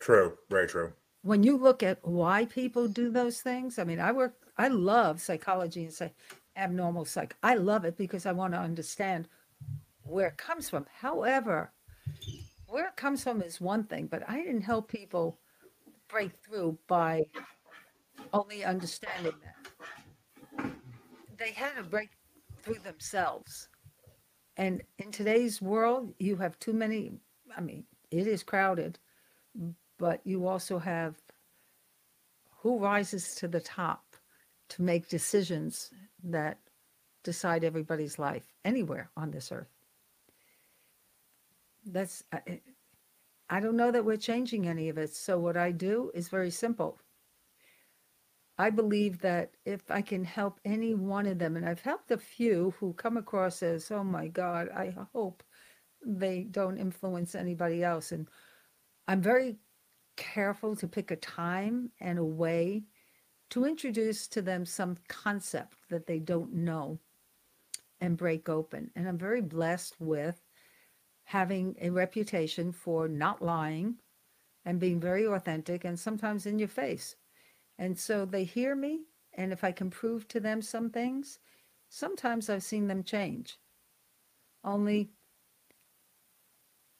True. 0.00 0.36
Very 0.50 0.66
true. 0.66 0.92
When 1.22 1.44
you 1.44 1.56
look 1.56 1.82
at 1.82 1.98
why 2.02 2.46
people 2.46 2.88
do 2.88 3.10
those 3.10 3.40
things, 3.40 3.78
I 3.78 3.84
mean, 3.84 4.00
I 4.00 4.10
work, 4.10 4.34
I 4.58 4.68
love 4.68 5.20
psychology 5.20 5.84
and 5.84 5.92
say 5.92 6.12
abnormal 6.56 7.04
psych. 7.04 7.36
I 7.42 7.54
love 7.54 7.84
it 7.84 7.96
because 7.96 8.26
I 8.26 8.32
want 8.32 8.54
to 8.54 8.58
understand 8.58 9.28
where 10.02 10.28
it 10.28 10.36
comes 10.36 10.68
from. 10.68 10.86
However, 11.00 11.70
where 12.72 12.88
it 12.88 12.96
comes 12.96 13.22
from 13.22 13.42
is 13.42 13.60
one 13.60 13.84
thing, 13.84 14.06
but 14.06 14.22
I 14.26 14.38
didn't 14.38 14.62
help 14.62 14.88
people 14.88 15.38
break 16.08 16.32
through 16.42 16.78
by 16.88 17.22
only 18.32 18.64
understanding 18.64 19.34
that. 19.44 20.72
They 21.36 21.52
had 21.52 21.76
to 21.76 21.82
break 21.82 22.08
through 22.62 22.78
themselves. 22.82 23.68
And 24.56 24.82
in 24.98 25.10
today's 25.10 25.60
world, 25.60 26.14
you 26.18 26.36
have 26.36 26.58
too 26.60 26.72
many, 26.72 27.12
I 27.54 27.60
mean, 27.60 27.84
it 28.10 28.26
is 28.26 28.42
crowded, 28.42 28.98
but 29.98 30.20
you 30.24 30.46
also 30.46 30.78
have 30.78 31.16
who 32.56 32.78
rises 32.78 33.34
to 33.34 33.48
the 33.48 33.60
top 33.60 34.16
to 34.70 34.82
make 34.82 35.08
decisions 35.08 35.90
that 36.24 36.58
decide 37.22 37.64
everybody's 37.64 38.18
life 38.18 38.46
anywhere 38.64 39.10
on 39.16 39.30
this 39.30 39.52
earth. 39.52 39.81
That's, 41.84 42.22
I, 42.32 42.40
eh, 42.46 42.56
I 43.48 43.60
don't 43.60 43.76
know 43.76 43.90
that 43.90 44.04
we're 44.04 44.16
changing 44.16 44.66
any 44.66 44.88
of 44.88 44.98
it. 44.98 45.14
So, 45.14 45.38
what 45.38 45.56
I 45.56 45.72
do 45.72 46.10
is 46.14 46.28
very 46.28 46.50
simple. 46.50 46.98
I 48.58 48.70
believe 48.70 49.20
that 49.20 49.52
if 49.64 49.90
I 49.90 50.02
can 50.02 50.24
help 50.24 50.60
any 50.64 50.94
one 50.94 51.26
of 51.26 51.38
them, 51.38 51.56
and 51.56 51.68
I've 51.68 51.80
helped 51.80 52.10
a 52.10 52.18
few 52.18 52.74
who 52.78 52.92
come 52.92 53.16
across 53.16 53.62
as, 53.62 53.90
oh 53.90 54.04
my 54.04 54.28
God, 54.28 54.68
I 54.68 54.94
hope 55.12 55.42
they 56.04 56.44
don't 56.44 56.78
influence 56.78 57.34
anybody 57.34 57.82
else. 57.82 58.12
And 58.12 58.28
I'm 59.08 59.20
very 59.20 59.56
careful 60.16 60.76
to 60.76 60.86
pick 60.88 61.10
a 61.10 61.16
time 61.16 61.90
and 62.00 62.18
a 62.18 62.24
way 62.24 62.84
to 63.50 63.64
introduce 63.64 64.28
to 64.28 64.42
them 64.42 64.64
some 64.64 64.96
concept 65.08 65.76
that 65.90 66.06
they 66.06 66.18
don't 66.18 66.52
know 66.52 66.98
and 68.00 68.16
break 68.16 68.48
open. 68.48 68.90
And 68.96 69.08
I'm 69.08 69.18
very 69.18 69.42
blessed 69.42 69.96
with 69.98 70.40
having 71.32 71.74
a 71.80 71.88
reputation 71.88 72.70
for 72.70 73.08
not 73.08 73.40
lying 73.40 73.94
and 74.66 74.78
being 74.78 75.00
very 75.00 75.26
authentic 75.26 75.82
and 75.82 75.98
sometimes 75.98 76.44
in 76.44 76.58
your 76.58 76.68
face. 76.68 77.16
And 77.78 77.98
so 77.98 78.26
they 78.26 78.44
hear 78.44 78.76
me, 78.76 79.04
and 79.32 79.50
if 79.50 79.64
I 79.64 79.72
can 79.72 79.88
prove 79.88 80.28
to 80.28 80.40
them 80.40 80.60
some 80.60 80.90
things, 80.90 81.38
sometimes 81.88 82.50
I've 82.50 82.62
seen 82.62 82.86
them 82.86 83.02
change. 83.02 83.56
Only 84.62 85.08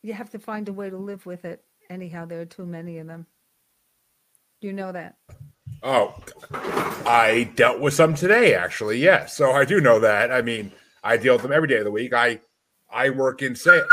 you 0.02 0.14
have 0.14 0.30
to 0.30 0.38
find 0.38 0.66
a 0.66 0.72
way 0.72 0.88
to 0.88 0.96
live 0.96 1.26
with 1.26 1.44
it. 1.44 1.62
Anyhow, 1.90 2.24
there 2.24 2.40
are 2.40 2.46
too 2.46 2.64
many 2.64 2.96
of 3.00 3.08
them. 3.08 3.26
You 4.62 4.72
know 4.72 4.92
that. 4.92 5.16
Oh, 5.82 6.14
I 7.04 7.50
dealt 7.54 7.80
with 7.80 7.92
some 7.92 8.14
today, 8.14 8.54
actually. 8.54 8.98
Yes, 8.98 9.36
so 9.36 9.52
I 9.52 9.66
do 9.66 9.78
know 9.78 10.00
that. 10.00 10.32
I 10.32 10.40
mean, 10.40 10.72
I 11.04 11.18
deal 11.18 11.34
with 11.34 11.42
them 11.42 11.52
every 11.52 11.68
day 11.68 11.78
of 11.78 11.84
the 11.84 11.90
week. 11.90 12.14
I 12.14 12.40
I 12.90 13.10
work 13.10 13.42
in 13.42 13.54
sales. 13.54 13.88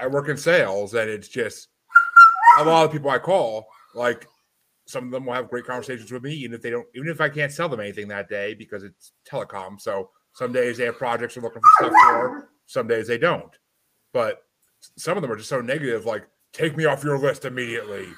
I 0.00 0.06
work 0.06 0.28
in 0.28 0.36
sales, 0.36 0.94
and 0.94 1.10
it's 1.10 1.28
just 1.28 1.68
a 2.58 2.64
lot 2.64 2.86
of 2.86 2.92
people 2.92 3.10
I 3.10 3.18
call. 3.18 3.66
Like 3.94 4.26
some 4.86 5.04
of 5.04 5.10
them 5.10 5.26
will 5.26 5.34
have 5.34 5.50
great 5.50 5.66
conversations 5.66 6.10
with 6.10 6.22
me, 6.22 6.34
even 6.34 6.54
if 6.54 6.62
they 6.62 6.70
don't, 6.70 6.86
even 6.94 7.08
if 7.08 7.20
I 7.20 7.28
can't 7.28 7.52
sell 7.52 7.68
them 7.68 7.80
anything 7.80 8.08
that 8.08 8.28
day 8.28 8.54
because 8.54 8.82
it's 8.82 9.12
telecom. 9.28 9.80
So 9.80 10.10
some 10.34 10.52
days 10.52 10.78
they 10.78 10.84
have 10.86 10.98
projects 10.98 11.34
they're 11.34 11.42
looking 11.42 11.62
for 11.62 11.86
stuff 11.86 11.92
for. 12.02 12.50
Some 12.66 12.86
days 12.86 13.06
they 13.06 13.18
don't. 13.18 13.56
But 14.12 14.42
some 14.96 15.16
of 15.16 15.22
them 15.22 15.30
are 15.30 15.36
just 15.36 15.48
so 15.48 15.60
negative, 15.60 16.06
like 16.06 16.26
take 16.52 16.76
me 16.76 16.84
off 16.86 17.04
your 17.04 17.18
list 17.18 17.44
immediately. 17.44 18.08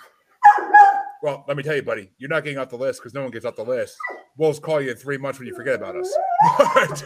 Well, 1.23 1.45
let 1.47 1.57
me 1.57 1.63
tell 1.63 1.77
you, 1.77 1.83
buddy, 1.83 2.11
you're 2.19 2.31
not 2.31 2.43
getting 2.43 2.59
off 2.59 2.71
the 2.71 2.77
list 2.77 3.01
because 3.01 3.15
no 3.15 3.23
one 3.23 3.31
gets 3.31 3.45
off 3.45 3.55
the 3.55 3.65
list. 3.65 3.97
We'll 4.37 4.55
call 4.55 4.81
you 4.81 4.91
in 4.91 4.97
three 4.97 5.19
months 5.19 5.39
when 5.39 5.47
you 5.47 5.55
forget 5.55 5.77
about 5.77 5.95
us. 5.95 6.13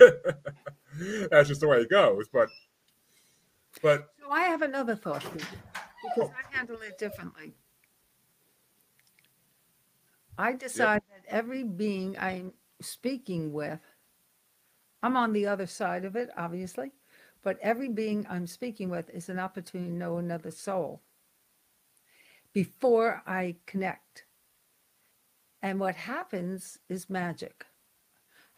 that's 1.30 1.48
just 1.48 1.60
the 1.60 1.68
way 1.68 1.78
it 1.78 1.90
goes. 1.90 2.26
But, 2.32 2.48
but 3.82 4.10
So 4.20 4.30
I 4.30 4.42
have 4.42 4.62
another 4.62 4.96
thought 4.96 5.24
because 5.32 6.30
oh. 6.30 6.32
I 6.36 6.56
handle 6.56 6.80
it 6.82 6.98
differently. 6.98 7.54
I 10.38 10.52
decide 10.52 11.02
that 11.10 11.34
every 11.34 11.64
being 11.64 12.16
I'm 12.18 12.52
speaking 12.80 13.52
with, 13.52 13.80
I'm 15.02 15.16
on 15.16 15.32
the 15.32 15.46
other 15.46 15.66
side 15.66 16.04
of 16.04 16.14
it, 16.14 16.30
obviously, 16.36 16.92
but 17.42 17.58
every 17.62 17.88
being 17.88 18.26
I'm 18.28 18.46
speaking 18.46 18.90
with 18.90 19.08
is 19.10 19.28
an 19.28 19.38
opportunity 19.38 19.90
to 19.90 19.96
know 19.96 20.18
another 20.18 20.50
soul 20.50 21.00
before 22.52 23.22
I 23.26 23.56
connect. 23.66 24.24
And 25.62 25.80
what 25.80 25.94
happens 25.94 26.78
is 26.88 27.08
magic. 27.08 27.64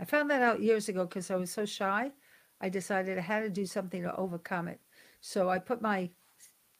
I 0.01 0.05
found 0.05 0.31
that 0.31 0.43
out 0.43 0.62
years 0.62 0.89
ago 0.89 1.05
because 1.05 1.31
I 1.31 1.37
was 1.37 1.51
so 1.51 1.64
shy. 1.64 2.12
I 2.61 2.69
decided 2.69 3.19
I 3.19 3.23
had 3.23 3.41
to 3.41 3.51
do 3.51 3.66
something 3.66 4.03
to 4.03 4.14
overcome 4.16 4.69
it. 4.69 4.81
So 5.21 5.49
I 5.49 5.59
put 5.59 5.83
my 5.83 6.11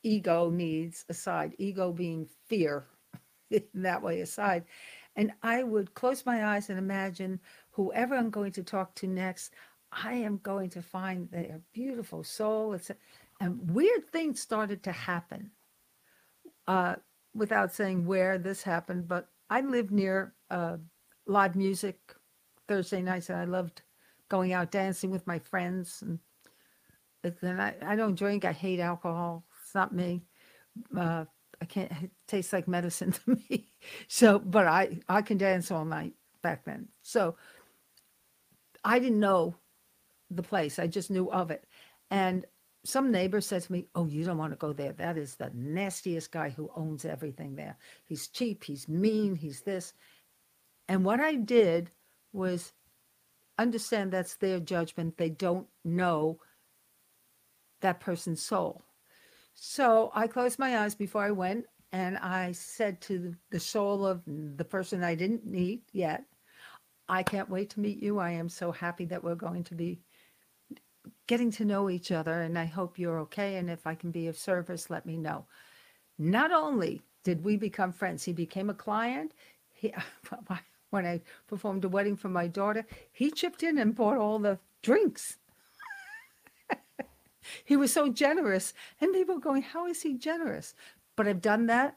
ego 0.03 0.51
needs 0.51 1.05
aside, 1.09 1.55
ego 1.59 1.93
being 1.93 2.29
fear, 2.47 2.87
in 3.51 3.63
that 3.75 4.03
way 4.03 4.21
aside. 4.21 4.65
And 5.17 5.33
I 5.43 5.63
would 5.63 5.95
close 5.95 6.25
my 6.25 6.47
eyes 6.47 6.71
and 6.71 6.79
imagine 6.79 7.41
whoever 7.73 8.15
I'm 8.15 8.31
going 8.31 8.53
to 8.53 8.63
talk 8.63 8.95
to 8.97 9.07
next, 9.07 9.55
I 9.91 10.13
am 10.15 10.39
going 10.43 10.71
to 10.71 10.83
find 10.83 11.31
their 11.31 11.61
beautiful 11.73 12.23
soul. 12.23 12.75
It's, 12.75 12.91
and 13.41 13.71
weird 13.71 14.07
things 14.11 14.41
started 14.41 14.83
to 14.85 14.93
happen 14.93 15.51
uh, 16.67 16.97
without 17.35 17.75
saying 17.75 18.07
where 18.07 18.39
this 18.39 18.63
happened, 18.63 19.09
but 19.09 19.29
I 19.51 19.63
live 19.63 19.91
near 19.91 20.35
uh, 20.51 20.77
live 21.27 21.57
music 21.57 21.99
Thursday 22.69 23.01
nights, 23.01 23.31
and 23.31 23.39
I 23.39 23.45
loved 23.45 23.83
going 24.29 24.53
out 24.53 24.71
dancing 24.71 25.11
with 25.11 25.27
my 25.27 25.39
friends. 25.39 26.03
And 26.03 26.19
then 27.23 27.61
I, 27.61 27.75
I 27.83 27.97
don't 27.97 28.19
drink. 28.19 28.45
I 28.45 28.53
hate 28.53 28.81
alcohol. 28.81 29.45
It's 29.63 29.75
not 29.75 29.95
me. 29.95 30.23
Uh, 30.97 31.25
I 31.61 31.65
can't. 31.65 31.91
It 32.03 32.11
tastes 32.27 32.53
like 32.53 32.69
medicine 32.69 33.13
to 33.27 33.39
me. 33.49 33.69
So, 34.09 34.39
but 34.39 34.67
I 34.67 35.01
I 35.09 35.23
can 35.23 35.39
dance 35.39 35.71
all 35.71 35.85
night 35.85 36.15
back 36.43 36.65
then. 36.65 36.89
So 37.03 37.37
I 38.85 38.99
didn't 38.99 39.21
know 39.21 39.57
the 40.31 40.43
place. 40.43 40.79
I 40.79 40.87
just 40.87 41.11
knew 41.11 41.31
of 41.31 41.51
it. 41.51 41.67
And 42.11 42.45
some 42.85 43.11
neighbor 43.11 43.41
said 43.41 43.63
to 43.63 43.73
me, 43.73 43.87
"Oh, 43.95 44.07
you 44.07 44.25
don't 44.25 44.39
want 44.39 44.53
to 44.53 44.59
go 44.59 44.73
there. 44.73 44.93
That 44.93 45.19
is 45.19 45.35
the 45.35 45.51
nastiest 45.55 46.31
guy 46.31 46.51
who 46.51 46.71
owns 46.77 47.05
everything 47.05 47.57
there. 47.57 47.77
He's 48.05 48.29
cheap. 48.29 48.65
He's 48.65 48.89
mean. 48.89 49.35
He's 49.35 49.63
this." 49.63 49.93
And 50.89 51.05
what 51.05 51.21
I 51.21 51.35
did 51.35 51.91
was 52.33 52.73
understand 53.59 54.13
that's 54.13 54.37
their 54.37 54.61
judgment. 54.61 55.19
They 55.19 55.31
don't 55.31 55.67
know 55.85 56.41
that 57.81 58.01
person's 58.01 58.43
soul. 58.43 58.83
So 59.55 60.11
I 60.15 60.27
closed 60.27 60.59
my 60.59 60.79
eyes 60.79 60.95
before 60.95 61.23
I 61.23 61.31
went 61.31 61.67
and 61.93 62.19
I 62.19 62.53
said 62.53 63.01
to 63.03 63.35
the 63.51 63.61
soul 63.61 64.07
of 64.07 64.23
the 64.27 64.65
person 64.65 65.03
I 65.03 65.15
didn't 65.15 65.47
meet 65.47 65.83
yet, 65.93 66.25
I 67.09 67.23
can't 67.23 67.49
wait 67.49 67.71
to 67.71 67.81
meet 67.81 68.03
you. 68.03 68.19
I 68.19 68.31
am 68.31 68.49
so 68.49 68.71
happy 68.71 69.07
that 69.07 69.25
we're 69.25 69.35
going 69.35 69.65
to 69.65 69.75
be 69.75 70.01
getting 71.27 71.51
to 71.53 71.65
know 71.65 71.89
each 71.89 72.13
other 72.13 72.43
and 72.43 72.59
I 72.59 72.67
hope 72.67 72.99
you're 72.99 73.19
okay. 73.21 73.57
And 73.57 73.71
if 73.71 73.87
I 73.87 73.95
can 73.95 74.11
be 74.11 74.29
of 74.29 74.37
service, 74.37 74.91
let 74.91 75.07
me 75.07 75.17
know. 75.17 75.47
Not 76.19 76.53
only 76.53 77.03
did 77.25 77.43
we 77.43 77.57
become 77.57 77.93
friends, 77.93 78.25
he 78.25 78.33
became 78.33 78.71
a 78.71 78.75
client. 78.75 79.33
He, 79.73 79.95
when 80.91 81.07
I 81.07 81.21
performed 81.47 81.85
a 81.85 81.89
wedding 81.89 82.17
for 82.17 82.29
my 82.29 82.47
daughter, 82.47 82.85
he 83.13 83.31
chipped 83.31 83.63
in 83.63 83.79
and 83.79 83.95
bought 83.95 84.19
all 84.19 84.39
the 84.39 84.59
drinks. 84.83 85.39
He 87.65 87.77
was 87.77 87.93
so 87.93 88.09
generous. 88.09 88.75
And 89.01 89.13
people 89.13 89.37
were 89.37 89.41
going, 89.41 89.63
How 89.63 89.87
is 89.87 90.03
he 90.03 90.15
generous? 90.15 90.75
But 91.17 91.27
I've 91.29 91.41
done 91.41 91.67
that 91.67 91.97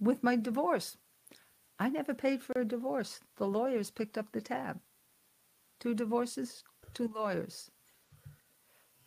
with 0.00 0.22
my 0.22 0.36
divorce. 0.36 0.96
I 1.78 1.88
never 1.88 2.14
paid 2.14 2.42
for 2.42 2.60
a 2.60 2.64
divorce. 2.64 3.20
The 3.36 3.46
lawyers 3.46 3.90
picked 3.90 4.16
up 4.16 4.32
the 4.32 4.40
tab. 4.40 4.80
Two 5.80 5.94
divorces, 5.94 6.62
two 6.92 7.10
lawyers. 7.14 7.70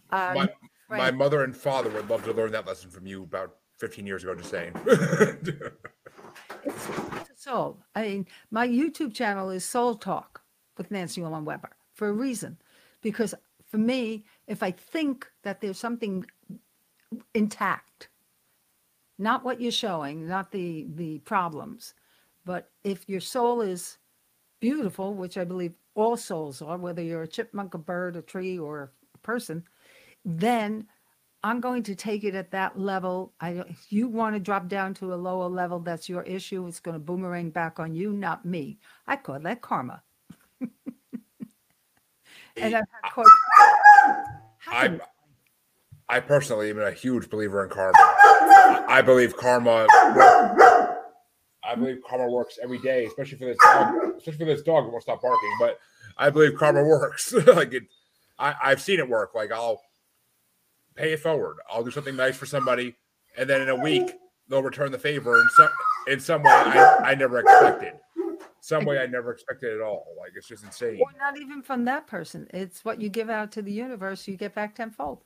Um, 0.09 0.33
my, 0.35 0.49
my 0.89 1.11
mother 1.11 1.43
and 1.43 1.55
father 1.55 1.89
would 1.89 2.09
love 2.09 2.23
to 2.25 2.33
learn 2.33 2.51
that 2.51 2.67
lesson 2.67 2.89
from 2.89 3.07
you 3.07 3.23
about 3.23 3.55
15 3.77 4.05
years 4.05 4.23
ago, 4.23 4.35
just 4.35 4.49
saying. 4.49 4.73
It's, 6.63 6.87
it's 7.29 7.43
soul. 7.43 7.77
I 7.95 8.01
mean, 8.01 8.27
my 8.51 8.67
YouTube 8.67 9.13
channel 9.13 9.49
is 9.49 9.63
Soul 9.63 9.95
Talk 9.95 10.41
with 10.77 10.91
Nancy 10.91 11.21
Orlen 11.21 11.43
Weber 11.43 11.71
for 11.93 12.09
a 12.09 12.13
reason. 12.13 12.57
Because 13.01 13.33
for 13.65 13.77
me, 13.77 14.25
if 14.47 14.63
I 14.63 14.71
think 14.71 15.27
that 15.43 15.61
there's 15.61 15.79
something 15.79 16.25
intact, 17.33 18.09
not 19.17 19.43
what 19.43 19.61
you're 19.61 19.71
showing, 19.71 20.27
not 20.27 20.51
the 20.51 20.87
the 20.95 21.19
problems, 21.19 21.93
but 22.45 22.71
if 22.83 23.07
your 23.07 23.21
soul 23.21 23.61
is 23.61 23.97
beautiful, 24.59 25.13
which 25.13 25.37
I 25.37 25.43
believe 25.43 25.73
all 25.95 26.17
souls 26.17 26.61
are, 26.61 26.77
whether 26.77 27.01
you're 27.01 27.23
a 27.23 27.27
chipmunk, 27.27 27.73
a 27.73 27.77
bird, 27.77 28.15
a 28.15 28.21
tree, 28.21 28.57
or 28.57 28.91
a 29.13 29.17
person, 29.19 29.63
then 30.23 30.87
I'm 31.43 31.59
going 31.59 31.83
to 31.83 31.95
take 31.95 32.23
it 32.23 32.35
at 32.35 32.51
that 32.51 32.79
level. 32.79 33.33
I 33.39 33.51
if 33.69 33.87
you 33.89 34.07
want 34.07 34.35
to 34.35 34.39
drop 34.39 34.67
down 34.67 34.93
to 34.95 35.13
a 35.13 35.15
lower 35.15 35.47
level, 35.47 35.79
that's 35.79 36.09
your 36.09 36.23
issue. 36.23 36.65
It's 36.67 36.79
going 36.79 36.95
to 36.95 36.99
boomerang 36.99 37.49
back 37.51 37.79
on 37.79 37.93
you, 37.93 38.13
not 38.13 38.45
me. 38.45 38.79
I 39.07 39.17
call 39.17 39.39
that 39.39 39.61
karma. 39.61 40.03
and 40.61 40.71
I've 42.57 42.73
had 42.73 43.11
quite, 43.13 43.27
I 44.69 44.99
I 46.09 46.19
personally 46.19 46.69
am 46.69 46.79
a 46.79 46.91
huge 46.91 47.29
believer 47.29 47.63
in 47.63 47.69
karma. 47.69 47.97
I 47.97 48.85
I 48.87 49.01
believe 49.01 49.35
karma. 49.35 49.87
I 51.63 51.75
believe 51.75 51.97
karma 52.07 52.29
works 52.31 52.57
every 52.63 52.79
day, 52.79 53.05
especially 53.05 53.37
for 53.37 53.45
this 53.45 53.57
dog. 53.61 53.93
Especially 54.17 54.39
for 54.39 54.45
this 54.45 54.61
dog, 54.63 54.85
it 54.85 54.91
won't 54.91 55.03
stop 55.03 55.21
barking. 55.21 55.51
But 55.59 55.79
I 56.17 56.29
believe 56.29 56.55
karma 56.55 56.83
works. 56.83 57.33
like 57.47 57.73
it, 57.73 57.83
I, 58.39 58.55
I've 58.63 58.81
seen 58.81 58.99
it 58.99 59.09
work. 59.09 59.35
Like 59.35 59.51
I'll 59.51 59.81
pay 60.95 61.13
it 61.13 61.19
forward. 61.19 61.57
I'll 61.69 61.83
do 61.83 61.91
something 61.91 62.15
nice 62.15 62.37
for 62.37 62.45
somebody, 62.45 62.95
and 63.37 63.49
then 63.49 63.61
in 63.61 63.69
a 63.69 63.75
week 63.75 64.11
they'll 64.49 64.63
return 64.63 64.91
the 64.91 64.99
favor 64.99 65.41
in 65.41 65.47
some 65.57 65.69
in 66.07 66.19
some 66.19 66.43
way 66.43 66.51
I, 66.51 67.11
I 67.11 67.15
never 67.15 67.39
expected. 67.39 67.93
Some 68.67 68.83
way 68.83 68.99
I 68.99 69.05
never 69.05 69.31
expected 69.31 69.73
at 69.73 69.79
all. 69.79 70.13
Like 70.19 70.33
it's 70.35 70.45
just 70.45 70.65
insane. 70.65 70.99
or 70.99 71.17
not 71.17 71.39
even 71.39 71.61
from 71.61 71.85
that 71.85 72.05
person. 72.05 72.49
It's 72.53 72.83
what 72.83 72.99
you 72.99 73.07
give 73.07 73.29
out 73.29 73.49
to 73.53 73.61
the 73.61 73.71
universe, 73.71 74.27
you 74.27 74.35
get 74.35 74.53
back 74.53 74.75
tenfold. 74.75 75.23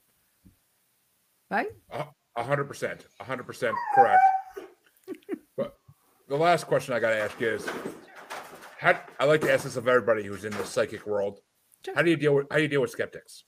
Right? 1.50 1.70
A 1.92 2.44
hundred 2.44 2.66
percent, 2.66 3.08
a 3.20 3.24
hundred 3.24 3.48
percent 3.48 3.76
correct. 3.96 4.22
but 5.58 5.76
the 6.30 6.36
last 6.36 6.68
question 6.68 6.94
I 6.94 7.00
got 7.00 7.10
to 7.10 7.18
ask 7.18 7.42
is, 7.42 7.68
how 8.78 9.00
I 9.20 9.26
like 9.26 9.42
to 9.42 9.52
ask 9.52 9.64
this 9.64 9.76
of 9.76 9.88
everybody 9.88 10.24
who's 10.24 10.46
in 10.46 10.52
the 10.52 10.64
psychic 10.64 11.08
world. 11.08 11.40
Sure. 11.84 11.96
How 11.96 12.04
do 12.04 12.12
you 12.12 12.18
deal 12.18 12.36
with 12.36 12.48
how 12.52 12.58
do 12.58 12.62
you 12.62 12.68
deal 12.68 12.82
with 12.82 12.92
skeptics? 12.92 13.46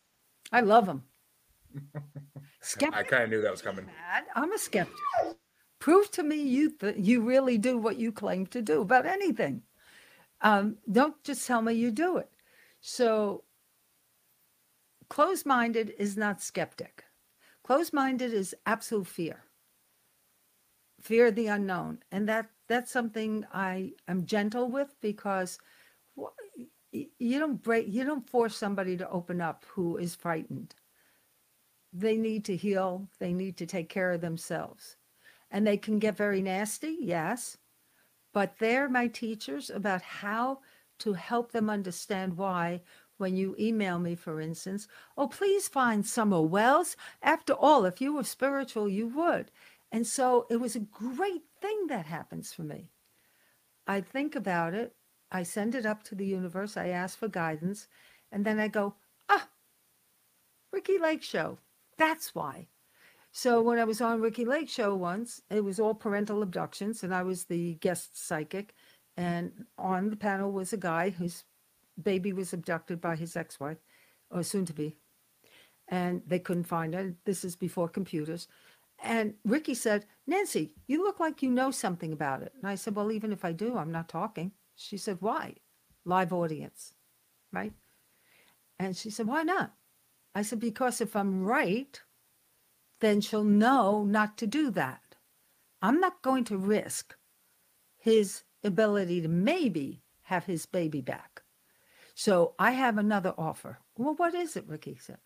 I 0.52 0.62
love 0.62 0.88
them. 0.88 1.04
I 2.92 3.04
kind 3.04 3.26
of 3.26 3.30
knew 3.30 3.44
that 3.44 3.52
was 3.52 3.62
coming. 3.62 3.86
I'm 4.36 4.54
a 4.54 4.58
skeptic. 4.58 4.96
Prove 5.78 6.10
to 6.12 6.24
me 6.24 6.42
you 6.42 6.72
th- 6.72 6.96
you 6.98 7.22
really 7.22 7.60
do 7.60 7.78
what 7.78 7.98
you 7.98 8.12
claim 8.12 8.48
to 8.48 8.62
do 8.64 8.82
about 8.82 9.06
anything. 9.06 9.62
Um, 10.44 10.78
don't 10.92 11.22
just 11.24 11.48
tell 11.48 11.62
me 11.62 11.74
you 11.74 11.90
do 11.90 12.18
it. 12.18 12.30
So, 12.82 13.44
closed-minded 15.10 15.94
is 15.98 16.18
not 16.18 16.42
skeptic. 16.42 17.06
Closed-minded 17.64 18.34
is 18.34 18.54
absolute 18.66 19.08
fear. 19.08 19.44
Fear 21.02 21.28
of 21.28 21.36
the 21.36 21.48
unknown, 21.48 22.00
and 22.12 22.28
that 22.30 22.50
that's 22.68 22.92
something 22.92 23.46
I 23.54 23.94
am 24.08 24.26
gentle 24.26 24.70
with 24.70 24.96
because 25.02 25.58
you 26.94 27.40
don't 27.40 27.62
break, 27.62 27.88
you 27.90 28.04
don't 28.04 28.30
force 28.30 28.56
somebody 28.56 28.96
to 28.98 29.10
open 29.10 29.42
up 29.42 29.66
who 29.74 29.98
is 29.98 30.16
frightened 30.16 30.76
they 31.94 32.18
need 32.18 32.44
to 32.46 32.56
heal, 32.56 33.08
they 33.20 33.34
need 33.34 33.58
to 33.58 33.66
take 33.66 33.88
care 33.88 34.12
of 34.12 34.22
themselves. 34.22 34.98
And 35.52 35.66
they 35.66 35.78
can 35.78 36.00
get 36.00 36.18
very 36.18 36.42
nasty, 36.42 36.98
yes, 37.00 37.58
but 38.34 38.58
they're 38.60 38.90
my 38.90 39.08
teachers 39.08 39.70
about 39.70 40.02
how 40.02 40.60
to 41.00 41.14
help 41.14 41.52
them 41.52 41.70
understand 41.70 42.38
why. 42.38 42.82
When 43.18 43.38
you 43.38 43.56
email 43.60 44.00
me, 44.00 44.16
for 44.16 44.42
instance, 44.42 44.88
oh, 45.16 45.28
please 45.28 45.68
find 45.68 46.06
Summer 46.06 46.42
Wells. 46.42 46.98
After 47.22 47.54
all, 47.54 47.86
if 47.86 48.02
you 48.02 48.16
were 48.16 48.24
spiritual, 48.24 48.90
you 48.90 49.08
would. 49.08 49.52
And 49.92 50.08
so 50.08 50.48
it 50.50 50.58
was 50.58 50.76
a 50.76 50.80
great 50.80 51.44
thing 51.62 51.88
that 51.88 52.08
happens 52.08 52.52
for 52.52 52.64
me. 52.64 52.90
I 53.86 54.02
think 54.02 54.36
about 54.36 54.74
it, 54.74 54.96
I 55.32 55.44
send 55.44 55.76
it 55.76 55.86
up 55.86 56.04
to 56.06 56.16
the 56.16 56.26
universe, 56.26 56.76
I 56.76 56.88
ask 56.88 57.18
for 57.18 57.28
guidance, 57.28 57.88
and 58.32 58.44
then 58.46 58.60
I 58.60 58.68
go, 58.68 58.96
ah, 59.30 59.50
Ricki 60.72 60.98
Lake 60.98 61.22
Show. 61.22 61.60
That's 61.98 62.34
why. 62.34 62.68
So 63.36 63.62
when 63.64 63.80
I 63.80 63.84
was 63.84 64.00
on 64.00 64.22
Ricki 64.22 64.46
Lake 64.46 64.70
Show 64.70 64.96
once, 64.96 65.42
it 65.50 65.64
was 65.64 65.80
all 65.80 65.96
parental 65.96 66.44
abductions, 66.44 67.04
and 67.04 67.14
I 67.14 67.24
was 67.24 67.46
the 67.46 67.74
guest 67.76 68.16
psychic. 68.16 68.76
And 69.18 69.66
on 69.78 70.12
the 70.12 70.16
panel 70.16 70.52
was 70.52 70.72
a 70.72 70.78
guy 70.78 71.10
whose 71.10 71.44
baby 72.02 72.32
was 72.32 72.54
abducted 72.54 73.02
by 73.02 73.16
his 73.16 73.36
ex-wife, 73.36 73.80
or 74.30 74.44
soon 74.44 74.66
to 74.66 74.74
be, 74.74 74.98
and 75.88 76.22
they 76.28 76.38
couldn't 76.38 76.66
find 76.66 76.94
her. 76.94 77.16
This 77.26 77.44
is 77.44 77.56
before 77.56 77.90
computers. 77.90 78.48
And 79.02 79.34
Ricki 79.44 79.74
said, 79.74 80.06
Nancy, 80.28 80.76
you 80.88 81.04
look 81.04 81.20
like 81.20 81.42
you 81.42 81.50
know 81.50 81.72
something 81.72 82.14
about 82.14 82.44
it. 82.44 82.54
And 82.56 82.70
I 82.70 82.76
said, 82.76 82.96
Well, 82.96 83.12
even 83.12 83.34
if 83.34 83.44
I 83.44 83.52
do, 83.52 83.78
I'm 83.78 83.92
not 83.92 84.10
talking. 84.10 84.52
She 84.76 84.98
said, 84.98 85.18
Why? 85.22 85.56
Live 86.06 86.34
audience, 86.34 86.94
right? 87.52 87.74
And 88.78 88.96
she 88.96 89.10
said, 89.10 89.26
Why 89.26 89.42
not? 89.42 89.74
I 90.36 90.44
said, 90.44 90.60
because 90.60 91.02
if 91.02 91.16
I'm 91.16 91.44
right, 91.44 92.00
then 93.00 93.22
she'll 93.22 93.44
know 93.44 94.04
not 94.04 94.38
to 94.38 94.48
do 94.48 94.70
that. 94.72 95.16
I'm 95.82 96.00
not 96.00 96.22
going 96.22 96.46
to 96.46 96.58
risk 96.58 97.16
his 97.98 98.44
ability 98.64 99.22
to 99.22 99.28
maybe 99.28 100.02
have 100.24 100.46
his 100.46 100.66
baby 100.66 101.02
back. 101.02 101.42
So 102.16 102.54
I 102.60 102.72
have 102.72 102.98
another 102.98 103.34
offer. 103.38 103.80
Well, 103.98 104.16
what 104.16 104.36
is 104.36 104.56
it? 104.56 104.66
Ricki 104.68 104.98
said. 105.00 105.18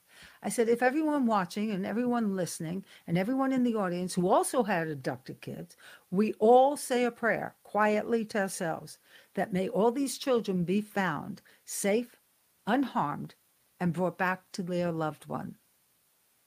I 0.41 0.49
said, 0.49 0.67
if 0.67 0.81
everyone 0.81 1.25
watching 1.27 1.69
and 1.69 1.85
everyone 1.85 2.35
listening 2.35 2.85
and 3.05 3.17
everyone 3.17 3.51
in 3.53 3.63
the 3.63 3.75
audience 3.75 4.15
who 4.15 4.29
also 4.29 4.63
had 4.63 4.87
abducted 4.87 5.41
kids, 5.41 5.77
we 6.09 6.33
all 6.39 6.75
say 6.75 7.03
a 7.03 7.11
prayer 7.11 7.55
quietly 7.63 8.25
to 8.25 8.41
ourselves 8.41 8.97
that 9.35 9.53
may 9.53 9.69
all 9.69 9.91
these 9.91 10.17
children 10.17 10.63
be 10.63 10.81
found 10.81 11.41
safe, 11.65 12.17
unharmed, 12.65 13.35
and 13.79 13.93
brought 13.93 14.17
back 14.17 14.43
to 14.53 14.63
their 14.63 14.91
loved 14.91 15.27
one. 15.27 15.57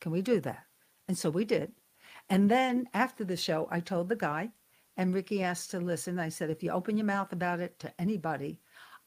Can 0.00 0.10
we 0.10 0.22
do 0.22 0.40
that? 0.40 0.64
And 1.10 1.18
so 1.18 1.28
we 1.28 1.44
did. 1.44 1.72
And 2.28 2.48
then 2.48 2.88
after 2.94 3.24
the 3.24 3.36
show, 3.36 3.66
I 3.68 3.80
told 3.80 4.08
the 4.08 4.14
guy, 4.14 4.50
and 4.96 5.12
Ricki 5.12 5.42
asked 5.42 5.72
to 5.72 5.80
listen. 5.80 6.20
I 6.20 6.28
said, 6.28 6.50
if 6.50 6.62
you 6.62 6.70
open 6.70 6.96
your 6.96 7.04
mouth 7.04 7.32
about 7.32 7.58
it 7.58 7.80
to 7.80 7.92
anybody, 8.00 8.60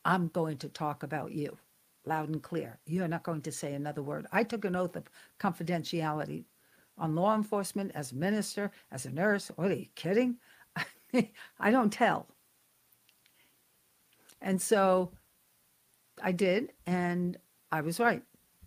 I'm 0.04 0.28
going 0.28 0.58
to 0.58 0.68
talk 0.68 1.04
about 1.04 1.32
you 1.32 1.58
loud 2.06 2.28
and 2.28 2.44
clear. 2.44 2.78
You're 2.86 3.08
not 3.08 3.24
going 3.24 3.42
to 3.44 3.54
say 3.54 3.74
another 3.74 4.04
word. 4.04 4.28
I 4.34 4.44
took 4.44 4.66
an 4.66 4.76
oath 4.76 4.98
of 4.98 5.06
confidentiality 5.40 6.44
on 6.98 7.16
law 7.16 7.34
enforcement 7.36 7.94
as 7.96 8.12
a 8.12 8.16
minister, 8.16 8.70
as 8.92 9.06
a 9.06 9.10
nurse. 9.10 9.50
What 9.56 9.72
are 9.72 9.76
you 9.76 9.88
kidding? 9.96 10.36
I 11.58 11.72
don't 11.72 11.94
tell. 11.94 12.28
And 14.42 14.62
so 14.62 15.14
I 16.22 16.34
did, 16.34 16.74
and 16.86 17.38
I 17.72 17.80
was 17.80 18.02
right. 18.02 18.24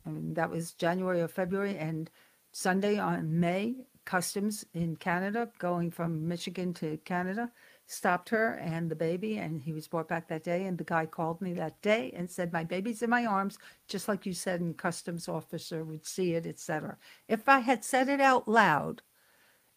I 0.06 0.08
mean, 0.08 0.32
that 0.32 0.48
was 0.48 0.72
January 0.72 1.20
or 1.20 1.28
February, 1.28 1.76
and 1.76 2.08
Sunday 2.56 2.98
on 2.98 3.38
May, 3.38 3.76
customs 4.06 4.64
in 4.72 4.96
Canada, 4.96 5.46
going 5.58 5.90
from 5.90 6.26
Michigan 6.26 6.72
to 6.72 6.96
Canada, 7.04 7.52
stopped 7.86 8.30
her 8.30 8.54
and 8.54 8.90
the 8.90 8.96
baby, 8.96 9.36
and 9.36 9.60
he 9.60 9.74
was 9.74 9.86
brought 9.86 10.08
back 10.08 10.26
that 10.28 10.42
day. 10.42 10.64
And 10.64 10.78
the 10.78 10.84
guy 10.84 11.04
called 11.04 11.42
me 11.42 11.52
that 11.52 11.82
day 11.82 12.14
and 12.16 12.30
said, 12.30 12.54
"My 12.54 12.64
baby's 12.64 13.02
in 13.02 13.10
my 13.10 13.26
arms," 13.26 13.58
just 13.88 14.08
like 14.08 14.24
you 14.24 14.32
said, 14.32 14.62
and 14.62 14.74
customs 14.74 15.28
officer 15.28 15.84
would 15.84 16.06
see 16.06 16.32
it, 16.32 16.46
etc. 16.46 16.96
If 17.28 17.46
I 17.46 17.58
had 17.58 17.84
said 17.84 18.08
it 18.08 18.22
out 18.22 18.48
loud, 18.48 19.02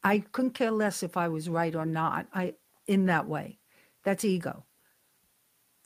I 0.01 0.19
couldn't 0.19 0.53
care 0.53 0.71
less 0.71 1.03
if 1.03 1.17
I 1.17 1.27
was 1.27 1.49
right 1.49 1.75
or 1.75 1.85
not. 1.85 2.27
I 2.33 2.55
in 2.87 3.07
that 3.07 3.27
way, 3.27 3.59
that's 4.03 4.23
ego. 4.23 4.63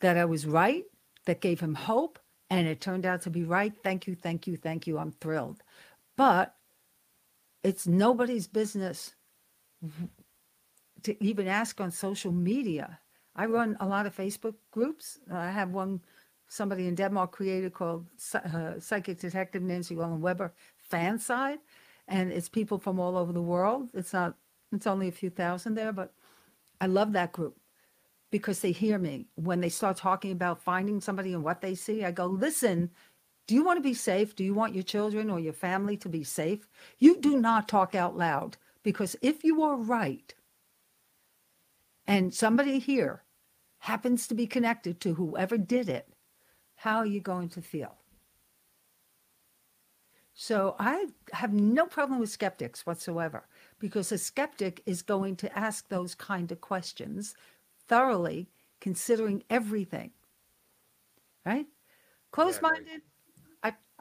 That 0.02 0.16
I 0.16 0.26
was 0.26 0.46
right, 0.46 0.86
that 1.26 1.41
gave 1.41 1.60
him 1.60 1.74
hope, 1.74 2.20
and 2.52 2.68
it 2.68 2.82
turned 2.82 3.08
out 3.08 3.24
to 3.24 3.32
be 3.32 3.46
right. 3.46 3.74
Thank 3.82 4.06
you, 4.06 4.14
thank 4.14 4.46
you, 4.46 4.58
thank 4.58 4.86
you. 4.86 5.00
I'm 5.00 5.12
thrilled. 5.12 5.64
But 6.16 6.56
it's 7.64 7.88
nobody's 7.88 8.47
business 8.47 9.16
to 11.03 11.24
even 11.24 11.47
ask 11.47 11.80
on 11.82 11.91
social 11.91 12.32
media. 12.32 12.99
I 13.36 13.45
run 13.45 13.78
a 13.80 13.88
lot 13.88 14.05
of 14.05 14.16
Facebook 14.16 14.55
groups. 14.72 15.20
I 15.32 15.49
have 15.51 15.72
one 15.72 16.01
somebody 16.47 16.88
in 16.88 16.95
Denmark 16.95 17.32
created 17.32 17.74
called 17.74 18.05
uh, 18.36 18.80
Psychic 18.80 19.20
Detective 19.20 19.64
Nancy 19.64 19.95
Orlen 19.95 20.20
Weber 20.20 20.53
fan 20.78 21.18
side, 21.18 21.59
and 22.07 22.32
it's 22.32 22.49
people 22.49 22.78
from 22.78 22.99
all 22.99 23.18
over 23.18 23.34
the 23.34 23.41
world. 23.41 23.89
It's 23.93 24.14
not. 24.14 24.36
It's 24.72 24.88
only 24.88 25.07
a 25.07 25.11
few 25.11 25.30
thousand 25.30 25.76
there, 25.76 25.91
but 25.93 26.14
I 26.82 26.88
love 26.88 27.14
that 27.14 27.32
group 27.32 27.57
because 28.32 28.59
they 28.59 28.72
hear 28.72 28.97
me 28.97 29.28
when 29.36 29.61
they 29.61 29.70
start 29.70 29.97
talking 29.97 30.32
about 30.32 30.59
finding 30.59 30.99
somebody 30.99 31.34
and 31.34 31.43
what 31.43 31.61
they 31.61 31.76
see. 31.76 32.03
I 32.03 32.11
go, 32.11 32.26
listen. 32.26 32.89
Do 33.48 33.56
you 33.56 33.64
want 33.64 33.78
to 33.78 33.84
be 33.84 33.94
safe? 33.94 34.36
Do 34.36 34.44
you 34.44 34.54
want 34.54 34.74
your 34.74 34.84
children 34.84 35.30
or 35.30 35.39
your 35.39 35.54
family 35.54 35.98
to 35.98 36.10
be 36.10 36.24
safe? 36.24 36.68
You 37.00 37.20
do 37.20 37.39
not 37.39 37.68
talk 37.68 37.94
out 37.94 38.18
loud 38.18 38.58
because 38.84 39.16
if 39.22 39.44
you 39.44 39.64
are 39.64 39.76
right, 39.76 40.34
and 42.08 42.34
somebody 42.34 42.80
here 42.80 43.24
happens 43.80 44.28
to 44.28 44.36
be 44.36 44.48
connected 44.48 45.00
to 45.02 45.14
whoever 45.14 45.58
did 45.58 45.89
it, 45.89 46.08
how 46.76 46.98
are 46.98 47.06
you 47.06 47.20
going 47.20 47.50
to 47.50 47.62
feel? 47.62 47.96
So 50.34 50.76
I 50.80 51.08
have 51.32 51.54
no 51.54 51.86
problem 51.86 52.20
with 52.20 52.30
skeptics 52.30 52.86
whatsoever 52.86 53.48
because 53.80 54.12
a 54.12 54.18
skeptic 54.18 54.82
is 54.86 55.02
going 55.02 55.36
to 55.38 55.58
ask 55.58 55.88
those 55.88 56.16
kind 56.16 56.52
of 56.52 56.60
questions 56.60 57.36
thoroughly, 57.88 58.50
considering 58.82 59.44
everything. 59.50 60.12
Right? 61.46 61.68
Closed 62.32 62.62
minded, 62.62 63.02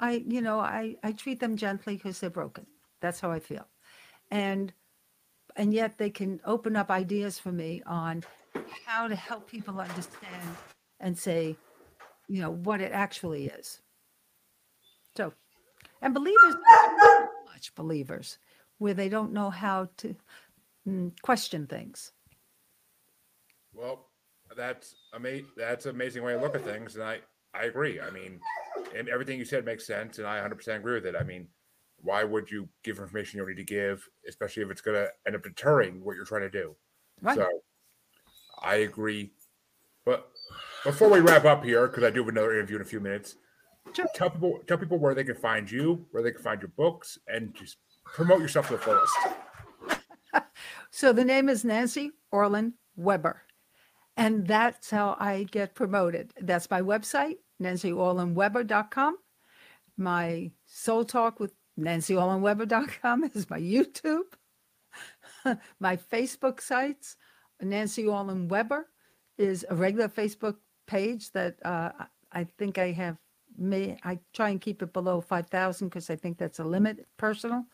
I, 0.03 0.25
you 0.27 0.43
know, 0.43 0.59
I, 0.59 0.97
I 1.05 1.13
treat 1.13 1.39
them 1.39 1.57
gently 1.57 1.95
because 1.95 2.19
they're 2.19 2.29
broken. 2.29 2.67
That's 3.01 3.21
how 3.21 3.31
I 3.31 3.39
feel. 3.39 3.67
And 4.31 4.73
and 5.55 5.73
yet 5.73 5.99
they 5.99 6.11
can 6.11 6.41
open 6.45 6.77
up 6.77 6.91
ideas 6.91 7.39
for 7.39 7.53
me 7.53 7.83
on 7.87 8.25
how 8.87 9.07
to 9.07 9.15
help 9.15 9.49
people 9.51 9.79
understand 9.81 10.57
and 10.99 11.17
say, 11.17 11.57
you 12.27 12.41
know, 12.41 12.51
what 12.51 12.81
it 12.81 12.91
actually 12.93 13.47
is. 13.47 13.81
So, 15.15 15.33
and 16.01 16.15
believers 16.15 16.57
much 17.45 17.75
believers 17.75 18.39
where 18.79 18.95
they 18.95 19.09
don't 19.09 19.33
know 19.33 19.51
how 19.51 19.89
to 19.99 20.17
mm, 20.89 21.13
question 21.23 21.67
things. 21.67 22.13
Well, 23.75 24.09
that's 24.57 24.97
amazing. 25.13 25.47
That's 25.57 25.87
an 25.87 25.95
amazing 25.95 26.25
way 26.25 26.33
to 26.33 26.41
look 26.41 26.57
at 26.57 26.65
things, 26.65 26.97
and 26.97 27.05
I 27.05 27.21
I 27.55 27.65
agree. 27.65 28.01
I 28.01 28.11
mean, 28.11 28.41
everything 28.95 29.39
you 29.39 29.45
said 29.45 29.65
makes 29.65 29.87
sense, 29.87 30.19
and 30.19 30.27
I 30.27 30.39
100% 30.41 30.77
agree 30.77 30.95
with 30.95 31.07
it. 31.07 31.15
I 31.19 31.25
mean, 31.25 31.49
why 32.03 32.25
would 32.25 32.51
you 32.51 32.69
give 32.83 32.99
information 32.99 33.39
you 33.39 33.45
don't 33.45 33.55
need 33.55 33.67
to 33.67 33.75
give, 33.75 34.07
especially 34.29 34.63
if 34.63 34.71
it's 34.71 34.81
going 34.81 34.97
to 34.97 35.09
end 35.27 35.37
up 35.37 35.43
deterring 35.43 36.03
what 36.05 36.17
you're 36.17 36.25
trying 36.25 36.43
to 36.43 36.51
do? 36.51 36.75
Right. 37.21 37.37
So, 37.37 37.49
I 38.61 38.77
agree. 38.77 39.33
But 40.05 40.29
before 40.85 41.09
we 41.09 41.21
wrap 41.21 41.45
up 41.45 41.65
here, 41.65 41.87
because 41.87 42.05
I 42.05 42.11
do 42.11 42.21
have 42.21 42.29
another 42.29 42.55
interview 42.55 42.77
in 42.77 42.83
a 42.83 42.87
few 42.87 43.01
minutes, 43.01 43.37
Sure. 43.93 44.07
tell 44.15 44.31
people 44.31 44.61
tell 44.69 44.79
people 44.79 44.99
where 44.99 45.15
they 45.15 45.25
can 45.25 45.35
find 45.35 45.69
you, 45.71 46.07
where 46.13 46.23
they 46.23 46.31
can 46.31 46.43
find 46.43 46.61
your 46.61 46.71
books, 46.77 47.19
and 47.27 47.53
just 47.55 47.79
promote 48.05 48.41
yourself 48.41 48.69
to 48.69 48.75
the 48.75 48.79
fullest. 48.79 49.15
So 50.95 51.13
the 51.13 51.25
name 51.25 51.49
is 51.49 51.65
Nancy 51.65 52.11
Orlen 52.33 52.75
Weber. 52.97 53.43
And 54.19 54.47
that's 54.47 54.91
how 54.91 55.17
I 55.19 55.45
get 55.51 55.75
promoted. 55.75 56.33
That's 56.39 56.71
my 56.71 56.83
website, 56.83 57.37
nancyorlenweber.com. 57.63 59.17
My 59.97 60.51
Soul 60.67 61.05
Talk 61.05 61.41
with 61.41 61.53
nancyorlenweber.com 61.79 63.25
is 63.35 63.49
my 63.51 63.61
YouTube. 63.61 64.25
my 65.81 65.97
Facebook 65.97 66.61
sites, 66.61 67.17
Nancy 67.61 68.05
Orlen 68.05 68.49
Weber 68.49 68.89
is 69.39 69.65
a 69.69 69.75
regular 69.75 70.09
Facebook 70.09 70.57
page 70.87 71.31
that 71.33 71.57
uh, 71.65 71.91
I- 72.33 72.47
think 72.59 72.79
I 72.79 72.93
have. 72.93 73.17
May 73.59 73.99
I 74.03 74.19
try 74.33 74.49
and 74.49 74.61
keep 74.61 74.83
it 74.83 74.95
below 74.95 75.21
five 75.21 75.49
thousand 75.49 75.89
because 75.89 76.09
I 76.09 76.17
think 76.17 76.39
that's 76.39 76.59
a 76.59 76.65
limit 76.65 77.07
personal. 77.19 77.67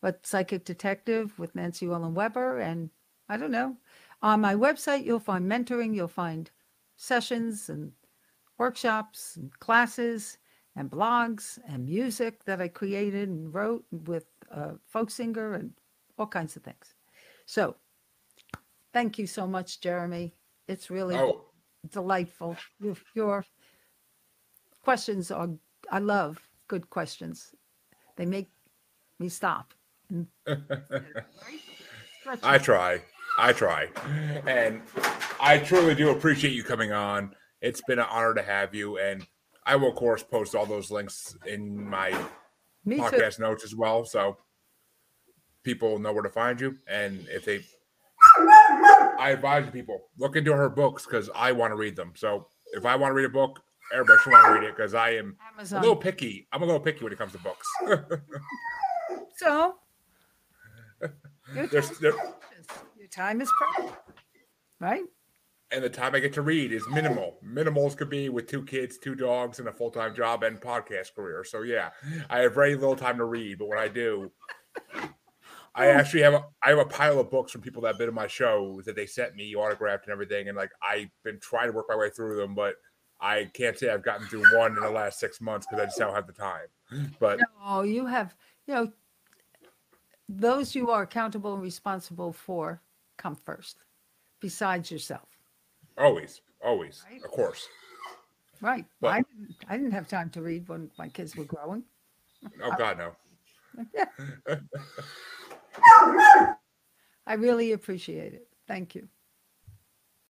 But 0.00 0.24
Psychic 0.24 0.64
Detective 0.64 1.36
with 1.36 1.54
Nancy 1.56 1.86
Orlen 1.86 2.12
Weber, 2.12 2.60
and 2.60 2.90
I 3.28 3.36
don't 3.36 3.50
know. 3.50 3.76
On 4.22 4.40
my 4.40 4.54
website, 4.54 5.04
you'll 5.04 5.18
find 5.18 5.50
mentoring, 5.50 5.96
you'll 5.96 6.06
find 6.06 6.48
sessions 6.96 7.68
and 7.68 7.92
workshops 8.58 9.36
and 9.36 9.50
classes 9.60 10.38
and 10.76 10.90
blogs 10.90 11.58
and 11.68 11.84
music 11.86 12.44
that 12.44 12.60
I 12.60 12.68
created 12.68 13.28
and 13.28 13.52
wrote 13.54 13.84
with 13.90 14.26
a 14.50 14.74
folk 14.86 15.10
singer 15.10 15.54
and 15.54 15.72
all 16.18 16.26
kinds 16.26 16.56
of 16.56 16.62
things. 16.62 16.94
So, 17.46 17.76
thank 18.92 19.18
you 19.18 19.26
so 19.26 19.46
much, 19.46 19.80
Jeremy. 19.80 20.34
It's 20.68 20.90
really 20.90 21.16
Oh, 21.16 21.46
delightful. 21.90 22.56
Your, 22.80 22.96
your 23.14 23.44
questions 24.82 25.30
are, 25.30 25.48
I 25.90 25.98
love 25.98 26.40
good 26.68 26.90
questions. 26.90 27.54
They 28.16 28.26
make 28.26 28.48
me 29.18 29.28
stop. 29.28 29.72
and- 30.10 30.26
I 32.42 32.58
try. 32.58 33.00
I 33.38 33.52
try. 33.52 33.88
And 34.46 34.82
I 35.40 35.58
truly 35.58 35.94
do 35.94 36.10
appreciate 36.10 36.52
you 36.54 36.64
coming 36.64 36.92
on. 36.92 37.34
It's 37.60 37.80
been 37.82 37.98
an 37.98 38.06
honor 38.10 38.34
to 38.34 38.42
have 38.42 38.74
you. 38.74 38.98
And 38.98 39.26
I 39.64 39.76
will, 39.76 39.90
of 39.90 39.96
course, 39.96 40.22
post 40.22 40.54
all 40.54 40.66
those 40.66 40.90
links 40.90 41.36
in 41.46 41.88
my 41.88 42.10
Me 42.84 42.96
too. 42.96 43.02
podcast 43.02 43.38
notes 43.38 43.64
as 43.64 43.74
well. 43.74 44.04
So 44.04 44.38
people 45.62 45.98
know 45.98 46.12
where 46.12 46.22
to 46.22 46.30
find 46.30 46.60
you. 46.60 46.76
And 46.88 47.26
if 47.28 47.44
they, 47.44 47.60
I 49.18 49.30
advise 49.30 49.68
people 49.70 50.08
look 50.18 50.36
into 50.36 50.52
her 50.52 50.68
books 50.68 51.04
because 51.04 51.30
I 51.34 51.52
want 51.52 51.72
to 51.72 51.76
read 51.76 51.96
them. 51.96 52.12
So 52.16 52.48
if 52.72 52.84
I 52.84 52.96
want 52.96 53.10
to 53.10 53.14
read 53.14 53.26
a 53.26 53.30
book, 53.30 53.60
everybody 53.92 54.18
should 54.22 54.32
want 54.32 54.46
to 54.46 54.52
read 54.52 54.64
it 54.64 54.76
because 54.76 54.94
I 54.94 55.10
am 55.10 55.36
a 55.58 55.62
little 55.80 55.96
picky. 55.96 56.46
I'm 56.52 56.62
a 56.62 56.66
little 56.66 56.80
picky 56.80 57.04
when 57.04 57.12
it 57.12 57.18
comes 57.18 57.32
to 57.32 57.38
books. 57.38 57.68
So, 59.36 59.74
your 61.54 61.66
There's, 61.66 61.90
time, 61.90 62.12
your 62.98 63.08
time 63.08 63.40
is 63.42 63.52
precious, 63.58 63.92
right? 64.80 65.04
And 65.72 65.82
the 65.82 65.90
time 65.90 66.14
I 66.14 66.20
get 66.20 66.32
to 66.34 66.42
read 66.42 66.72
is 66.72 66.86
minimal. 66.88 67.38
Minimals 67.44 67.96
could 67.96 68.08
be 68.08 68.28
with 68.28 68.46
two 68.46 68.62
kids, 68.62 68.98
two 68.98 69.14
dogs, 69.14 69.58
and 69.58 69.68
a 69.68 69.72
full 69.72 69.90
time 69.90 70.14
job 70.14 70.42
and 70.42 70.60
podcast 70.60 71.14
career. 71.14 71.44
So 71.44 71.62
yeah, 71.62 71.90
I 72.30 72.40
have 72.40 72.54
very 72.54 72.74
little 72.74 72.96
time 72.96 73.18
to 73.18 73.24
read, 73.24 73.58
but 73.58 73.68
when 73.68 73.78
I 73.78 73.88
do, 73.88 74.30
I 75.74 75.88
oh. 75.88 75.92
actually 75.92 76.22
have 76.22 76.34
a 76.34 76.44
I 76.62 76.70
have 76.70 76.78
a 76.78 76.84
pile 76.84 77.18
of 77.18 77.30
books 77.30 77.52
from 77.52 77.62
people 77.62 77.82
that 77.82 77.88
have 77.88 77.98
been 77.98 78.08
in 78.08 78.14
my 78.14 78.28
shows 78.28 78.84
that 78.84 78.96
they 78.96 79.06
sent 79.06 79.34
me 79.34 79.54
autographed 79.56 80.04
and 80.04 80.12
everything, 80.12 80.48
and 80.48 80.56
like 80.56 80.70
I've 80.82 81.10
been 81.24 81.40
trying 81.40 81.66
to 81.66 81.72
work 81.72 81.86
my 81.88 81.96
way 81.96 82.10
through 82.10 82.36
them, 82.36 82.54
but 82.54 82.76
I 83.20 83.50
can't 83.54 83.76
say 83.78 83.90
I've 83.90 84.04
gotten 84.04 84.26
through 84.26 84.44
one 84.56 84.76
in 84.76 84.82
the 84.82 84.90
last 84.90 85.18
six 85.18 85.40
months 85.40 85.66
because 85.66 85.82
I 85.82 85.86
just 85.86 85.98
don't 85.98 86.14
have 86.14 86.26
the 86.26 86.32
time. 86.32 86.66
But 87.18 87.40
No, 87.64 87.82
you 87.82 88.06
have, 88.06 88.36
you 88.66 88.74
know, 88.74 88.92
those 90.28 90.74
you 90.74 90.90
are 90.90 91.02
accountable 91.02 91.54
and 91.54 91.62
responsible 91.62 92.32
for 92.32 92.82
come 93.16 93.34
first, 93.34 93.78
besides 94.40 94.90
yourself. 94.90 95.35
Always, 95.98 96.40
always, 96.62 97.04
Right. 97.10 97.24
of 97.24 97.30
course. 97.30 97.68
Right. 98.60 98.84
But- 99.00 99.08
I, 99.08 99.22
didn't, 99.22 99.54
I 99.68 99.76
didn't 99.76 99.92
have 99.92 100.08
time 100.08 100.30
to 100.30 100.42
read 100.42 100.68
when 100.68 100.90
my 100.98 101.08
kids 101.08 101.36
were 101.36 101.44
growing. 101.44 101.84
Oh 102.62 102.72
God, 102.78 102.98
no. 102.98 103.12
I 107.26 107.34
really 107.34 107.72
appreciate 107.72 108.34
it. 108.34 108.46
Thank 108.68 108.94
you. 108.94 109.08